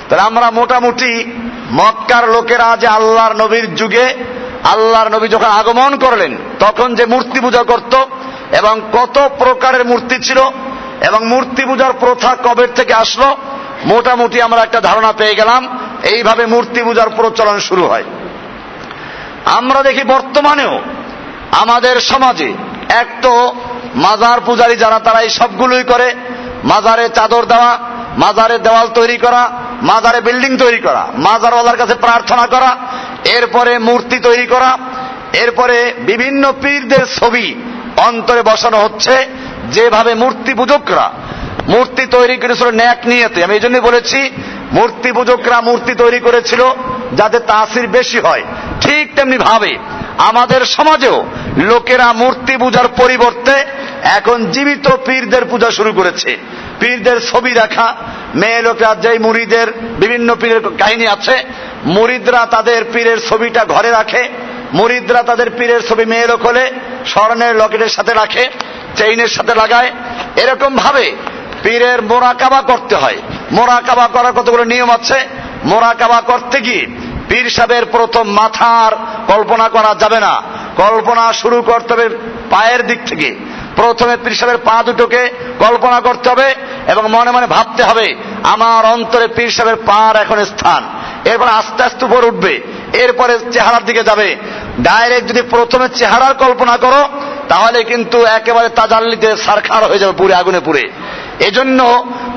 তাহলে 0.08 0.22
আমরা 0.22 0.50
মোটামুটি 0.50 1.24
মক্কার 1.72 2.30
লোকেরা 2.30 2.76
যে 2.76 2.86
আল্লাহর 2.86 3.36
নবীর 3.36 3.74
যুগে, 3.74 4.14
আল্লাহর 4.64 5.08
নবী 5.08 5.28
যখন 5.28 5.46
আগমন 5.46 5.96
করলেন, 5.96 6.36
তখন 6.60 6.94
যে 6.94 7.06
মূর্তি 7.06 7.40
পূজা 7.40 7.62
করত 7.62 7.94
এবং 8.58 8.80
কত 8.92 9.28
প্রকারের 9.38 9.84
মূর্তি 9.84 10.18
ছিল 10.22 10.40
এবং 11.08 11.26
মূর্তি 11.26 11.64
পূজার 11.64 11.92
প্রথা 12.00 12.36
কবের 12.44 12.68
থেকে 12.74 12.94
আসলো, 12.94 13.36
মোটামুটি 13.84 14.42
আমরা 14.42 14.62
একটা 14.62 14.80
ধারণা 14.80 15.12
পেয়ে 15.12 15.34
গেলাম, 15.34 15.78
এইভাবে 16.02 16.46
মূর্তি 16.46 16.82
পূজার 16.82 17.10
প্রচলন 17.10 17.60
শুরু 17.60 17.86
হয়। 17.86 18.04
আমরা 19.44 19.82
দেখি 19.82 20.04
বর্তমানেও 20.04 20.80
আমাদের 21.50 22.00
সমাজে 22.00 22.54
এক 22.88 23.06
তো 23.22 23.54
মাজার 23.94 24.40
পূজারী 24.40 24.76
যারা, 24.76 24.98
তারা 24.98 25.20
এই 25.20 25.30
সবগুলোই 25.30 25.82
করে। 25.82 26.14
মাজারে 26.64 27.08
চাদর 27.08 27.44
দেওয়া, 27.44 27.78
মাজারে 28.18 28.58
দেওয়াল 28.58 28.88
তৈরি 28.88 29.18
করা, 29.18 29.52
মাজারে 29.82 30.20
বিল্ডিং 30.20 30.56
তৈরি 30.56 30.78
করা, 30.78 31.06
মাজারওয়ালার 31.16 31.76
কাছে 31.76 31.94
প্রার্থনা 31.94 32.46
করা, 32.46 32.76
এরপরে 33.24 33.78
মূর্তি 33.78 34.18
তৈরি 34.18 34.46
করা, 34.46 34.78
এরপরে 35.32 35.94
বিভিন্ন 35.98 36.52
পীরদের 36.62 37.06
ছবি 37.20 37.54
অন্তরে 37.96 38.42
বসানো 38.42 38.78
হচ্ছে, 38.78 39.26
যেভাবে 39.70 40.14
মূর্তি 40.14 40.54
পূজকরা, 40.54 41.10
মূর্তি 41.68 42.06
তৈরি 42.06 42.36
করেছিল 42.36 42.70
ন্যাক 42.70 43.06
নিয়েতে। 43.06 43.44
আমি 43.44 43.54
এই 43.54 43.60
জন্য 43.60 43.78
বলেছি, 43.78 44.30
মূর্তি 44.72 45.12
পূজকরা 45.12 45.60
মূর্তি 45.60 45.94
তৈরি 45.94 46.20
করেছিল 46.20 46.64
যাতে 47.12 47.38
তাসির 47.38 47.86
বেশি 47.86 48.18
হয়। 48.18 48.42
ঠিক 48.82 49.16
তেমনি 49.16 49.38
ভাবে 49.38 49.78
আমাদের 50.18 50.64
সমাজেও 50.66 51.24
লোকেরা 51.56 52.12
মূর্তি 52.12 52.56
পূজার 52.56 52.88
পরিবর্তে 52.88 53.54
এখন 54.02 54.50
জীবিত 54.50 54.88
পীরদের 55.06 55.44
পূজা 55.44 55.70
শুরু 55.70 55.92
করেছে। 55.92 56.36
পীরদের 56.80 57.20
ছবি 57.30 57.52
রাখা 57.52 57.94
মেয়ে 58.34 58.62
লোকেরা 58.62 58.94
যেই 58.94 59.18
মুড়িদের 59.18 59.72
বিভিন্ন 59.72 60.34
পীরের 60.34 60.60
কাহিনী 60.78 61.06
আছে 61.06 61.36
মুরিদরা 61.84 62.46
তাদের 62.46 62.84
পীরের 62.92 63.18
ছবিটা 63.28 63.64
ঘরে 63.64 63.90
রাখে 63.90 64.28
মুরিদরা 64.72 65.22
তাদের 65.22 65.50
পীরের 65.50 65.80
ছবি 65.88 66.04
মেয়ে 66.04 66.26
লোক 66.26 66.46
হলে 66.46 66.72
স্বর্ণের 67.06 67.56
লকেটের 67.56 67.88
সাথে 67.88 68.12
রাখে, 68.12 68.48
চেইনের 68.96 69.28
সাথে 69.28 69.54
লাগায়। 69.54 69.90
এরকম 70.36 70.76
ভাবে 70.76 71.12
পীরের 71.62 72.02
মোরাকাবা 72.02 72.60
করতে 72.60 72.94
হয়। 72.94 73.18
মোরাকাবা 73.52 74.06
করার 74.06 74.32
কতগুলো 74.32 74.64
নিয়ম 74.64 74.90
আছে? 74.90 75.18
মোরাকাবা 75.64 76.20
করতে 76.20 76.60
গিয়ে 76.60 76.86
পীর 77.32 77.50
সাহেবের 77.50 77.84
প্রথম 77.86 78.24
মাথার 78.30 78.92
কল্পনা 79.26 79.68
করা 79.68 79.94
যাবে 79.98 80.18
না। 80.20 80.42
কল্পনা 80.76 81.32
শুরু 81.32 81.62
করতে 81.62 81.90
হবে 81.94 82.08
পায়ের 82.50 82.86
দিক 82.86 83.00
থেকে। 83.06 83.28
প্রথমে 83.76 84.16
পীর 84.16 84.34
সাহেবের 84.34 84.58
পা 84.58 84.82
দুটোকে 84.82 85.22
কল্পনা 85.58 86.00
করতে 86.00 86.26
হবে 86.30 86.48
এবং 86.88 87.04
মনে 87.10 87.30
মনে 87.30 87.46
ভাবতে 87.46 87.82
হবে, 87.82 88.06
আমার 88.42 88.82
অন্তরে 88.86 89.26
পীর 89.26 89.50
সাহেবের 89.50 89.78
পার 89.86 90.16
এখন 90.16 90.38
স্থান। 90.44 90.82
এরপর 91.24 91.48
আস্তে 91.48 91.80
আস্তে 91.82 92.02
উপর 92.04 92.24
উঠবে, 92.24 92.60
এরপরে 92.92 93.38
চেহারার 93.52 93.84
দিকে 93.84 94.02
যাবে। 94.02 94.36
ডাইরেক্ট 94.80 95.28
যদি 95.28 95.42
প্রথমে 95.42 95.86
চেহারার 95.88 96.34
কল্পনা 96.34 96.76
করো, 96.76 97.02
তাহলে 97.48 97.78
কিন্তু 97.82 98.18
একেবারে 98.38 98.68
তাজাল্লিতে 98.68 99.36
সারখার 99.36 99.82
হয়ে 99.84 99.98
যাবে 99.98 100.12
পুরে, 100.12 100.34
আগুনে 100.34 100.60
পুড়ে 100.60 100.84
এজন্য 101.38 101.78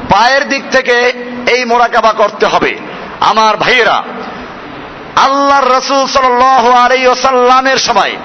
পায়ের 0.09 0.43
দিক 0.49 0.63
থেকে 0.71 0.95
এই 1.53 1.65
মোরাকাবা 1.65 2.11
করতে 2.11 2.45
হবে। 2.45 2.71
আমার 3.19 3.57
ভাইয়েরা 3.57 3.97
আল্লাহর 5.15 5.67
রসুল 5.77 6.07
সাল্লামের 6.07 7.77
সময় 7.77 8.15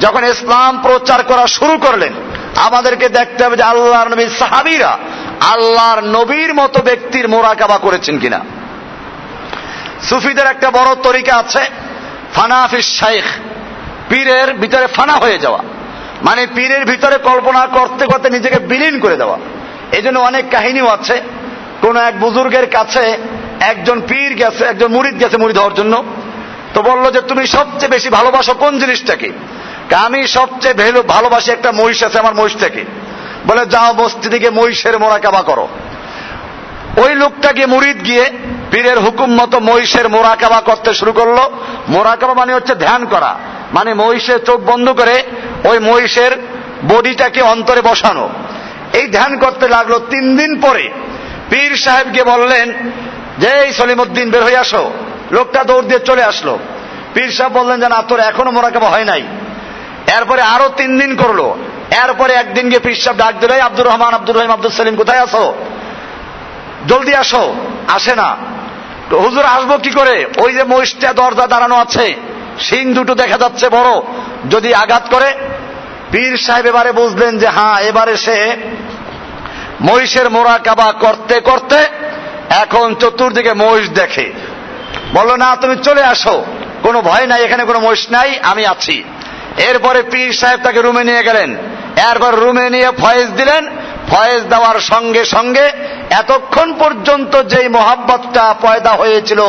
যখন 0.00 0.24
ইসলাম 0.24 0.82
প্রচার 0.82 1.22
করা 1.22 1.46
শুরু 1.46 1.78
করলেন, 1.78 2.12
আমাদেরকে 2.56 3.08
দেখতে 3.08 3.44
হবে 3.44 3.56
যে 3.56 3.62
আল্লাহর 3.62 4.08
নবীর 4.08 4.28
সাহাবিরা 4.38 4.98
আল্লাহর 5.40 6.00
নবীর 6.04 6.54
মতো 6.54 6.82
ব্যক্তির 6.82 7.28
মোরাকাবা 7.28 7.78
করেছেন 7.78 8.18
কিনা। 8.18 8.40
সুফিদের 10.02 10.46
একটা 10.46 10.70
বড় 10.70 10.94
তরিকা 11.02 11.34
আছে 11.36 11.62
ফানাফিস 12.34 13.00
শাইখ, 13.00 13.24
পীরের 14.08 14.54
ভিতরে 14.54 14.86
ফানা 14.86 15.12
হয়ে 15.12 15.38
যাওয়া। 15.38 15.58
মানে 16.22 16.46
পীরের 16.54 16.84
ভিতরে 16.84 17.16
কল্পনা 17.18 17.66
করতে 17.66 18.06
করতে 18.06 18.30
নিজেকে 18.30 18.58
বিলীন 18.58 19.00
করে 19.00 19.16
দেওয়া। 19.16 19.38
এই 19.92 20.02
জন্য 20.02 20.18
অনেক 20.18 20.50
কাহিনীও 20.50 20.88
আছে। 20.88 21.22
কোন 21.80 21.96
এক 21.96 22.20
বুজুর্গের 22.20 22.70
কাছে 22.70 23.18
একজন 23.68 24.02
পীর 24.08 24.34
গেছে, 24.34 24.64
একজন 24.64 24.92
মুরিদ 24.92 25.24
গেছে 25.24 25.36
মুড়ি 25.36 25.54
হওয়ার 25.54 25.74
জন্য। 25.74 26.04
তো 26.74 26.82
বলল 26.82 27.10
যে, 27.10 27.20
তুমি 27.20 27.46
সবচেয়ে 27.46 27.88
বেশি 27.88 28.08
ভালোবাসো 28.08 28.54
কোন 28.54 28.78
জিনিসটাকে? 28.78 29.32
আমি 29.96 30.26
সবচেয়ে 30.26 30.74
ভেলো, 30.74 31.02
ভালোবাসি 31.02 31.50
একটা 31.50 31.72
মহিষ 31.72 32.02
আছে 32.02 32.18
আমার 32.18 32.34
মহিষটাকে। 32.34 32.84
বলে, 33.46 33.66
যাও 33.66 33.94
বস্তি 33.94 34.28
দিকে 34.28 34.50
মহিষের 34.50 34.98
মোরাকাবা 34.98 35.42
করো। 35.42 35.68
ওই 36.96 37.14
লোকটাকে 37.14 37.66
মুরিদ 37.66 38.04
গিয়ে 38.04 38.30
পীরের 38.70 39.00
হুকুম 39.00 39.34
মতো 39.34 39.60
মহিষের 39.60 40.08
মোরাকাবা 40.08 40.60
করতে 40.60 40.94
শুরু 40.94 41.12
করল। 41.12 41.36
মোরাকাবা 41.88 42.34
মানে 42.34 42.54
হচ্ছে 42.54 42.74
ধ্যান 42.74 43.04
করা। 43.04 43.38
মানে 43.72 43.94
মহিষের 43.94 44.44
চোখ 44.44 44.60
বন্ধ 44.60 44.90
করে 44.90 45.22
ওই 45.64 45.78
মহিষের 45.78 46.30
বডিটাকে 46.88 47.42
অন্তরে 47.42 47.82
বসানো। 47.82 48.28
এই 48.92 49.08
ধ্যান 49.08 49.38
করতে 49.38 49.68
লাগল 49.68 49.98
তিন 49.98 50.36
দিন 50.36 50.60
পরে। 50.60 50.90
পীর 51.50 51.76
সাহেবকে 51.76 52.24
বললেন 52.24 52.72
যে 53.38 53.48
এই 53.48 53.72
সলিমুদ্দিন, 53.72 54.30
বের 54.30 54.42
হয়ে 54.42 54.56
আসো। 54.56 54.90
লোকটা 55.30 55.64
দৌড় 55.64 55.82
দিয়ে 55.82 56.00
চলে 56.00 56.24
আসলো। 56.24 56.58
পীর 57.14 57.30
সাহেব 57.30 57.52
বললেন 57.52 57.80
যে 57.80 57.88
না 57.88 58.02
তোর 58.02 58.20
এখনও 58.20 58.50
মোরাকাবা 58.50 58.88
হয় 58.88 59.04
নাই? 59.04 59.22
এরপরে 60.16 60.42
আরও 60.42 60.68
তিন 60.68 60.98
দিন 60.98 61.16
করল। 61.16 61.40
এরপরে 61.90 62.32
একদিন 62.32 62.68
গিয়ে 62.68 62.80
পীর 62.80 62.94
সাহেব 62.94 63.18
ডাক 63.18 63.34
দিল 63.40 63.60
আব্দুর 63.60 63.86
রহমান, 63.86 64.14
আব্দুর 64.14 64.36
রহিম, 64.36 64.50
আব্দুল 64.50 64.70
সালিম, 64.70 64.96
কোথায় 64.96 65.22
আসো 65.22 65.54
জলদি 66.86 67.14
আসো। 67.14 67.54
আসে 67.88 68.14
না। 68.14 68.36
হুজুর, 69.12 69.44
আসব 69.44 69.76
কি 69.82 69.90
করে? 69.90 70.26
ওই 70.36 70.54
যে 70.54 70.64
মহিষটা 70.64 71.12
দরজা 71.12 71.46
দাঁড়ানো 71.46 71.76
আছে 71.76 72.14
সিং 72.60 72.94
দুটো 72.94 73.14
দেখা 73.14 73.38
যাচ্ছে 73.38 73.68
বড়, 73.68 74.02
যদি 74.50 74.74
আঘাত 74.74 75.02
করে। 75.10 75.34
পীর 76.10 76.36
সাহেব 76.36 76.66
এবারে 76.66 76.92
বুঝলেন 76.92 77.38
যে 77.38 77.46
হ্যাঁ 77.46 77.78
এবারে 77.78 78.16
সে 78.16 78.56
মহিষের 79.80 80.30
মোড়া 80.30 80.58
কাবা 80.58 80.92
করতে 80.92 81.40
করতে 81.40 82.05
এখন 82.50 82.94
চতুর্দিকে 82.94 83.52
মহিষ 83.52 83.90
দেখে। 83.90 84.32
বলল, 85.14 85.36
না, 85.36 85.56
তুমি 85.56 85.76
চলে 85.76 86.02
আসো। 86.02 86.44
কোনো 86.82 87.02
ভয় 87.02 87.26
নাই, 87.26 87.44
এখানে 87.44 87.64
কোনো 87.64 87.80
মহিষ 87.80 88.10
নাই, 88.10 88.38
আমি 88.42 88.66
আছি। 88.66 89.04
এরপরে 89.58 90.02
পীর 90.02 90.32
সাহেব 90.32 90.60
তাকে 90.62 90.82
রুমে 90.82 91.04
নিয়ে 91.04 91.22
গেলেন। 91.22 91.56
এরপর 92.12 92.34
রুমে 92.34 92.70
নিয়ে 92.70 92.90
ফয়েজ 92.90 93.28
দিলেন। 93.28 93.66
ফয়েজ 94.10 94.42
দেওয়ার 94.42 94.80
সঙ্গে 94.80 95.24
সঙ্গে 95.24 95.72
এতক্ষণ 96.10 96.74
পর্যন্ত 96.74 97.42
যেই 97.42 97.68
মোহাব্বতটা 97.68 98.54
পয়দা 98.62 98.90
হয়েছিল, 98.90 99.40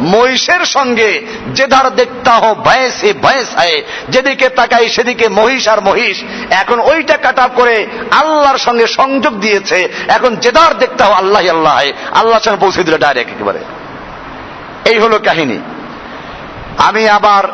মহিষের 0.00 0.66
সঙ্গে, 0.66 1.26
যে 1.54 1.66
ধার 1.66 1.94
দেখতা 1.94 2.32
হো 2.32 2.54
ভয়েসে 2.54 3.12
ভয়েস 3.12 3.54
হয় 3.56 3.82
যেদিকে 4.08 4.48
তাকাই 4.48 4.88
সেদিকে 4.88 5.28
মহিষ 5.28 5.68
আর 5.68 5.80
মহিষ। 5.80 6.16
এখন 6.50 6.80
ওইটা 6.80 7.16
কাটা 7.16 7.48
করে 7.54 7.86
আল্লাহর 8.10 8.58
সঙ্গে 8.58 8.86
সংযোগ 8.86 9.34
দিয়েছে। 9.38 9.88
এখন 10.08 10.36
যেদার 10.36 10.78
দেখতে 10.78 11.04
হো 11.04 11.12
আল্লাহ 11.12 11.48
আল্লাহ 11.48 11.82
আল্লাহ 12.14 12.40
সঙ্গে 12.40 12.60
পৌঁছে 12.60 12.84
দিল 12.84 12.98
ডাইরেক্ট 12.98 13.30
একেবারে। 13.32 13.58
এই 14.90 14.98
হলো 14.98 15.18
কাহিনী। 15.24 15.58
আমি 16.78 17.08
আবার 17.08 17.44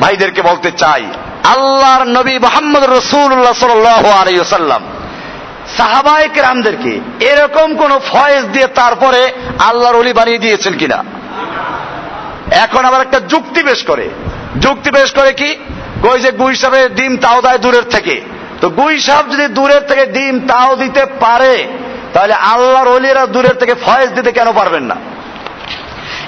ভাইদেরকে 0.00 0.42
বলতে 0.42 0.70
চাই, 0.70 1.04
আল্লাহর 1.44 2.04
নবী 2.06 2.38
মোহাম্মদ 2.38 2.84
রসুল্লাহ 2.84 3.54
সাল্লাম 4.44 4.82
সাহাবায়ক 5.76 6.38
রামদেরকে 6.38 7.00
এরকম 7.20 7.76
কোন 7.76 7.98
ফয়েজ 7.98 8.44
দিয়ে 8.44 8.66
তারপরে 8.66 9.32
আল্লাহর 9.58 9.96
অলি 9.96 10.12
বানিয়ে 10.12 10.38
দিয়েছেন 10.38 10.74
কিনা? 10.74 11.04
এখন 12.50 12.84
আবার 12.84 13.00
একটা 13.00 13.20
যুক্তি 13.20 13.62
পেশ 13.62 13.82
করে। 13.82 14.08
যুক্তি 14.60 14.90
পেশ 14.90 15.12
করে 15.12 15.32
কি? 15.32 15.56
কই 16.02 16.20
যে 16.20 16.30
গুই 16.30 16.54
সাহেবের 16.54 16.94
ডিম 16.94 17.16
তাও 17.16 17.42
দেয় 17.42 17.58
দূরের 17.58 17.82
থেকে। 17.82 18.20
তো 18.60 18.68
গুই 18.68 19.00
সাহেব 19.00 19.32
যদি 19.32 19.46
দূরের 19.46 19.80
থেকে 19.80 20.06
ডিম 20.06 20.40
তাও 20.46 20.76
দিতে 20.76 21.06
পারে, 21.06 21.66
তাহলে 22.12 22.34
আল্লাহর 22.34 22.88
অলিরা 22.88 23.26
দূরের 23.26 23.54
থেকে 23.54 23.74
ফয়েজ 23.74 24.10
দিতে 24.10 24.32
কেন 24.32 24.52
পারবেন 24.52 24.82
না? 24.82 24.96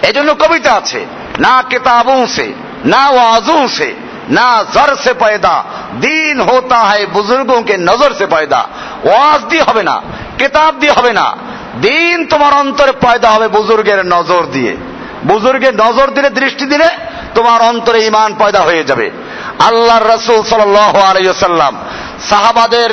এজন্য 0.02 0.34
কবিতা 0.34 0.72
আছে, 0.72 1.06
না 1.38 1.64
কেতাবু 1.70 2.26
সে, 2.26 2.52
না 2.84 3.08
ওয়াজু 3.08 3.68
সে 3.68 3.94
ना 4.29 4.47
जर 4.75 4.89
से 5.03 5.11
पैदा 5.15 5.53
দিন 6.01 6.35
होता 6.41 6.79
है 6.81 7.05
बुजुर्गों 7.07 7.61
के 7.61 7.75
नजर 7.79 8.11
से 8.13 8.25
पैदा 8.27 8.59
ওয়াজ 9.07 9.39
দিয়ে 9.51 9.63
হবে 9.63 9.83
না 9.83 9.95
কেতাব 10.39 10.71
দিয়ে 10.79 10.93
হবে 10.93 11.11
না 11.13 11.27
দিন 11.81 12.15
তোমার 12.29 12.53
অন্তরে 12.53 12.93
পয়দা 13.05 13.29
হবে 13.29 13.47
বুজুর্গের 13.47 13.99
নজর 14.05 14.43
দিয়ে 14.51 14.73
বুজুর্গের 15.25 15.73
নজর 15.75 16.07
দিলে 16.11 16.29
দৃষ্টি 16.29 16.65
দিলে 16.65 16.87
তোমার 17.35 17.59
অন্তরে 17.61 17.99
ইমান 18.05 18.29
পয়দা 18.33 18.61
হয়ে 18.61 18.83
যাবে 18.83 19.07
আল্লাহর 19.59 20.05
রসুল 20.05 20.39
সাল্লাম 20.45 21.73
সাহাবাদের 22.29 22.91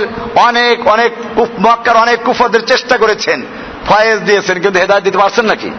অনেক 0.48 0.76
অনেক 0.88 1.12
মক্কার 1.58 1.96
অনেক 1.96 2.18
কুফাদের 2.24 2.62
চেষ্টা 2.66 2.94
করেছেন 2.98 3.38
ফয়েজ 3.88 4.18
দিয়েছেন 4.20 4.56
কিন্তু 4.58 4.78
হেদায়ত 4.78 5.02
দিতে 5.04 5.18
পারছেন 5.18 5.44
নাকি 5.46 5.70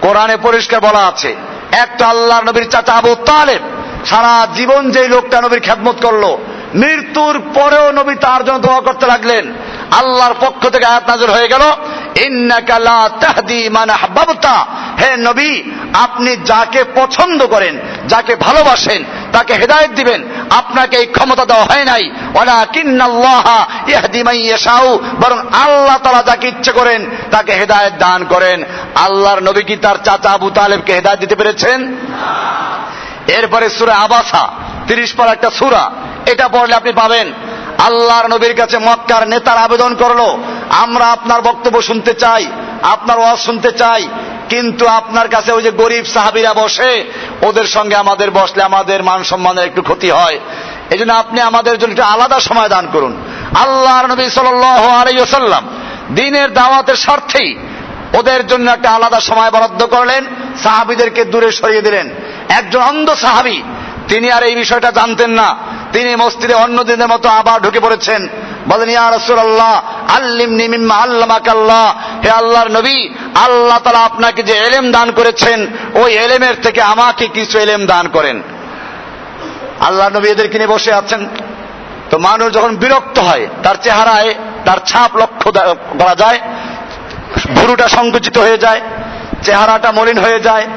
কোরআনে 0.00 0.36
পরিষ্কার 0.36 0.78
বলা 0.80 1.02
আছে 1.06 1.30
একটা 1.82 2.04
আল্লাহ 2.06 2.38
নবীর 2.40 2.66
চাচা 2.70 2.92
আবু 2.92 3.12
তালেব 3.26 3.62
সারা 4.05 4.47
জীবন 4.55 4.91
যে 4.91 5.07
লোকটা 5.07 5.41
নবীর 5.41 5.59
খেদমত 5.59 5.97
করল, 6.05 6.37
মৃত্যুর 6.75 7.41
পরেও 7.53 7.91
নবী 7.91 8.15
তার 8.15 8.45
জন্য 8.45 8.59
দোয়া 8.59 8.81
করতে 8.81 9.05
লাগলেন। 9.05 9.53
আল্লাহর 9.91 10.33
পক্ষ 10.41 10.69
থেকে 10.69 10.85
আয়াত 10.85 11.09
নাজর 11.09 11.31
হয়ে 11.31 11.47
গেল 11.47 11.63
হে 15.01 15.17
নবী, 15.17 15.61
আপনি 15.93 16.35
যাকে 16.45 16.83
পছন্দ 16.95 17.45
করেন, 17.45 17.79
যাকে 18.07 18.35
ভালোবাসেন, 18.35 19.03
তাকে 19.31 19.53
হেদায়ত 19.53 19.91
দিবেন। 19.91 20.23
আপনাকে 20.49 20.97
এই 20.97 21.05
ক্ষমতা 21.05 21.45
দেওয়া 21.45 21.63
হয় 21.63 21.85
নাই। 21.85 22.03
বরং 25.21 25.39
আল্লাহ 25.39 25.97
তালা 26.03 26.23
যাকে 26.23 26.47
ইচ্ছে 26.47 26.71
করেন, 26.71 27.05
তাকে 27.31 27.51
হেদায়ত 27.51 27.93
দান 27.99 28.25
করেন। 28.25 28.63
আল্লাহর 28.95 29.43
নবী 29.43 29.61
কি 29.63 29.75
তার 29.75 29.95
চাচা 30.03 30.29
আবু 30.29 30.49
তালেবকে 30.49 30.93
হেদায়ত 30.93 31.19
দিতে 31.19 31.35
পেরেছেন? 31.35 31.95
এরপরে 33.37 33.69
সুরা 33.69 33.95
আবাসা, 33.95 34.47
তিরিশ 34.87 35.13
পর 35.13 35.27
একটা 35.27 35.49
সুরা। 35.49 35.91
এটা 36.25 36.47
পড়লে 36.47 36.73
আপনি 36.75 36.91
পাবেন। 36.91 37.33
আল্লাহর 37.77 38.27
নবীর 38.27 38.55
কাছে 38.55 38.77
মক্কার 38.77 39.27
নেতার 39.27 39.57
আবেদন 39.57 39.95
করল। 39.95 40.21
আমরা 40.69 41.05
আপনার 41.05 41.41
বক্তব্য 41.41 41.81
শুনতে 41.81 42.13
চাই, 42.13 42.43
আপনার 42.81 43.19
ওয়াজ 43.19 43.39
শুনতে 43.39 43.71
চাই, 43.71 44.07
কিন্তু 44.49 44.87
আপনার 44.87 45.29
কাছে 45.29 45.51
ওই 45.51 45.63
যে 45.63 45.71
গরিব 45.71 46.05
সাহাবিরা 46.13 46.53
বসে, 46.53 47.05
ওদের 47.41 47.63
সঙ্গে 47.63 47.95
আমাদের 47.95 48.31
বসলে 48.31 48.63
আমাদের 48.63 49.03
মান 49.03 49.23
সম্মানের 49.23 49.65
একটু 49.65 49.81
ক্ষতি 49.81 50.09
হয়। 50.11 50.39
এই 50.89 50.97
জন্য 50.97 51.13
আপনি 51.13 51.41
আমাদের 51.41 51.77
জন্য 51.77 51.91
একটু 51.91 52.03
আলাদা 52.03 52.39
সময় 52.39 52.69
দান 52.69 52.87
করুন। 52.93 53.13
আল্লাহর 53.59 54.07
নবী 54.07 54.29
সাল্লাম 54.29 55.63
দিনের 56.15 56.53
দাওয়াতের 56.53 56.95
স্বার্থেই 56.95 57.57
ওদের 58.13 58.47
জন্য 58.47 58.71
একটা 58.71 58.89
আলাদা 58.91 59.19
সময় 59.19 59.51
বরাদ্দ 59.51 59.85
করলেন, 59.85 60.25
সাহাবিদেরকে 60.63 61.25
দূরে 61.25 61.51
সরিয়ে 61.51 61.81
দিলেন। 61.81 62.09
একজন 62.57 62.81
অন্ধ 62.81 63.13
সাহাবি। 63.13 63.63
তিনি 64.07 64.31
আর 64.31 64.43
এই 64.43 64.55
বিষয়টা 64.55 64.91
জানতেন 64.91 65.31
না। 65.31 65.55
তিনি 65.93 66.15
মসজিদে 66.15 66.53
অন্য 66.53 66.83
দিনের 66.83 67.07
মতো 67.07 67.29
আবার 67.29 67.61
ঢুকে 67.61 67.79
পড়েছেন। 67.79 68.27
বলেন, 68.67 68.89
ইয়া 68.89 69.11
রাসূলুল্লাহ, 69.11 69.81
আল্লিমনি 70.15 70.67
মিম্মা 70.67 70.95
আল্লামাকাল্লাহ। 70.95 71.93
হে 72.23 72.29
আল্লাহর 72.29 72.71
নবী, 72.71 73.09
আল্লাহ 73.35 73.79
তাআলা 73.79 73.99
আপনাকে 73.99 74.43
যে 74.43 74.53
এলেম 74.53 74.91
দান 74.91 75.11
করেছেন, 75.11 75.67
ওই 75.93 76.13
এলেমের 76.13 76.55
থেকে 76.63 76.81
আমাকে 76.81 77.27
কিছু 77.27 77.59
এলেম 77.59 77.85
দান 77.85 78.07
করেন। 78.07 78.41
আল্লাহ 79.79 80.09
নবী 80.09 80.27
এদেরকে 80.27 80.57
নিয়ে 80.57 80.67
বসে 80.67 80.93
আছেন। 80.93 81.27
তো 82.09 82.17
মানুষ 82.17 82.53
যখন 82.53 82.75
বিরক্ত 82.75 83.19
হয়, 83.19 83.47
তার 83.63 83.75
চেহারায় 83.81 84.35
তার 84.65 84.77
ছাপ 84.85 85.17
লক্ষ্য 85.17 85.51
করা 85.99 86.15
যায়, 86.15 86.39
ভুরুটা 87.55 87.87
সংকুচিত 87.87 88.37
হয়ে 88.37 88.57
যায়, 88.57 88.81
চেহারাটা 89.43 89.91
মলিন 89.91 90.17
হয়ে 90.17 90.39
যায় 90.39 90.67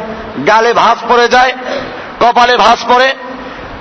গালে 0.47 0.73
ভাঁজ 0.73 0.99
পড়ে 1.09 1.29
যায়, 1.29 1.53
কপালে 2.21 2.57
ভাঁজ 2.57 2.79
পড়ে। 2.89 3.15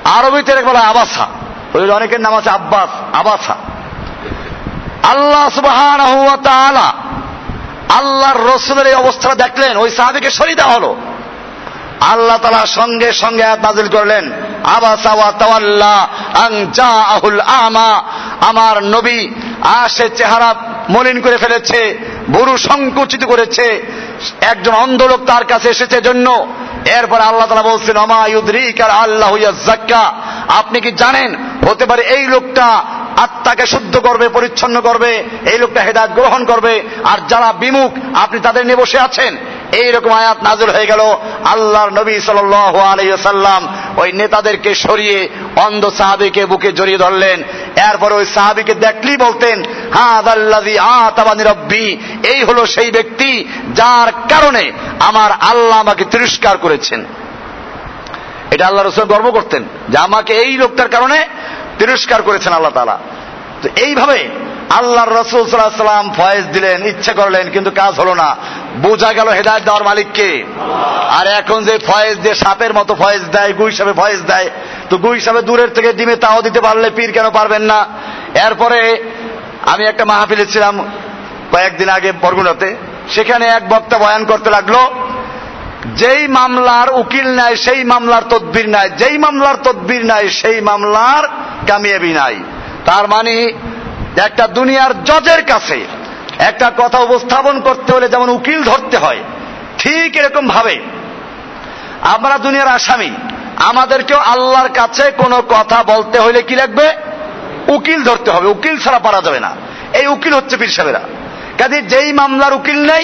আরবিতে 0.04 0.56
বলা 0.56 0.80
আবাসা। 0.80 1.28
ওই 1.74 1.90
অনেকের 1.90 2.22
নাম 2.22 2.34
আছে 2.36 2.50
আব্বাস, 2.50 3.16
আবাসা। 3.16 3.56
আল্লাহ 5.04 5.50
সুবাহান 5.50 6.00
আল্লাহর 7.90 8.56
রসুলের 8.56 8.88
এই 8.88 8.94
অবস্থা 8.94 9.36
দেখলেন, 9.36 9.78
ওই 9.78 9.90
সাহাবিকে 9.90 10.30
সরিয়ে 10.30 10.56
দেওয়া 10.56 10.74
হলো। 10.74 10.96
আল্লাহ 12.02 12.38
তালা 12.38 12.66
সঙ্গে 12.66 13.14
সঙ্গে 13.14 13.44
নাজিল 13.44 13.88
করলেন 13.88 14.32
আমা। 17.46 18.04
আমার 18.42 18.84
নবী 18.84 19.30
আসে 19.62 20.10
চেহারা 20.10 20.56
মলিন 20.90 21.22
করে 21.22 21.38
ফেলেছে 21.38 21.98
ভুরু 22.30 22.58
সংকুচিত 22.58 23.26
করেছে 23.26 23.93
একজন 24.42 24.74
অন্ধ 24.74 25.02
লোক 25.02 25.26
তার 25.26 25.46
কাছে 25.46 25.70
এসেছে 25.70 26.02
জন্য। 26.02 26.48
এরপর 26.86 27.20
আল্লাহ 27.20 27.48
তালা 27.48 27.62
বলছেন 27.62 27.98
অমায়ুদ্রিকার 27.98 28.90
আল্লাহ 28.90 29.38
জাক্কা 29.38 30.14
আপনি 30.48 30.82
কি 30.82 30.92
জানেন? 30.92 31.36
হতে 31.70 31.86
পারে 31.86 32.02
এই 32.02 32.28
লোকটা 32.28 32.84
আত্মাকে 33.18 33.66
শুদ্ধ 33.66 33.98
করবে, 33.98 34.30
পরিচ্ছন্ন 34.30 34.82
করবে, 34.82 35.24
এই 35.52 35.58
লোকটা 35.58 35.82
হেদায়ত 35.82 36.12
গ্রহণ 36.12 36.46
করবে, 36.46 36.84
আর 37.04 37.18
যারা 37.28 37.54
বিমুখ, 37.54 38.18
আপনি 38.18 38.40
তাদের 38.40 38.66
নিয়ে 38.66 38.76
বসে 38.76 39.00
আছেন। 39.00 39.38
এইরকম 39.82 40.12
আয়াত 40.12 40.38
নাজল 40.44 40.70
হয়ে 40.70 40.86
গেল। 40.86 41.02
আল্লাহর 41.46 41.90
নবী 41.90 42.20
সাল্লাম 42.20 43.62
ওই 43.98 44.12
নেতাদেরকে 44.12 44.76
সরিয়ে 44.76 45.30
অন্ধ 45.56 45.84
সাহাবিকে 45.98 46.46
বুকে 46.46 46.72
জড়িয়ে 46.72 46.98
ধরলেন। 46.98 47.44
এরপর 47.90 48.14
ওই 48.14 48.26
সাহাবিকে 48.26 48.74
দেখলেই 48.74 49.18
বলতেন 49.18 49.58
এই 52.24 52.44
হলো 52.44 52.66
সেই 52.66 52.92
ব্যক্তি 52.92 53.30
যার 53.76 54.10
কারণে 54.30 54.72
আমার 55.00 55.32
আল্লাহ 55.32 55.78
আমাকে 55.80 56.04
তিরস্কার 56.06 56.58
করেছেন। 56.58 57.06
এটা 58.52 58.68
আল্লাহ 58.68 58.84
রসুল 58.84 59.06
গর্ব 59.06 59.28
করতেন 59.32 59.64
যে 59.90 59.98
আমাকে 59.98 60.34
এই 60.34 60.54
লোকটার 60.58 60.90
কারণে 60.90 61.20
তিরস্কার 61.80 62.22
করেছেন 62.22 62.54
আল্লাহ 62.54 62.72
তালা 62.72 62.98
তো 63.62 63.68
এইভাবে 63.76 64.30
আল্লাহর 64.78 65.16
রসুল 65.22 65.44
সাল্লাম 65.48 66.12
ফয়েজ 66.20 66.44
দিলেন, 66.46 66.78
ইচ্ছে 66.86 67.14
করলেন, 67.14 67.46
কিন্তু 67.50 67.72
কাজ 67.72 67.94
হলো 68.02 68.14
না। 68.16 68.30
বোঝা 68.82 69.14
গেল 69.14 69.28
হেদায়ত 69.30 69.64
দেওয়ার 69.64 69.84
মালিককে। 69.84 70.30
আর 71.18 71.26
এখন 71.28 71.60
যে 71.64 71.76
ফয়েজ 71.88 72.16
দিয়ে 72.18 72.36
সাপের 72.36 72.74
মতো 72.74 72.96
ফয়েজ 72.96 73.24
দেয়, 73.36 73.52
গুই 73.54 73.72
সাপে 73.72 73.94
ফয়েজ 73.94 74.20
দেয়, 74.22 74.50
তো 74.90 74.98
গুই 74.98 75.18
সাপে 75.20 75.42
দূরের 75.42 75.70
থেকে 75.70 75.94
ডিমে 75.94 76.16
তাও 76.16 76.42
দিতে 76.42 76.60
পারলে 76.62 76.90
পীর 76.90 77.12
কেন 77.12 77.30
পারবেন 77.30 77.62
না? 77.62 77.80
এরপরে 78.48 78.80
আমি 79.66 79.84
একটা 79.86 80.06
মাহফিলে 80.06 80.46
ছিলাম 80.46 80.76
কয়েকদিন 81.52 81.90
আগে 81.90 82.10
বরগুনাতে। 82.22 82.70
সেখানে 83.10 83.46
এক 83.46 83.64
বক্তা 83.70 83.98
বয়ান 83.98 84.24
করতে 84.26 84.50
লাগল, 84.50 84.76
যেই 85.96 86.28
মামলার 86.28 86.90
উকিল 86.94 87.28
নাই, 87.36 87.54
সেই 87.56 87.84
মামলার 87.84 88.24
তদবির 88.30 88.70
নাই, 88.70 88.90
যেই 88.98 89.18
মামলার 89.18 89.58
তদবির 89.64 90.06
নাই, 90.06 90.30
সেই 90.30 90.62
মামলার 90.62 91.24
কামিয়াবি 91.68 92.12
নাই। 92.14 92.36
তার 92.86 93.06
মানে 93.08 93.36
একটা 94.26 94.46
দুনিয়ার 94.58 94.94
জজের 95.04 95.42
কাছে 95.46 95.78
একটা 96.50 96.68
কথা 96.78 96.98
উপস্থাপন 97.00 97.56
করতে 97.62 97.90
হলে 97.94 98.08
যেমন 98.10 98.30
উকিল 98.30 98.60
ধরতে 98.64 98.98
হয়, 98.98 99.22
ঠিক 99.78 100.10
এরকম 100.18 100.46
ভাবে। 100.48 100.76
আমরা 102.14 102.36
দুনিয়ার 102.38 102.68
আসামি, 102.68 103.12
আমাদেরকেও 103.70 104.20
আল্লাহর 104.34 104.70
কাছে 104.70 105.06
কোনো 105.18 105.38
কথা 105.50 105.80
বলতে 105.84 106.18
হলে 106.20 106.40
কি 106.42 106.56
লাগবে? 106.56 106.88
উকিল 107.68 108.00
ধরতে 108.04 108.30
হবে, 108.32 108.48
উকিল 108.48 108.76
ছাড়া 108.78 109.00
পারা 109.00 109.20
যাবে 109.22 109.40
না। 109.40 109.52
এই 109.94 110.08
উকিল 110.08 110.34
হচ্ছে 110.34 110.56
পীর 110.58 110.72
সাহেবেরা। 110.76 111.02
কাজে 111.60 111.80
যেই 111.82 112.10
মামলার 112.14 112.54
উকিল 112.54 112.80
নাই, 112.86 113.04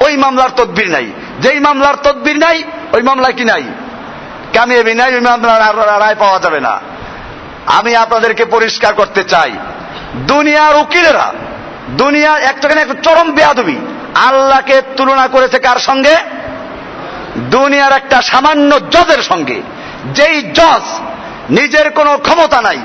ওই 0.00 0.14
মামলার 0.16 0.52
তদবির 0.56 0.88
নাই। 0.90 1.06
যেই 1.40 1.58
মামলার 1.60 1.96
তদবির 2.02 2.38
নাই, 2.38 2.58
ওই 2.92 3.02
মামলা 3.02 3.28
কি 3.30 3.44
নাই? 3.44 3.64
কামিয়াবি 4.54 4.94
নাই, 4.94 5.10
ওই 5.14 5.20
মামলার 5.20 6.00
রায় 6.04 6.14
পাওয়া 6.14 6.38
যাবে 6.38 6.60
না। 6.60 6.74
আমি 7.66 7.92
আপনাদেরকে 7.96 8.44
পরিষ্কার 8.44 8.92
করতে 8.94 9.24
চাই 9.24 9.52
দুনিয়ার 10.14 10.76
উকিলেরা, 10.76 11.32
দুনিয়ার 11.90 12.42
একটা 12.42 12.68
একটা 12.68 12.94
চরম 13.02 13.32
বেয়াদবি, 13.32 13.76
আল্লাহকে 14.14 14.82
তুলনা 14.96 15.28
করেছে 15.28 15.58
কার 15.58 15.76
সঙ্গে? 15.76 16.16
দুনিয়ার 17.36 17.92
একটা 17.92 18.22
সামান্য 18.22 18.80
জজের 18.90 19.22
সঙ্গে। 19.22 19.62
যেই 20.06 20.42
জজ 20.42 21.00
নিজের 21.50 21.90
কোনো 21.90 22.18
ক্ষমতা 22.18 22.62
নাই, 22.62 22.78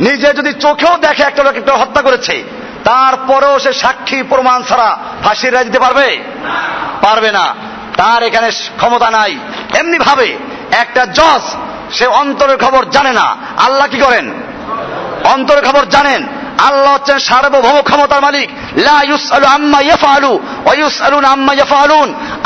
নিজে 0.00 0.26
যদি 0.26 0.52
চোখেও 0.52 0.98
দেখে 0.98 1.22
একটা 1.22 1.42
লোক 1.42 1.56
একটা 1.56 1.72
হত্যা 1.72 2.02
করেছে, 2.02 2.44
তারপরেও 2.84 3.58
সে 3.58 3.72
সাক্ষী 3.72 4.22
প্রমাণ 4.22 4.62
ছাড়া 4.62 4.98
ফাঁসির 5.24 5.54
রায় 5.54 5.64
দিতে 5.64 5.78
পারবে? 5.78 6.18
পারবে 7.02 7.32
না। 7.32 7.54
তার 7.96 8.22
এখানে 8.22 8.50
ক্ষমতা 8.50 9.10
নাই। 9.10 9.38
এমনি 9.74 9.98
ভাবে 9.98 10.36
একটা 10.70 11.04
জজ, 11.04 11.40
সে 11.92 12.06
অন্তরের 12.06 12.58
খবর 12.58 12.84
জানে 12.84 13.12
না। 13.12 13.36
আল্লাহ 13.56 13.86
কি 13.86 13.98
করেন? 13.98 14.30
অন্তরের 15.24 15.64
খবর 15.64 15.84
জানেন। 15.84 16.26
আল্লাহ 16.66 16.94
হচ্ছেন 16.94 17.18
সার্বভৌম 17.18 17.82
ক্ষমতার 17.82 18.22
মালিক। 18.22 18.50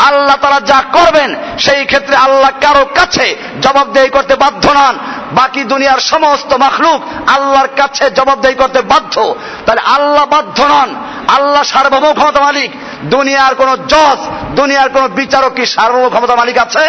আল্লাহ 0.07 0.37
তারা 0.43 0.61
যা 0.61 0.83
করবেন, 0.93 1.37
সেই 1.59 1.85
ক্ষেত্রে 1.85 2.17
আল্লাহ 2.17 2.51
কারও 2.61 2.85
কাছে 2.85 3.37
জবাবদেহি 3.63 4.09
করতে 4.09 4.35
বাধ্য 4.35 4.71
নন। 4.71 4.99
বাকি 5.33 5.65
দুনিয়ার 5.65 5.99
সমস্ত 5.99 6.55
মাখলুক 6.55 7.29
আল্লাহর 7.29 7.69
কাছে 7.77 8.11
জবাবদেহি 8.11 8.55
করতে 8.55 8.81
বাধ্য। 8.81 9.35
তাহলে 9.67 9.81
আল্লাহ 9.81 10.25
বাধ্য 10.25 10.63
নন। 10.63 10.95
আল্লাহ 11.29 11.63
সার্বভৌম 11.63 12.15
ক্ষমতা 12.15 12.41
মালিক। 12.41 12.71
দুনিয়ার 13.05 13.55
কোন 13.55 13.77
জজ, 13.89 14.19
দুনিয়ার 14.55 14.89
কোন 14.89 15.09
বিচারক 15.09 15.55
কি 15.55 15.67
সার্বভৌম 15.67 16.09
ক্ষমতা 16.09 16.35
মালিক 16.35 16.59
আছে? 16.59 16.89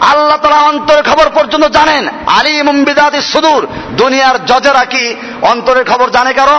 আল্লাহ 0.00 0.36
তারা 0.36 0.54
অন্তরের 0.54 1.02
খবর 1.02 1.30
পর্যন্ত 1.30 1.64
জানেন। 1.64 2.08
আলী 2.26 2.62
মুম্বিদাদি 2.62 3.20
সুদূর। 3.22 3.68
দুনিয়ার 3.90 4.46
জজেরা 4.46 4.84
কি 4.84 5.16
অন্তরের 5.42 5.84
খবর 5.84 6.10
জানে 6.10 6.32
কারও? 6.32 6.58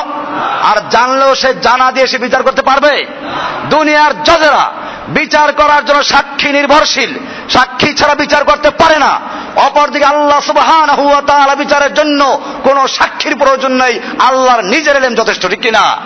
আর 0.63 0.89
জানলেও 0.89 1.35
সে 1.35 1.53
জানা 1.53 1.91
দিয়ে 1.91 2.07
সে 2.07 2.17
বিচার 2.17 2.43
করতে 2.43 2.61
পারবে? 2.61 3.05
দুনিয়ার 3.69 4.23
জজেরা 4.23 4.71
বিচার 5.07 5.53
করার 5.53 5.85
জন্য 5.85 6.03
সাক্ষী 6.03 6.51
নির্ভরশীল। 6.51 7.19
সাক্ষী 7.49 7.93
ছাড়া 7.93 8.15
বিচার 8.15 8.43
করতে 8.43 8.69
পারে 8.69 8.97
না। 8.97 9.19
অপরদিকে 9.55 10.05
আল্লাহ 10.05 10.39
সুবহান 10.39 10.89
হুয়া 10.89 11.55
বিচারের 11.55 11.93
জন্য 11.93 12.41
কোন 12.63 12.87
সাক্ষীর 12.87 13.35
প্রয়োজন 13.35 13.71
নেই। 13.71 13.99
আল্লাহর 14.19 14.61
নিজের 14.61 14.95
এলেম 14.95 15.15
যথেষ্ট, 15.15 15.47
ঠিক 15.47 15.61
কিনা? 15.61 15.97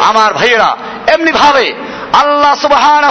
আমার 0.00 0.34
ভাইয়েরা 0.34 0.76
এমনি 1.06 1.32
ভাবে 1.32 1.74
আল্লাহ 2.12 2.54
সুবহান 2.54 3.08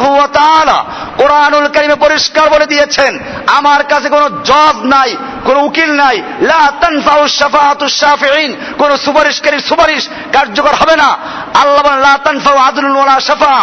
কোরআনুল 1.18 1.68
কারিমে 1.68 1.96
পরিষ্কার 1.96 2.50
বলে 2.50 2.66
দিয়েছেন, 2.66 3.20
আমার 3.48 3.84
কাছে 3.84 4.10
কোনো 4.10 4.30
জজ 4.30 4.76
নাই, 4.84 5.16
কোন 5.46 5.58
উকিল 5.58 5.92
নাই। 5.92 6.22
কোন 8.78 8.98
সুপারিশকারীর 8.98 9.60
সুপারিশ 9.60 10.08
কার্যকর 10.34 10.76
হবে 10.76 10.96
না। 10.96 11.18
আল্লাহ 11.54 11.88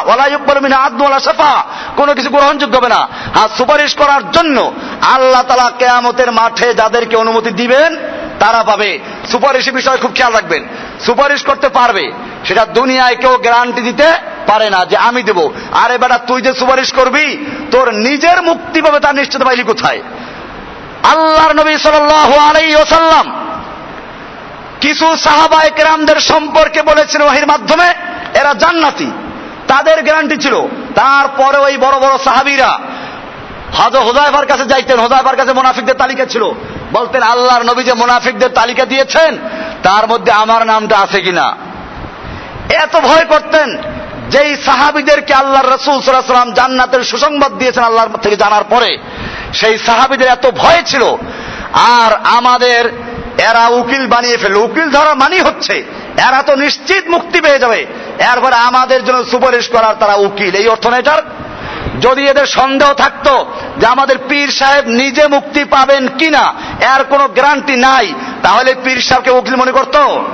ওয়ালা 0.07 1.65
কোনো 1.97 2.15
কিছু 2.15 2.31
গ্রহণযোগ্য 2.31 2.77
হবে 2.77 2.89
না। 2.89 3.09
আর 3.43 3.49
সুপারিশ 3.59 3.95
করার 3.95 4.31
জন্য 4.31 4.73
আল্লাহ 5.03 5.43
তালা 5.43 5.71
কেয়ামতের 5.79 6.33
মাঠে 6.33 6.75
যাদেরকে 6.75 7.17
অনুমতি 7.17 7.51
দিবেন, 7.51 7.97
তারা 8.41 8.63
পাবে। 8.63 8.99
সুপারিশের 9.31 9.75
বিষয়ে 9.75 9.97
খুব 9.97 10.13
খেয়াল 10.15 10.33
রাখবেন। 10.33 10.65
সুপারিশ 11.07 11.43
করতে 11.43 11.69
পারবে। 11.69 12.13
সেটা 12.49 12.65
দুনিয়ায় 12.65 13.17
কেউ 13.17 13.37
গ্যারান্টি 13.37 13.83
দিতে 13.83 14.13
পারে 14.47 14.71
না 14.71 14.85
যে 14.85 14.97
আমি 14.97 15.23
দেব। 15.23 15.51
আরে 15.73 15.99
বেটা, 15.99 16.19
তুই 16.19 16.43
যে 16.43 16.53
সুপারিশ 16.53 16.93
করবি, 16.93 17.47
তোর 17.71 17.91
নিজের 17.91 18.43
মুক্তি 18.43 18.83
পাবে 18.83 19.01
তার 19.01 19.15
নিশ্চিত 19.15 19.43
পাইলি 19.43 19.63
কোথায়? 19.63 20.03
আল্লাহর 21.03 21.53
নবী 21.53 21.77
সাল্লাম 21.77 23.47
কিছু 24.81 25.17
সাহাবা 25.17 25.63
একরামদের 25.63 26.17
সম্পর্কে 26.17 26.83
বলেছেন 26.83 27.23
ওহির 27.23 27.47
মাধ্যমে, 27.47 27.87
এরা 28.35 28.55
জান্নাতি। 28.55 29.11
তাদের 29.69 30.03
গ্যারান্টি 30.03 30.37
ছিল। 30.37 30.55
তারপরে 30.95 31.59
ওই 31.59 31.77
বড় 31.77 31.99
বড় 31.99 32.19
সাহাবিরা 32.19 32.79
হজ 33.79 33.97
হোজাইফার 33.97 34.47
কাছে 34.47 34.65
যাইতেন। 34.65 34.99
হোজাইফার 34.99 35.37
কাছে 35.37 35.53
মোনাফিকদের 35.53 35.95
তালিকা 35.95 36.25
ছিল। 36.25 36.43
বলতেন, 36.93 37.23
আল্লাহর 37.23 37.63
নবী 37.63 37.83
যে 37.83 37.93
মোনাফিকদের 37.93 38.49
তালিকা 38.49 38.85
দিয়েছেন, 38.85 39.39
তার 39.83 40.09
মধ্যে 40.09 40.33
আমার 40.33 40.67
নামটা 40.67 40.99
আছে 40.99 41.21
কিনা? 41.21 41.57
এত 42.71 42.97
ভয় 42.97 43.25
করতেন 43.25 43.79
যেই 44.31 44.57
সাহাবিদেরকে 44.57 45.35
আল্লাহর 45.35 45.73
রসুল 45.73 46.01
সাল্লাম 46.01 46.53
জান্নাতের 46.53 47.05
সুসংবাদ 47.05 47.59
দিয়েছেন 47.59 47.85
আল্লাহর 47.85 48.19
থেকে 48.19 48.37
জানার 48.37 48.65
পরে, 48.71 48.99
সেই 49.55 49.79
সাহাবিদের 49.79 50.29
এত 50.29 50.51
ভয় 50.51 50.83
ছিল। 50.87 51.03
আর 51.73 52.15
আমাদের 52.25 52.89
এরা 53.39 53.69
উকিল 53.69 54.07
বানিয়ে 54.07 54.37
ফেলল। 54.37 54.57
উকিল 54.57 54.91
ধরা 54.91 55.15
মানি 55.15 55.41
হচ্ছে, 55.41 55.75
এরা 56.29 56.43
তো 56.43 56.57
নিশ্চিত 56.57 57.09
মুক্তি 57.09 57.41
পেয়ে 57.41 57.59
যাবে। 57.59 57.87
এরপরে 58.19 58.55
আমাদের 58.55 59.05
জন্য 59.05 59.25
সুপারিশ 59.25 59.69
করার 59.69 59.95
তারা 60.01 60.15
উকিল। 60.15 60.55
এই 60.55 60.69
অর্থ 60.69 60.87
যদি 62.01 62.23
এদের 62.27 62.47
সন্দেহ 62.47 62.93
থাকতো 62.93 63.47
যে 63.81 63.87
আমাদের 63.87 64.19
পীর 64.29 64.49
সাহেব 64.49 64.85
নিজে 64.87 65.27
মুক্তি 65.27 65.65
পাবেন 65.65 66.09
কিনা, 66.09 66.55
এর 66.95 67.05
কোনো 67.05 67.29
গ্যারান্টি 67.29 67.77
নাই, 67.77 68.15
তাহলে 68.43 68.75
পীর 68.85 69.01
সাহেবকে 69.01 69.31
উকিল 69.31 69.55
মনে 69.57 69.73
করতো? 69.73 70.25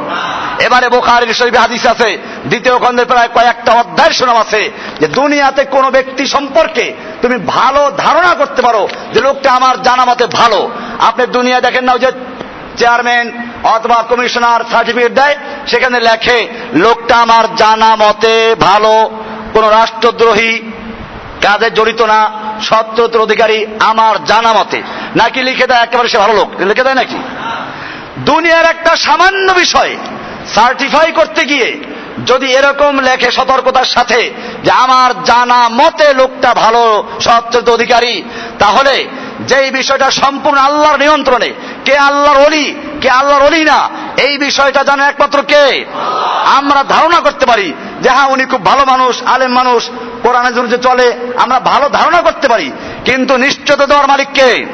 এবারে 0.58 0.88
বোখারের 0.88 1.34
শরীফে 1.34 1.58
হাদিস 1.58 1.86
আছে, 1.86 2.18
দ্বিতীয় 2.46 2.78
খন্ডের 2.78 3.06
প্রায় 3.06 3.28
কয়েকটা 3.28 3.72
অধ্যায় 3.72 4.10
শোনাম 4.10 4.36
আছে, 4.36 4.70
যে 5.00 5.06
দুনিয়াতে 5.08 5.64
কোনো 5.64 5.90
ব্যক্তি 5.90 6.26
সম্পর্কে 6.26 6.94
তুমি 7.22 7.36
ভালো 7.46 7.90
ধারণা 7.96 8.34
করতে 8.34 8.62
পারো 8.62 8.88
যে 9.14 9.20
লোকটা 9.20 9.52
আমার 9.52 9.82
জানা 9.82 10.04
মতে 10.04 10.26
ভালো। 10.26 10.70
আপনি 10.98 11.26
দুনিয়া 11.26 11.60
দেখেন 11.60 11.84
না 11.84 11.98
যে 11.98 12.10
চেয়ারম্যান 12.78 13.26
অথবা 13.64 14.02
কমিশনার 14.02 14.60
সার্টিফিকেট 14.72 15.12
দেয়, 15.12 15.36
সেখানে 15.66 16.00
লেখে, 16.00 16.48
লোকটা 16.74 17.16
আমার 17.16 17.56
জানা 17.56 17.96
মতে 17.96 18.54
ভালো, 18.60 19.10
কোন 19.52 19.64
রাষ্ট্রদ্রোহী 19.68 20.71
কাজে 21.42 21.70
জড়িত 21.70 22.02
না 22.02 22.30
সত্যত্র 22.62 23.20
অধিকারী 23.20 23.66
আমার 23.80 24.24
জানা 24.24 24.52
মতে। 24.52 24.82
নাকি 25.16 25.42
লিখে 25.42 25.66
দেয় 25.66 25.80
একেবারে 25.80 26.08
সে 26.08 26.18
ভালো 26.18 26.32
লোক? 26.32 26.60
লিখে 26.60 26.82
দেয় 26.82 26.94
নাকি? 26.94 27.16
দুনিয়ার 28.18 28.64
একটা 28.64 28.96
সামান্য 28.96 29.52
বিষয় 29.52 29.96
সার্টিফাই 30.54 31.12
করতে 31.12 31.44
গিয়ে 31.44 31.80
যদি 32.26 32.46
এরকম 32.46 32.98
লেখে 32.98 33.30
সতর্কতার 33.30 33.84
সাথে 33.84 34.30
যে 34.64 34.70
আমার 34.70 35.24
জানা 35.24 35.68
মতে 35.68 36.14
লোকটা 36.14 36.54
ভালো 36.54 37.04
সচ্চরিত 37.20 37.68
অধিকারী, 37.68 38.22
তাহলে 38.58 39.08
যেই 39.40 39.70
বিষয়টা 39.70 40.10
সম্পূর্ণ 40.10 40.58
আল্লাহর 40.58 40.98
নিয়ন্ত্রণে, 40.98 41.52
কে 41.84 41.96
আল্লাহর 41.96 42.38
অলি 42.38 42.74
কে 43.00 43.10
আল্লাহর 43.10 43.42
অলি 43.42 43.64
না 43.64 43.88
এই 44.26 44.38
বিষয়টা 44.38 44.84
জানে 44.84 45.02
একমাত্র 45.02 45.42
কে? 45.42 45.84
আমরা 46.44 46.82
ধারণা 46.82 47.20
করতে 47.20 47.46
পারি 47.46 47.72
যে 48.00 48.10
হ্যাঁ 48.10 48.28
উনি 48.28 48.44
খুব 48.44 48.64
ভালো 48.64 48.84
মানুষ, 48.84 49.22
আলেম 49.22 49.52
মানুষ 49.52 49.90
কোরআনের 50.22 50.54
জন্য 50.54 50.70
যে 50.70 50.78
চলে, 50.78 51.12
আমরা 51.36 51.60
ভালো 51.60 51.88
ধারণা 51.88 52.20
করতে 52.20 52.48
পারি। 52.48 52.72
কিন্তু 53.04 53.36
নিশ্চয়তা 53.36 53.86
দেওয়ার 53.86 54.08
মালিক 54.08 54.28
কে? 54.34 54.66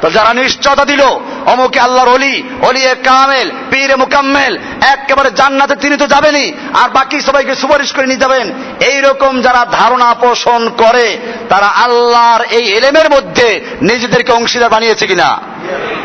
তো 0.00 0.10
যারা 0.10 0.34
নিশ্চয়তা 0.34 0.84
দিল, 0.84 1.02
অমুকে 1.46 1.80
আল্লাহর 1.80 2.08
অলি 2.08 2.42
অলিয়ে 2.62 2.94
কামেল, 2.94 3.50
পীরে 3.70 3.96
মুকাম্মেল, 3.96 4.58
একেবারে 4.80 5.30
জান্নাতে 5.30 5.74
তিনি 5.74 5.96
তো 5.96 6.06
যাবেনই, 6.06 6.52
আর 6.74 6.88
বাকি 6.90 7.20
সবাইকে 7.20 7.54
সুপারিশ 7.54 7.92
করে 7.92 8.06
নিয়ে 8.06 8.22
যাবেন। 8.24 8.52
এইরকম 8.80 9.42
যারা 9.42 9.66
ধারণা 9.72 10.14
পোষণ 10.14 10.68
করে, 10.68 11.18
তারা 11.48 11.66
আল্লাহর 11.66 12.42
এই 12.42 12.64
এলেমের 12.72 13.10
মধ্যে 13.10 13.60
নিজেদেরকে 13.82 14.32
অংশীদার 14.32 14.70
বানিয়েছে 14.70 15.06
কিনা? 15.06 15.38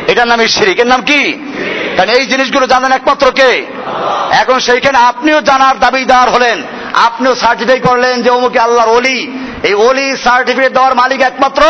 এটার 0.07 0.27
নাম 0.27 0.39
শিরিক 0.45 0.79
এর 0.79 0.87
নাম 0.87 1.01
কি? 1.01 1.21
কারণ 1.99 2.11
এই 2.11 2.25
জিনিসগুলো 2.25 2.67
জানেন 2.67 2.91
একমাত্র 2.91 3.31
কে? 3.31 3.65
এখন 4.31 4.59
সেইখানে 4.59 4.97
আপনিও 4.97 5.41
জানার 5.41 5.79
দাবিদার 5.79 6.29
হলেন। 6.29 6.63
আপনিও 6.93 7.35
সার্টিফাই 7.35 7.79
করলেন 7.79 8.21
যে 8.21 8.29
অমুকে 8.29 8.59
আল্লাহর 8.59 8.89
অলি 8.89 9.31
এই 9.63 9.73
অলি 9.73 10.17
সার্টিফিকেট 10.23 10.73
দেওয়ার 10.73 10.95
মালিক 10.95 11.21
একমাত্র 11.21 11.63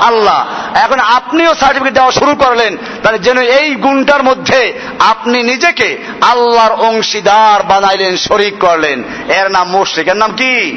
আল্লাহ। 0.00 0.46
এখন 0.74 1.00
আপনিও 1.00 1.54
সার্টিফিকেট 1.54 1.94
দেওয়া 1.94 2.10
শুরু 2.10 2.34
করলেন। 2.34 2.76
তাহলে 3.02 3.18
যেন 3.18 3.38
এই 3.38 3.74
গুণটার 3.74 4.22
মধ্যে 4.22 4.72
আপনি 4.98 5.42
নিজেকে 5.42 5.98
আল্লাহর 6.20 6.72
অংশীদার 6.72 7.62
বানাইলেন, 7.62 8.16
শরিক 8.16 8.58
করলেন। 8.58 9.02
এর 9.28 9.48
নাম 9.48 9.68
মুশরিক। 9.68 10.08
এর 10.08 10.16
নাম 10.16 10.32
কি? 10.32 10.76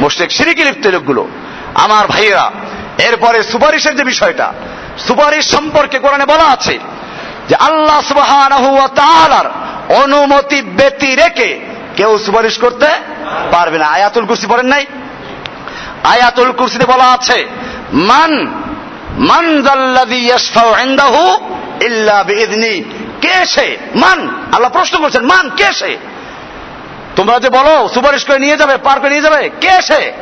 মুশরিক। 0.00 0.32
সিরিকি 0.32 0.64
লিপ্ত 0.64 0.86
লোকগুলো। 0.86 1.28
আমার 1.74 2.06
ভাইয়েরা, 2.06 2.50
এরপরে 2.98 3.42
সুপারিশের 3.42 3.96
যে 3.96 4.04
বিষয়টা, 4.04 4.52
সুপারিশ 4.98 5.50
সম্পর্কে 5.50 5.98
কোরআনে 5.98 6.26
বলা 6.26 6.44
আছে 6.44 6.78
যে 7.48 7.54
আল্লাহ 7.54 8.86
তাআলার 8.86 9.46
অনুমতি 10.02 10.62
ব্যতি 10.62 11.16
রেখে 11.16 11.60
কেউ 11.96 12.18
সুপারিশ 12.18 12.58
করতে 12.58 12.86
পারবে 13.52 13.78
না। 13.78 13.86
আয়াতুল 13.86 14.26
কুরসি 14.26 14.46
পড়েন 14.46 14.66
নাই? 14.66 14.86
আয়াতুল 16.04 16.52
কুরসিতে 16.52 16.84
বলা 16.84 17.04
আছে, 17.04 17.46
মান 17.92 18.62
মান 19.18 19.64
ইনদাহু 20.82 21.38
ইল্লা 21.80 22.22
বিইذনি 22.22 22.84
কে 23.20 23.46
সে? 23.46 23.76
মান। 23.94 24.28
আল্লাহ 24.52 24.70
প্রশ্ন 24.70 24.98
করছেন, 24.98 25.24
মান 25.24 25.50
কে 25.56 25.72
সে? 25.72 25.96
তোমরা 27.16 27.38
যে 27.38 27.48
বলো, 27.48 27.88
সুপারিশ 27.94 28.24
করে 28.24 28.38
নিয়ে 28.38 28.56
যাবে, 28.56 28.76
পার 28.76 29.00
করে 29.00 29.10
নিয়ে 29.10 29.22
যাবে, 29.22 29.50
কে 29.60 29.82
সে? 29.82 30.12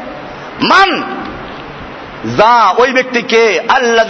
মান। 0.63 1.20
যা 2.25 2.75
ওই 2.79 2.93
ব্যক্তিকে 2.93 3.61
আল্লাহ 3.69 4.09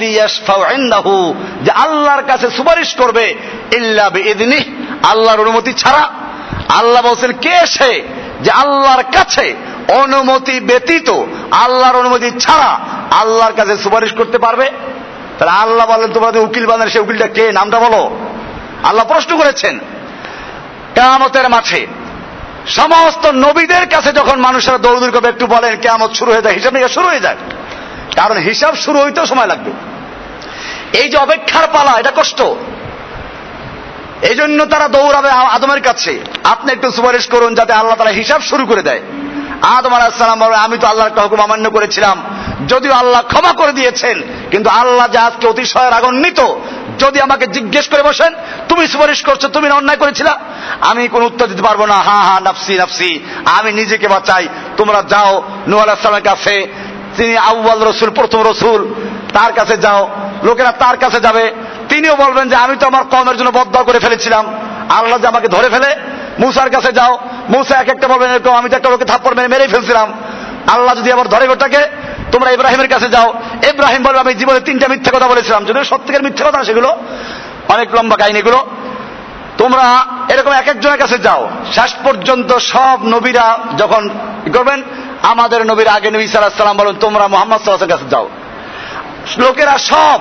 যে 1.64 1.70
আল্লাহর 1.70 2.22
কাছে 2.22 2.50
সুপারিশ 2.50 2.94
করবে, 2.94 3.34
ইল্লা 3.72 4.10
বিইذনি 4.10 4.58
আল্লাহর 5.02 5.40
অনুমতি 5.40 5.72
ছাড়া। 5.72 6.08
আল্লাহ 6.68 7.02
বলছেন, 7.02 7.32
কে 7.32 7.66
সে 7.66 8.02
যে 8.40 8.50
আল্লাহর 8.50 9.02
কাছে 9.02 9.54
অনুমতি 9.88 10.60
ব্যতীত, 10.60 11.10
আল্লাহর 11.50 11.96
অনুমতি 11.96 12.30
ছাড়া 12.30 12.80
আল্লাহর 13.10 13.52
কাছে 13.52 13.76
সুপারিশ 13.76 14.12
করতে 14.12 14.38
পারবে? 14.38 14.70
তাহলে 15.38 15.54
আল্লাহ 15.54 15.86
বলেন 15.86 16.12
তোমরা 16.12 16.32
যে 16.32 16.38
উকিল 16.38 16.66
বানার 16.66 16.88
সে 16.88 17.00
উকিলটা 17.00 17.26
কে? 17.26 17.52
নামটা 17.52 17.78
বলো। 17.78 18.16
আল্লাহ 18.82 19.06
প্রশ্ন 19.06 19.38
করেছেন, 19.38 19.78
কেয়ামতের 20.94 21.48
মাঠে 21.48 21.86
সমস্ত 22.68 23.26
নবীদের 23.26 23.88
কাছে 23.88 24.12
যখন 24.12 24.40
মানুষেরা 24.40 24.78
দৌড়দৌড় 24.78 25.10
করবে, 25.10 25.28
একটু 25.28 25.46
বলেন, 25.46 25.76
কেয়ামত 25.76 26.12
শুরু 26.12 26.32
হয়ে 26.32 26.42
যায়, 26.42 26.54
হিসাব 26.54 26.74
নিকাশ 26.74 26.94
শুরু 26.94 27.08
হয়ে 27.08 27.20
যায়। 27.20 27.36
কারণ 28.16 28.36
হিসাব 28.36 28.74
শুরু 28.74 28.98
হইতেও 28.98 29.26
সময় 29.26 29.46
লাগবে। 29.46 29.70
এই 30.98 31.08
যে 31.08 31.16
অপেক্ষার 31.16 31.68
পালা, 31.72 31.92
এটা 31.98 32.12
কষ্ট। 32.16 32.42
এই 34.22 34.34
জন্য 34.34 34.66
তারা 34.66 34.88
দৌড়াবে 34.88 35.30
আদমের 35.30 35.80
কাছে। 35.80 36.20
আপনি 36.44 36.72
একটু 36.72 36.90
সুপারিশ 36.90 37.26
করুন 37.26 37.54
যাতে 37.54 37.72
আল্লাহ 37.72 37.96
তারা 37.96 38.10
হিসাব 38.10 38.40
শুরু 38.40 38.66
করে 38.66 38.82
দেয়। 38.82 39.00
আদম 39.62 39.90
বলবে, 40.40 40.56
আমি 40.56 40.78
তো 40.78 40.86
আল্লাহর 40.86 41.10
একটা 41.10 41.22
হুকুম 41.22 41.40
অমান্য 41.40 41.70
করেছিলাম। 41.70 42.22
যদিও 42.68 42.92
আল্লাহ 42.92 43.22
ক্ষমা 43.22 43.52
করে 43.52 43.72
দিয়েছেন, 43.72 44.22
কিন্তু 44.50 44.70
আল্লাহ 44.70 45.08
যে 45.08 45.18
আজকে 45.18 45.48
অতিশয় 45.48 45.90
রাগান্বিত, 45.90 46.40
যদি 46.98 47.20
আমাকে 47.20 47.46
জিজ্ঞেস 47.46 47.88
করে 47.88 48.02
বসেন, 48.02 48.34
তুমি 48.68 48.88
সুপারিশ 48.88 49.22
করছ, 49.22 49.46
তুমি 49.46 49.70
অন্যায় 49.70 49.98
করেছিলা? 49.98 50.38
আমি 50.80 51.08
কোন 51.08 51.22
উত্তর 51.22 51.46
দিতে 51.46 51.62
পারব 51.62 51.84
না, 51.84 51.94
হা 51.94 52.22
হা, 52.22 52.40
নাফসি 52.40 52.74
নাফসি, 52.74 53.20
আমি 53.44 53.72
নিজেকে 53.72 54.08
বাঁচাই। 54.08 54.48
তোমরা 54.76 55.02
যাও 55.08 55.42
নু 55.68 55.78
আলাহিসাল্লামের 55.78 56.30
কাছে 56.30 56.74
তিনি 57.16 57.36
আউ্বাল 57.36 57.82
রসুল, 57.82 58.10
প্রথম 58.10 58.50
রসুল। 58.50 58.94
তার 59.34 59.52
কাছে 59.52 59.76
যাও। 59.76 60.10
লোকেরা 60.42 60.72
তার 60.72 60.96
কাছে 60.96 61.20
যাবে। 61.20 61.52
তিনিও 61.88 62.16
বলবেন 62.16 62.48
যে, 62.48 62.56
আমি 62.56 62.76
তো 62.76 62.86
আমার 62.86 63.04
কমের 63.04 63.36
জন্য 63.36 63.50
বদ্ধ 63.50 63.76
করে 63.76 63.98
ফেলেছিলাম। 63.98 64.46
আল্লাহ 64.88 65.18
যে 65.18 65.26
আমাকে 65.26 65.48
ধরে 65.48 65.68
ফেলে, 65.68 65.96
মুসার 66.38 66.70
কাছে 66.70 66.92
যাও। 66.92 67.18
মুসা 67.48 67.76
এক 67.76 67.88
একটা 67.88 68.08
বলবেন 68.08 68.32
এরকম 68.32 68.54
আমি 68.54 68.70
তো 68.70 68.76
একটা 68.76 68.90
লোকে 68.90 69.04
থাপ্পড় 69.04 69.34
মেরে 69.34 69.48
মেরেই 69.48 69.68
ফেলছিলাম। 69.68 70.12
আল্লাহ 70.66 70.94
যদি 70.94 71.12
আবার 71.12 71.28
ধরে 71.28 71.48
ওটাকে, 71.48 71.78
তোমরা 72.32 72.50
ইব্রাহিমের 72.50 72.88
কাছে 72.88 73.08
যাও। 73.08 73.34
ইব্রাহিম 73.70 74.02
বলবে, 74.02 74.20
আমি 74.20 74.34
জীবনে 74.34 74.60
তিনটা 74.60 74.88
মিথ্যে 74.88 75.10
কথা 75.10 75.28
বলেছিলাম। 75.28 75.64
যদিও 75.64 75.84
সত্যিকার 75.84 76.22
মিথ্যে 76.22 76.44
কথা 76.44 76.64
সেগুলো। 76.64 76.96
অনেক 77.68 77.94
লম্বা 77.94 78.16
কাহিনীগুলো। 78.16 78.66
তোমরা 79.58 80.06
এরকম 80.28 80.52
এক 80.52 80.68
একজনের 80.68 80.98
কাছে 80.98 81.18
যাও। 81.18 81.48
শেষ 81.72 81.94
পর্যন্ত 82.04 82.56
সব 82.56 82.98
নবীরা 83.04 83.58
যখন 83.78 84.10
করবেন 84.54 84.82
আমাদের 85.22 85.66
নবীর 85.66 85.88
আগে 85.88 86.10
নবী 86.10 86.26
সাল্লাম 86.26 86.76
বলেন, 86.76 86.94
তোমরা 86.94 87.28
মোহাম্মদ 87.28 87.58
সাল্লাহের 87.58 87.88
কাছে 87.88 88.08
যাও। 88.10 88.28
লোকেরা 89.38 89.78
সব 89.78 90.20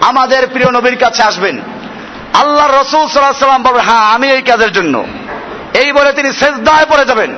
আমাদের 0.00 0.46
প্রিয় 0.46 0.70
নবীর 0.70 0.96
কাছে 0.96 1.22
আসবেন। 1.22 1.62
আল্লাহ 2.34 2.66
রসুল 2.66 3.08
সাল্লাহ 3.08 3.32
সাল্লাম 3.32 3.62
বলবেন 3.62 3.84
হ্যাঁ 3.84 4.00
আমি 4.00 4.30
এই 4.30 4.42
কাজের 4.42 4.72
জন্য। 4.72 5.04
এই 5.74 5.92
বলে 5.92 6.12
তিনি 6.12 6.32
সেজদায় 6.32 6.86
পড়ে 6.88 7.04
যাবেন। 7.04 7.36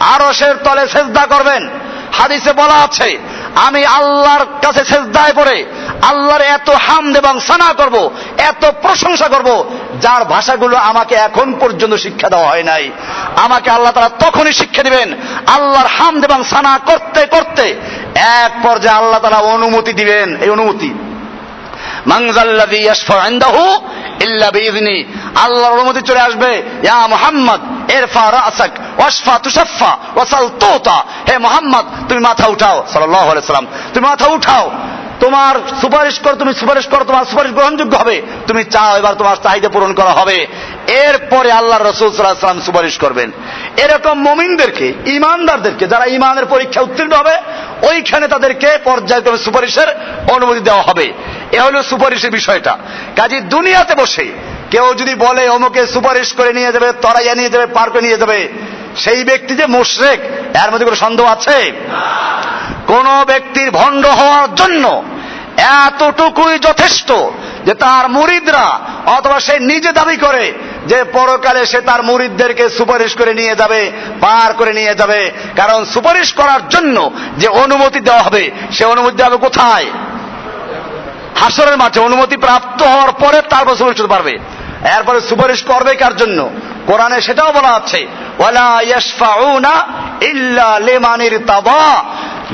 আরও 0.00 0.32
সে 0.32 0.54
তলে 0.64 0.88
সেজদা 0.88 1.26
করবেন। 1.26 1.68
হাদিসে 2.12 2.52
বলা 2.52 2.74
আছে 2.74 3.18
আমি 3.56 3.84
আল্লাহর 3.84 4.44
কাছে 4.44 4.84
সেজদায় 4.84 5.32
পড়ে 5.34 5.64
আল্লাহর 6.02 6.40
এত 6.40 6.70
হামদ 6.70 7.16
এবং 7.16 7.40
সানা 7.40 7.72
করব, 7.72 8.10
এত 8.38 8.64
প্রশংসা 8.82 9.28
করব, 9.28 9.78
যার 10.00 10.24
ভাষাগুলো 10.24 10.76
আমাকে 10.76 11.14
এখন 11.14 11.54
পর্যন্ত 11.60 11.94
শিক্ষা 11.94 12.28
দেওয়া 12.28 12.48
হয় 12.48 12.62
নাই। 12.62 12.90
আমাকে 13.36 13.70
আল্লাহ 13.70 13.92
তারা 13.92 14.08
তখনই 14.08 14.52
শিক্ষা 14.52 14.82
দিবেন 14.82 15.14
আল্লাহর 15.46 15.86
হামদ 15.86 16.24
এবং 16.24 16.44
সানা 16.44 16.78
করতে 16.78 17.26
করতে। 17.26 17.74
এক 18.14 18.52
পর্যায়ে 18.62 18.96
আল্লাহ 18.96 19.20
তারা 19.20 19.36
অনুমতি 19.36 19.92
দিবেন। 19.92 20.36
এই 20.36 20.50
অনুমতি। 20.50 21.15
মাংজাল্লাযী 22.06 22.76
ইয়াশফা 22.76 23.28
ইনদাহু 23.28 23.62
ইল্লা 24.20 24.50
বিইذনি 24.50 24.96
আল্লাহর 25.34 25.72
অনুমতি 25.72 26.00
চলে 26.00 26.20
আসবে, 26.20 26.62
ইয়া 26.82 27.06
মুহাম্মদ 27.06 27.60
ইরফা 27.90 28.24
রাসাক 28.32 28.70
ওয়াশফা 28.98 29.38
তুশাফা 29.38 29.98
ওয়াসাল 30.14 30.48
তুতা। 30.48 31.04
হে 31.28 31.38
মুহাম্মদ, 31.38 31.84
তুমি 32.08 32.20
মাথা 32.20 32.46
উঠাও। 32.46 32.84
সাল্লাল্লাহু 32.92 33.30
আলাইহি 33.30 33.46
সাল্লাম 33.46 33.66
তুমি 33.94 34.06
মাথা 34.08 34.26
উঠাও। 34.26 34.70
তোমার 35.20 35.54
সুপারিশ 35.80 36.18
কর, 36.18 36.32
তুমি 36.32 36.54
সুপারিশ 36.54 36.86
করো, 36.86 37.04
তোমার 37.04 37.24
সুপারিশ 37.24 37.52
গ্রহণযোগ্য 37.52 37.96
হবে। 37.96 38.22
তুমি 38.46 38.64
চাও 38.64 38.96
এবার 38.96 39.14
তোমার 39.14 39.36
চাহিদা 39.42 39.68
পূরণ 39.68 39.94
করা 39.94 40.10
হবে। 40.10 40.46
এরপরে 40.86 41.52
আল্লাহ 41.52 41.82
রসুল 41.82 42.12
সাল্লাম 42.12 42.60
সুপারিশ 42.60 42.98
করবেন। 42.98 43.30
এরকম 43.76 44.28
মমিনদেরকে 44.28 44.92
ইমানদারদেরকে 45.06 45.86
যারা 45.86 46.04
ইমানের 46.04 46.46
পরীক্ষা 46.46 46.80
উত্তীর্ণ 46.80 47.12
হবে, 47.12 47.36
ওইখানে 47.82 48.28
তাদেরকে 48.28 48.78
পর্যায়ক্রমে 48.84 49.38
সুপারিশের 49.38 49.88
অনুমতি 50.28 50.60
দেওয়া 50.60 50.82
হবে। 50.82 51.12
এ 51.52 51.60
হলো 51.60 51.82
সুপারিশের 51.82 52.30
বিষয়টা। 52.30 52.78
কাজী 53.16 53.40
দুনিয়াতে 53.40 53.94
বসে 53.94 54.32
কেউ 54.70 54.94
যদি 54.94 55.14
বলে, 55.14 55.48
অমুকে 55.48 55.86
সুপারিশ 55.86 56.32
করে 56.32 56.52
নিয়ে 56.52 56.72
যাবে, 56.72 56.92
তরাইয়া 56.92 57.34
নিয়ে 57.34 57.50
যাবে 57.50 57.66
পার্কে 57.66 58.00
নিয়ে 58.00 58.16
যাবে, 58.16 58.48
সেই 58.96 59.24
ব্যক্তি 59.24 59.54
যে 59.54 59.66
মুশরেক, 59.66 60.20
এর 60.64 60.70
মধ্যে 60.70 60.84
কোনো 60.84 60.96
সন্দেহ 60.96 61.26
আছে? 61.26 61.72
কোন 62.86 63.24
ব্যক্তির 63.24 63.70
ভণ্ড 63.70 64.06
হওয়ার 64.06 64.54
জন্য 64.54 65.02
এতটুকুই 65.56 66.58
যথেষ্ট 66.58 67.12
যে 67.64 67.74
তার 67.74 68.08
মুরিদরা 68.08 68.80
অথবা 69.06 69.40
সে 69.40 69.58
নিজে 69.58 69.92
দাবি 69.92 70.16
করে 70.16 70.52
যে 70.86 71.04
পরকালে 71.04 71.66
সে 71.66 71.80
তার 71.80 72.02
মুরিদদেরকে 72.02 72.68
সুপারিশ 72.70 73.14
করে 73.14 73.34
নিয়ে 73.34 73.56
যাবে, 73.56 73.92
পার 74.20 74.52
করে 74.52 74.72
নিয়ে 74.72 74.94
যাবে। 74.94 75.30
কারণ 75.56 75.84
সুপারিশ 75.84 76.32
করার 76.32 76.68
জন্য 76.68 77.10
যে 77.38 77.48
অনুমতি 77.48 78.00
দেওয়া 78.00 78.22
হবে, 78.22 78.50
সে 78.72 78.84
অনুমতি 78.84 79.16
দেওয়া 79.16 79.34
হবে 79.34 79.46
কোথায়? 79.46 79.86
হাসরের 81.36 81.76
মাঠে 81.76 82.00
অনুমতি 82.00 82.36
প্রাপ্ত 82.36 82.82
হওয়ার 82.82 83.12
পরে 83.12 83.40
তারপর 83.40 83.76
সুপারিশ 83.76 84.00
করতে 84.00 84.14
পারবে। 84.14 84.38
এরপরে 84.96 85.20
সুপারিশ 85.20 85.62
করবে 85.62 85.94
কার 85.94 86.16
জন্য? 86.16 86.50
কোরআনে 86.86 87.20
সেটাও 87.20 87.52
বলা 87.52 87.68
আছে, 87.68 88.06
ওয়ালা 88.38 88.80
ইয়াশফাউনা 88.82 89.88
ইল্লা 90.20 90.78
লিমানির 90.78 91.38
তাবা 91.46 92.04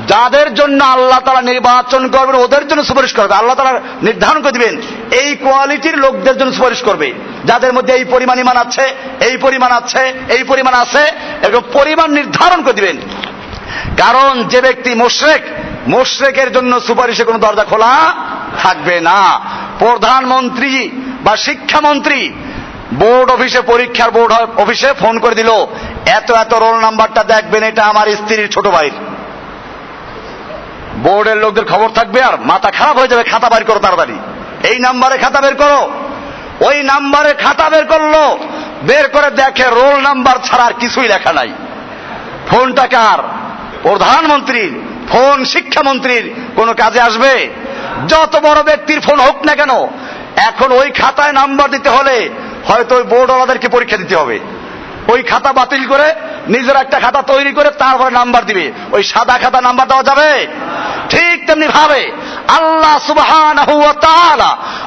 যাদের 0.07 0.55
জন্য 0.55 0.84
আল্লাহ 0.84 1.18
তারা 1.18 1.43
নির্বাচন 1.43 2.09
করবেন, 2.09 2.34
ওদের 2.34 2.68
জন্য 2.68 2.84
সুপারিশ 2.84 3.12
করবে। 3.12 3.34
আল্লাহ 3.34 3.57
তারা 3.57 3.80
নির্ধারণ 4.03 4.43
করে 4.43 4.53
দিবেন, 4.53 4.80
এই 5.11 5.34
কোয়ালিটির 5.34 5.99
লোকদের 5.99 6.38
জন্য 6.38 6.53
সুপারিশ 6.53 6.82
করবে। 6.82 7.12
যাদের 7.45 7.72
মধ্যে 7.72 7.95
এই 7.95 8.05
পরিমাণ 8.05 8.38
ইমান 8.38 8.57
আছে, 8.57 8.95
এই 9.20 9.36
পরিমাণ 9.36 9.72
আছে, 9.72 10.12
এই 10.28 10.45
পরিমাণ 10.45 10.74
আছে, 10.74 11.03
এরকম 11.43 11.61
পরিমাণ 11.72 12.11
নির্ধারণ 12.11 12.62
করে 12.62 12.72
দিবেন। 12.72 12.97
কারণ 13.97 14.43
যে 14.43 14.61
ব্যক্তি 14.61 14.95
মোশরেক, 14.95 15.43
মোশরেকের 15.86 16.53
জন্য 16.53 16.80
সুপারিশে 16.80 17.24
কোনো 17.24 17.38
দরজা 17.38 17.64
খোলা 17.64 18.14
থাকবে 18.62 19.01
না। 19.01 19.40
প্রধানমন্ত্রী 19.78 20.90
বা 21.22 21.36
শিক্ষামন্ত্রী 21.36 22.32
বোর্ড 22.95 23.30
অফিসে, 23.30 23.61
পরীক্ষার 23.61 24.11
বোর্ড 24.11 24.32
অফিসে 24.32 24.93
ফোন 24.93 25.18
করে 25.18 25.34
দিল, 25.34 25.51
এত 26.07 26.30
এত 26.30 26.55
রোল 26.55 26.80
নাম্বারটা 26.80 27.24
দেখবেন, 27.24 27.62
এটা 27.62 27.84
আমার 27.84 28.07
স্ত্রীর 28.07 28.51
ছোট 28.51 28.66
ভাইয়ের। 28.66 29.11
বোর্ডের 31.03 31.36
লোকদের 31.36 31.64
খবর 31.64 31.88
থাকবে 31.88 32.22
আর 32.22 32.34
মাথা 32.40 32.70
খারাপ 32.70 32.98
হয়ে 32.98 33.09
যাবে, 33.09 33.22
খাতা 33.22 33.48
বের 33.48 33.64
করো 33.64 33.78
তাড়াতাড়ি। 33.78 34.16
এই 34.68 34.78
নাম্বারে 34.78 35.18
খাতা 35.18 35.40
বের 35.40 35.55
করো। 35.55 35.80
ওই 36.61 36.82
নাম্বারে 36.82 37.32
খাতা 37.34 37.70
বের 37.70 37.84
করল, 37.84 38.14
বের 38.82 39.09
করে 39.09 39.30
দেখে 39.30 39.64
রোল 39.64 40.00
নাম্বার 40.00 40.36
ছাড়া 40.44 40.64
আর 40.64 40.72
কিছুই 40.72 41.09
লেখা 41.09 41.32
নাই। 41.32 41.50
ফোনটা 42.50 42.86
কার? 42.86 43.20
প্রধানমন্ত্রীর 43.82 44.72
ফোন 45.09 45.44
শিক্ষামন্ত্রীর 45.44 46.34
কোন 46.57 46.72
কাজে 46.72 47.00
আসবে? 47.00 47.48
যত 48.09 48.36
বড় 48.42 48.62
ব্যক্তির 48.62 49.00
ফোন 49.00 49.20
হোক 49.20 49.46
না 49.46 49.55
কেন, 49.55 49.72
এখন 50.36 50.72
ওই 50.72 50.90
খাতায় 50.90 51.32
নাম্বার 51.32 51.70
দিতে 51.70 51.90
হলে 51.90 52.16
হয়তো 52.68 52.96
ওই 52.96 53.03
বোর্ডওয়ালাদেরকে 53.03 53.68
পরীক্ষা 53.68 53.96
দিতে 53.96 54.16
হবে। 54.16 54.40
ওই 55.09 55.22
খাতা 55.22 55.53
বাতিল 55.53 55.88
করে 55.88 56.09
নিজের 56.49 56.76
একটা 56.76 56.99
খাতা 57.01 57.22
তৈরি 57.22 57.53
করে 57.53 57.70
তারপরে 57.70 58.11
নাম্বার 58.11 58.47
দিবে। 58.47 58.72
ওই 58.93 59.03
সাদা 59.03 59.38
খাতা 59.38 59.61
নাম্বার 59.61 59.88
দেওয়া 59.88 60.03
যাবে? 60.03 60.47
ঠিক 61.09 61.47
তেমনি 61.47 61.68
ভাবে 61.68 62.12
আল্লাহ 62.49 62.99
সুবহান 63.07 63.59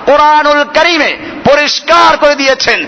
কোরআনুল 0.05 0.63
করিমে 0.63 1.17
পরিষ্কার 1.51 2.17
করে 2.17 2.35
দিয়েছেন 2.35 2.85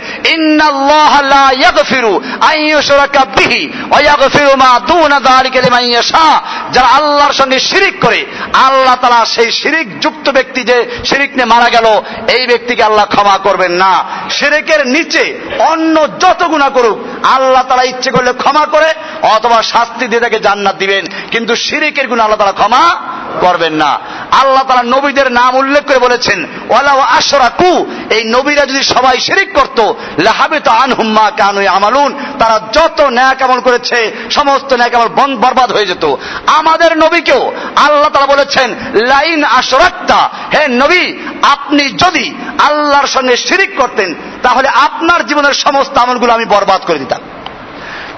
যারা 6.74 6.88
আল্লাহর 6.88 7.34
সঙ্গে 7.34 7.60
শিরিক 7.60 7.96
করে, 8.06 8.26
আল্লাহ 8.54 8.96
তাআলা 8.96 9.26
সেই 9.26 9.52
শিরিক 9.52 10.00
যুক্ত 10.00 10.30
ব্যক্তি 10.30 10.62
যে 10.64 10.78
শিরিক 11.06 11.32
নিয়ে 11.32 11.46
মারা 11.46 11.70
গেল, 11.70 11.86
এই 12.28 12.48
ব্যক্তিকে 12.48 12.84
আল্লাহ 12.84 13.06
ক্ষমা 13.06 13.38
করবেন 13.38 13.72
না। 13.72 14.04
শিরিকের 14.30 14.88
নিচে 14.88 15.40
অন্য 15.60 16.08
যত 16.20 16.44
গুনাহ 16.44 16.70
করুক, 16.70 17.26
আল্লাহ 17.26 17.64
তারা 17.64 17.84
ইচ্ছে 17.84 18.12
করলে 18.12 18.34
ক্ষমা 18.34 18.57
করে 18.66 18.94
অথবা 19.22 19.64
শাস্তি 19.64 20.08
দিয়ে 20.08 20.22
তাকে 20.22 20.40
জান্নাত 20.40 20.76
দিবেন। 20.76 21.06
কিন্তু 21.32 21.56
শিরিকের 21.56 22.08
গুণ 22.08 22.20
আল্লাহ 22.20 22.38
তাআলা 22.38 22.52
ক্ষমা 22.52 22.96
করবেন 23.42 23.74
না। 23.74 24.00
আল্লাহ 24.32 24.64
তারা 24.64 24.84
নবীদের 24.84 25.32
নাম 25.32 25.56
উল্লেখ 25.56 25.86
করে 25.86 25.98
বলেছেন 25.98 26.48
ওয়ালাও 26.70 27.00
আশরাকু 27.00 27.86
এই 28.10 28.24
নবীরা 28.24 28.66
যদি 28.66 28.84
সবাই 28.84 29.20
শিরিক 29.20 29.54
করত 29.54 29.94
লাহাবে 30.20 30.60
তো 30.60 30.72
আনহুম্মা 30.72 31.32
কানু 31.38 31.68
আমালুন 31.68 32.20
তারা 32.40 32.60
যত 32.74 33.02
ন্যাক 33.02 33.42
আমল 33.42 33.60
করেছে, 33.60 34.12
সমস্ত 34.32 34.74
ন্যাক 34.74 34.94
আমল 34.94 35.08
বন 35.08 35.36
বরবাদ 35.38 35.72
হয়ে 35.72 35.86
যেত। 35.86 36.16
আমাদের 36.48 36.98
নবীকেও 36.98 37.54
আল্লাহ 37.76 38.10
তারা 38.10 38.26
বলেছেন, 38.26 38.76
লাইন 38.94 39.44
আশরাক্তা 39.44 40.30
হে 40.54 40.68
নবী, 40.68 41.14
আপনি 41.42 41.90
যদি 41.90 42.36
আল্লাহর 42.60 43.08
সঙ্গে 43.08 43.38
শিরিক 43.38 43.78
করতেন, 43.78 44.16
তাহলে 44.44 44.68
আপনার 44.68 45.26
জীবনের 45.26 45.54
সমস্ত 45.54 45.98
আমলগুলো 45.98 46.34
আমি 46.34 46.46
বরবাদ 46.46 46.82
করে 46.86 47.00
দিতাম। 47.00 47.20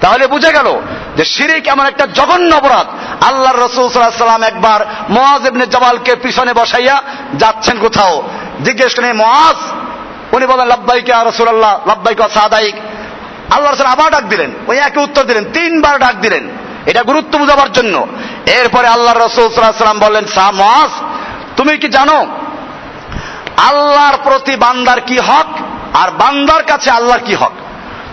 তাহলে 0.00 0.26
বুঝে 0.26 0.52
গেল 0.52 0.68
যে 1.16 1.24
শিরিক 1.24 1.68
এমন 1.68 1.86
একটা 1.86 2.06
জঘন্য 2.06 2.54
অপরাধ। 2.56 2.86
আল্লাহ 3.24 3.52
রসুল 3.52 3.90
সাল্লাম 3.90 4.42
একবার 4.42 4.80
মহাজ 5.10 5.46
ইবনে 5.46 5.66
জবালকে 5.66 6.14
পিছনে 6.14 6.52
বসাইয়া 6.52 7.02
যাচ্ছেন 7.34 7.78
কোথাও। 7.78 8.22
জিজ্ঞেস 8.64 8.94
করেন 8.94 9.12
মহাজ 9.12 9.56
উনি 10.32 10.46
বলেন, 10.46 10.66
লাব্বাইকে 10.66 11.12
রসুল্লাহ 11.12 11.88
লাব্বাইকে 11.88 12.28
সাদাইক। 12.34 12.74
আল্লাহ 13.50 13.72
রসুল 13.72 13.86
আবার 13.86 14.10
ডাক 14.10 14.24
দিলেন। 14.24 14.50
ওই 14.66 14.78
একই 14.78 15.00
উত্তর 15.00 15.22
দিলেন, 15.22 15.44
তিনবার 15.44 15.98
ডাক 15.98 16.14
দিলেন। 16.14 16.48
এটা 16.86 17.02
গুরুত্ব 17.02 17.38
বুঝাবার 17.38 17.72
জন্য। 17.72 18.06
এরপরে 18.46 18.86
আল্লাহ 18.86 19.14
রসুল 19.14 19.48
সাল্লাম 19.48 19.98
বললেন 19.98 20.24
মহাজ 20.54 20.90
তুমি 21.56 21.76
কি 21.76 21.88
জানো, 21.88 22.26
আল্লাহর 23.56 24.16
প্রতি 24.24 24.56
বান্দার 24.56 25.00
কি 25.00 25.18
হক 25.18 25.46
আর 25.96 26.10
বান্দার 26.10 26.62
কাছে 26.62 26.90
আল্লাহর 26.90 27.20
কি 27.20 27.34
হক? 27.34 27.52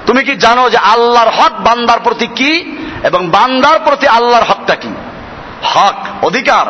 তুমি 0.08 0.24
কি 0.24 0.36
জানো 0.36 0.70
যে 0.70 0.78
আল্লাহর 0.78 1.30
হক 1.30 1.52
বান্দার 1.60 2.00
প্রতি 2.00 2.28
কি 2.28 2.78
এবং 3.04 3.30
বান্দার 3.30 3.80
প্রতি 3.86 4.08
আল্লাহর 4.08 4.44
হকটা 4.44 4.76
কি? 4.76 4.90
হক, 5.64 6.26
অধিকার। 6.26 6.66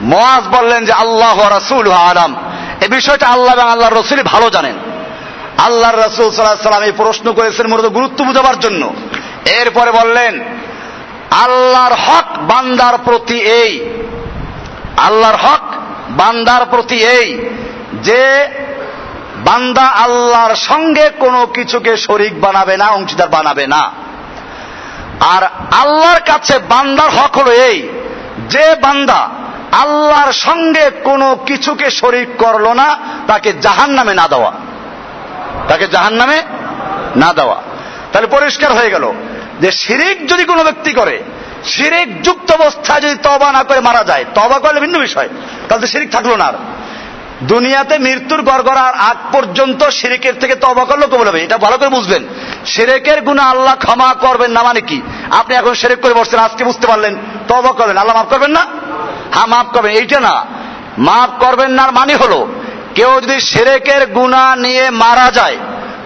মোয়াজ 0.00 0.56
বললেন 0.56 0.84
যে 0.84 0.92
আল্লাহ 0.92 1.48
রাসুল 1.48 1.90
আলাম। 1.90 2.36
এ 2.80 2.88
বিষয়টা 2.88 3.26
আল্লাহ 3.26 3.54
এবং 3.54 3.70
আল্লাহ 3.70 3.90
রসুল 3.90 4.22
ভালো 4.22 4.50
জানেন। 4.50 4.74
আল্লাহ 5.58 5.94
রসুল 5.94 6.30
সাল্লাহ 6.30 6.62
সাল্লাম 6.62 6.82
এই 6.82 6.92
প্রশ্ন 6.96 7.32
করেছেন 7.32 7.66
মূলত 7.66 7.86
গুরুত্ব 7.86 8.24
বুঝাবার 8.24 8.60
জন্য। 8.60 8.94
এরপরে 9.44 9.90
বললেন, 9.90 10.44
আল্লাহর 11.30 11.92
হক 11.92 12.38
বান্দার 12.38 12.98
প্রতি 13.04 13.40
এই। 13.40 13.88
আল্লাহর 14.96 15.36
হক 15.36 15.72
বান্দার 16.10 16.66
প্রতি 16.70 16.96
এই 16.96 17.48
যে 18.02 18.48
বান্দা 19.44 19.82
আল্লাহর 19.82 20.54
সঙ্গে 20.54 21.10
কোনো 21.18 21.46
কিছুকে 21.46 21.96
শরিক 21.96 22.40
বানাবে 22.40 22.76
না, 22.76 22.86
অংশীদার 22.86 23.28
বানাবে 23.28 23.66
না। 23.66 23.90
আর 25.20 25.42
আল্লাহর 25.70 26.20
কাছে 26.20 26.58
বান্দার 26.58 27.10
হক 27.10 27.36
হলো 27.36 27.52
এই, 27.52 27.88
যে 28.48 28.74
বান্দা 28.82 29.28
আল্লাহর 29.72 30.32
সঙ্গে 30.32 30.90
কোনো 31.04 31.36
কিছুকে 31.46 31.90
শরিক 31.90 32.28
করল 32.38 32.72
না, 32.72 32.98
তাকে 33.26 33.52
জাহান 33.52 33.90
নামে 33.90 34.14
না 34.14 34.28
দেওয়া। 34.28 34.52
তাকে 35.68 35.86
জাহান 35.86 36.12
নামে 36.12 36.42
না 37.16 37.32
দেওয়া। 37.32 37.62
তাহলে 38.12 38.26
পরিষ্কার 38.26 38.72
হয়ে 38.72 38.90
গেল 38.90 39.12
যে 39.60 39.72
শিরিক 39.72 40.28
যদি 40.28 40.44
কোনো 40.44 40.64
ব্যক্তি 40.64 40.92
করে, 40.92 41.22
শিরিক 41.64 42.22
যুক্ত 42.22 42.52
অবস্থায় 42.52 43.00
যদি 43.00 43.14
তবা 43.22 43.52
না 43.52 43.62
করে 43.62 43.80
মারা 43.80 44.04
যায় 44.04 44.24
তবা 44.34 44.58
করলে 44.58 44.80
ভিন্ন 44.80 44.98
বিষয়, 44.98 45.28
তাহলে 45.68 45.80
তো 45.80 45.86
শিরিক 45.86 46.10
থাকল 46.10 46.36
না 46.36 46.44
আর। 46.44 46.54
দুনিয়াতে 47.46 47.98
মৃত্যুর 47.98 48.42
গড়গড়ার 48.42 48.94
আগ 48.94 49.16
পর্যন্ত 49.32 49.84
সিরেকের 49.88 50.34
থেকে 50.40 50.54
তবা 50.54 50.84
করল 50.84 51.02
কবল 51.02 51.28
হবে। 51.28 51.42
এটা 51.42 51.58
ভালো 51.58 51.78
করে 51.78 51.88
বুঝবেন। 51.88 52.22
সেরেকের 52.66 53.20
গুণা 53.22 53.42
আল্লাহ 53.42 53.74
ক্ষমা 53.74 54.14
করবেন 54.14 54.50
না 54.50 54.62
মানে 54.62 54.80
কি? 54.80 55.02
আপনি 55.30 55.54
এখন 55.54 55.74
সেরেক 55.74 56.00
করে 56.00 56.14
বসছেন, 56.14 56.40
আজকে 56.40 56.64
বুঝতে 56.64 56.86
পারলেন 56.86 57.16
তবা 57.48 57.72
করবেন 57.72 57.96
আল্লাহ 57.96 58.16
মাফ 58.16 58.28
করবেন 58.28 58.50
না? 58.50 58.66
হ্যাঁ 59.34 59.46
মাফ 59.46 59.66
করবেন। 59.66 59.92
এইটা 59.92 60.20
না। 60.20 60.46
মাফ 60.98 61.30
করবেন 61.44 61.70
না 61.70 61.90
মানে 61.90 62.16
হলো, 62.16 62.48
কেউ 62.94 63.20
যদি 63.20 63.40
সেরেকের 63.40 64.06
গুণা 64.06 64.56
নিয়ে 64.56 64.90
মারা 64.90 65.30
যায়, 65.30 65.56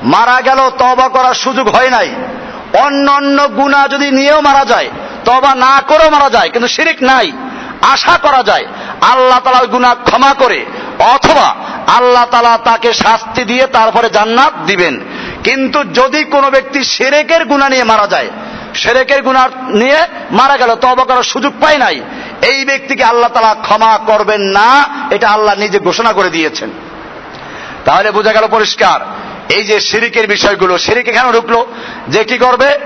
মারা 0.03 0.41
গেল 0.41 0.71
তবা 0.79 1.09
করার 1.09 1.35
সুযোগ 1.35 1.69
হয় 1.69 1.91
নাই, 1.91 2.09
অন্য 2.85 3.13
অন্য 3.13 3.49
গুণা 3.49 3.89
যদি 3.89 4.11
নিয়েও 4.11 4.41
মারা 4.41 4.65
যায় 4.65 4.89
তবা 5.25 5.55
না 5.55 5.83
করেও 5.89 6.11
মারা 6.11 6.31
যায়, 6.31 6.49
কিন্তু 6.49 6.69
শিরিক 6.69 7.03
নাই, 7.03 7.33
আশা 7.83 8.19
করা 8.23 8.43
যায়, 8.43 8.67
আল্লাহ 9.01 9.39
তালা 9.39 9.65
গুণা 9.67 9.95
ক্ষমা 10.05 10.35
করে 10.35 10.65
অথবা 10.99 11.55
আল্লাহ 11.87 12.25
তালা 12.31 12.59
তাকে 12.65 12.93
শাস্তি 12.93 13.45
দিয়ে 13.45 13.67
তারপরে 13.67 14.09
জান্নাত 14.09 14.55
দিবেন। 14.67 15.01
কিন্তু 15.45 15.85
যদি 15.85 16.25
কোনো 16.25 16.51
ব্যক্তি 16.51 16.85
সেরেকের 16.85 17.45
গুণা 17.45 17.69
নিয়ে 17.69 17.85
মারা 17.85 18.07
যায়, 18.07 18.31
সেরেকের 18.75 19.23
গুণা 19.23 19.49
নিয়ে 19.69 19.99
মারা 20.31 20.57
গেল 20.57 20.75
তবা 20.75 21.05
করার 21.05 21.23
সুযোগ 21.23 21.53
পায় 21.61 21.79
নাই, 21.79 22.01
এই 22.43 22.65
ব্যক্তিকে 22.65 23.05
আল্লাহ 23.05 23.31
তালা 23.35 23.55
ক্ষমা 23.63 23.99
করবেন 24.07 24.41
না, 24.41 24.85
এটা 25.11 25.29
আল্লাহ 25.29 25.55
নিজে 25.55 25.79
ঘোষণা 25.79 26.13
করে 26.13 26.31
দিয়েছেন। 26.31 26.71
তাহলে 27.85 28.11
বোঝা 28.11 28.33
গেল 28.33 28.47
পরিষ্কার, 28.47 29.01
এই 29.57 29.65
যে 29.65 29.81
শিরিকের 29.81 30.27
বিষয়গুলো 30.27 30.79
শিরিক 30.79 31.09
এখানে 31.09 31.33
ঢুকলো, 31.33 31.67
যে 32.09 32.25
কি 32.25 32.39
করবে? 32.39 32.79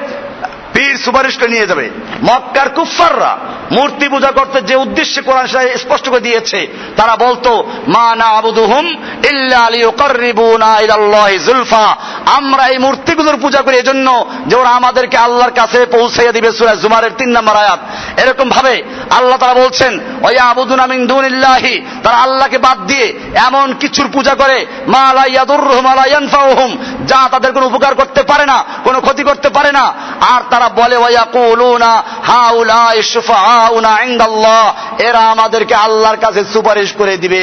পীর 0.75 0.97
সুপারিশ 0.97 1.39
করে 1.39 1.49
নিয়ে 1.49 1.67
যাবে। 1.67 1.91
মক্কার 2.23 2.69
কুফাররা 2.69 3.39
মূর্তি 3.73 4.09
পূজা 4.09 4.31
করতে 4.31 4.63
যে 4.63 4.77
উদ্দেশ্যে 4.77 5.23
কোরআন 5.23 5.47
স্পষ্ট 5.77 6.09
করে 6.09 6.21
দিয়েছে, 6.21 6.69
তারা 6.97 7.17
বলতো, 7.17 7.65
মা 7.89 8.17
না 8.17 8.25
আবুদুহুম 8.25 8.87
ইল্লা 9.25 9.71
লিয়ুকাররিবুনা 9.71 10.81
ইলাল্লাহি 10.81 11.39
যুলফা 11.39 11.97
আমরা 12.39 12.65
এই 12.73 12.79
মূর্তিগুলোর 12.87 13.37
পূজা 13.45 13.61
করি, 13.65 13.77
এজন্য 13.79 14.09
যে 14.49 14.55
ওরা 14.61 14.73
আমাদেরকে 14.81 15.17
আল্লাহর 15.27 15.57
কাছে 15.61 15.79
পৌঁছাইয়া 15.97 16.33
দিবে 16.37 16.51
সূরা 16.57 16.75
জুমারের 16.83 17.13
তিন 17.21 17.31
নম্বর 17.37 17.57
আয়াত। 17.63 17.81
এরকম 18.23 18.47
ভাবে 18.57 18.75
আল্লাহ 19.19 19.39
তারা 19.43 19.57
বলছেন 19.63 19.93
ওয়া 20.23 20.45
আবুদুনা 20.53 20.85
মিন 20.93 21.01
দুনিল্লাহি 21.13 21.75
তারা 22.05 22.17
আল্লাহকে 22.27 22.59
বাদ 22.67 22.79
দিয়ে 22.91 23.07
এমন 23.49 23.67
কিছুর 23.81 24.09
পূজা 24.15 24.35
করে, 24.35 24.59
মা 24.95 25.07
লা 25.19 25.25
ইয়াদুররুহুম 25.35 25.85
ওয়া 25.87 25.99
লা 26.01 26.07
ইয়ানফাউহুম 26.11 26.71
যা 27.11 27.21
তাদের 27.33 27.51
কোনো 27.57 27.67
উপকার 27.71 27.93
করতে 28.01 28.23
পারে 28.31 28.45
না, 28.53 28.59
কোনো 28.87 28.99
ক্ষতি 29.01 29.23
করতে 29.29 29.49
পারে 29.57 29.71
না। 29.79 29.85
আর 30.33 30.41
তারা 30.51 30.69
বলে 30.81 30.97
ওয়াকুলুনা 31.03 31.93
হাউলাই 32.31 32.99
শুফাউনা 33.13 33.93
ইনদাল্লাহ 34.07 34.65
এরা 35.09 35.23
আমাদেরকে 35.35 35.75
আল্লাহর 35.87 36.19
কাছে 36.25 36.41
সুপারিশ 36.53 36.91
করে 37.01 37.15
দিবে। 37.17 37.43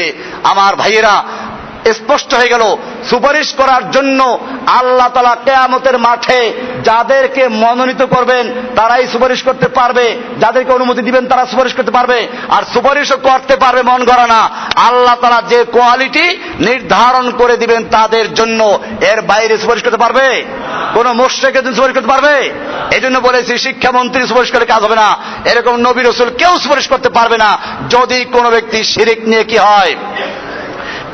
আমার 0.52 0.74
ভাইয়েরা 0.82 1.16
স্পষ্ট 1.94 2.34
হয়ে 2.34 2.48
গেল, 2.48 2.78
সুপারিশ 3.10 3.54
করার 3.54 3.92
জন্য 3.92 4.40
আল্লাহ 4.68 5.10
তালা 5.10 5.38
কেয়ামতের 5.46 5.98
মাঠে 5.98 6.54
যাদেরকে 6.84 7.48
মনোনীত 7.48 8.06
করবেন, 8.06 8.54
তারাই 8.76 9.08
সুপারিশ 9.08 9.44
করতে 9.44 9.68
পারবে। 9.68 10.18
যাদেরকে 10.40 10.72
অনুমতি 10.72 11.02
দিবেন, 11.02 11.28
তারা 11.28 11.46
সুপারিশ 11.46 11.74
করতে 11.74 11.92
পারবে। 11.92 12.28
আর 12.50 12.64
সুপারিশও 12.74 13.18
করতে 13.18 13.56
পারবে 13.56 13.82
মন 13.82 14.06
করা 14.06 14.28
না। 14.28 14.50
আল্লাহ 14.76 15.16
তালা 15.16 15.42
যে 15.50 15.64
কোয়ালিটি 15.64 16.30
নির্ধারণ 16.60 17.32
করে 17.32 17.58
দিবেন 17.58 17.84
তাদের 17.92 18.34
জন্য, 18.34 18.80
এর 19.02 19.22
বাইরে 19.22 19.58
সুপারিশ 19.58 19.84
করতে 19.84 19.98
পারবে? 19.98 20.46
কোন 20.94 21.14
মোর্শেকের 21.14 21.64
জন্য 21.64 21.76
সুপারিশ 21.76 21.96
করতে 21.96 22.08
পারবে? 22.08 22.52
এই 22.92 23.02
জন্য 23.02 23.20
বলেছি, 23.20 23.58
শিক্ষামন্ত্রী 23.58 24.28
সুপারিশ 24.28 24.52
করে 24.52 24.66
কাজ 24.66 24.84
হবে 24.84 24.96
না। 24.96 25.18
এরকম 25.46 25.76
নবী 25.76 26.02
রসুল 26.02 26.30
কেউ 26.30 26.60
সুপারিশ 26.60 26.88
করতে 26.88 27.10
পারবে 27.10 27.38
না। 27.38 27.58
যদি 27.90 28.26
কোনো 28.26 28.50
ব্যক্তি 28.50 28.84
শিরিক 28.84 29.28
নিয়ে 29.28 29.44
কি 29.44 29.58
হয় 29.58 29.96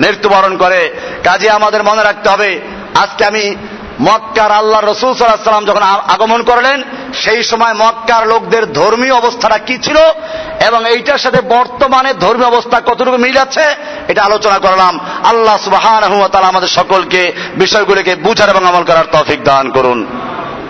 মৃত্যুবরণ 0.02 0.58
করে। 0.58 0.82
কাজে 1.24 1.50
আমাদের 1.50 1.84
মনে 1.84 2.04
রাখতে 2.04 2.30
হবে, 2.30 2.50
আজকে 2.96 3.26
আমি 3.26 3.56
মক্কার 4.02 4.52
আল্লাহ 4.52 4.82
রসুল 4.82 5.12
সাল্লাম 5.14 5.66
যখন 5.66 5.84
আগমন 6.14 6.44
করলেন, 6.44 6.84
সেই 7.14 7.44
সময় 7.44 7.74
মক্কার 7.74 8.28
লোকদের 8.28 8.74
ধর্মীয় 8.74 9.16
অবস্থাটা 9.16 9.58
কি 9.58 9.78
ছিল 9.78 9.98
এবং 10.68 10.88
এইটার 10.88 11.18
সাথে 11.18 11.42
বর্তমানে 11.42 12.14
ধর্মীয় 12.14 12.48
অবস্থা 12.48 12.78
কতটুকু 12.80 13.18
মিল 13.18 13.38
আছে, 13.38 13.66
এটা 14.08 14.22
আলোচনা 14.24 14.58
করলাম। 14.58 15.00
আল্লাহ 15.24 15.58
সুবাহ 15.58 15.86
আমাদের 16.52 16.68
সকলকে 16.68 17.22
বিষয়গুলিকে 17.56 18.16
বুঝার 18.16 18.50
এবং 18.50 18.66
আমল 18.66 18.84
করার 18.84 19.12
তৌফিক 19.12 19.44
দান 19.44 19.70
করুন। 19.70 20.00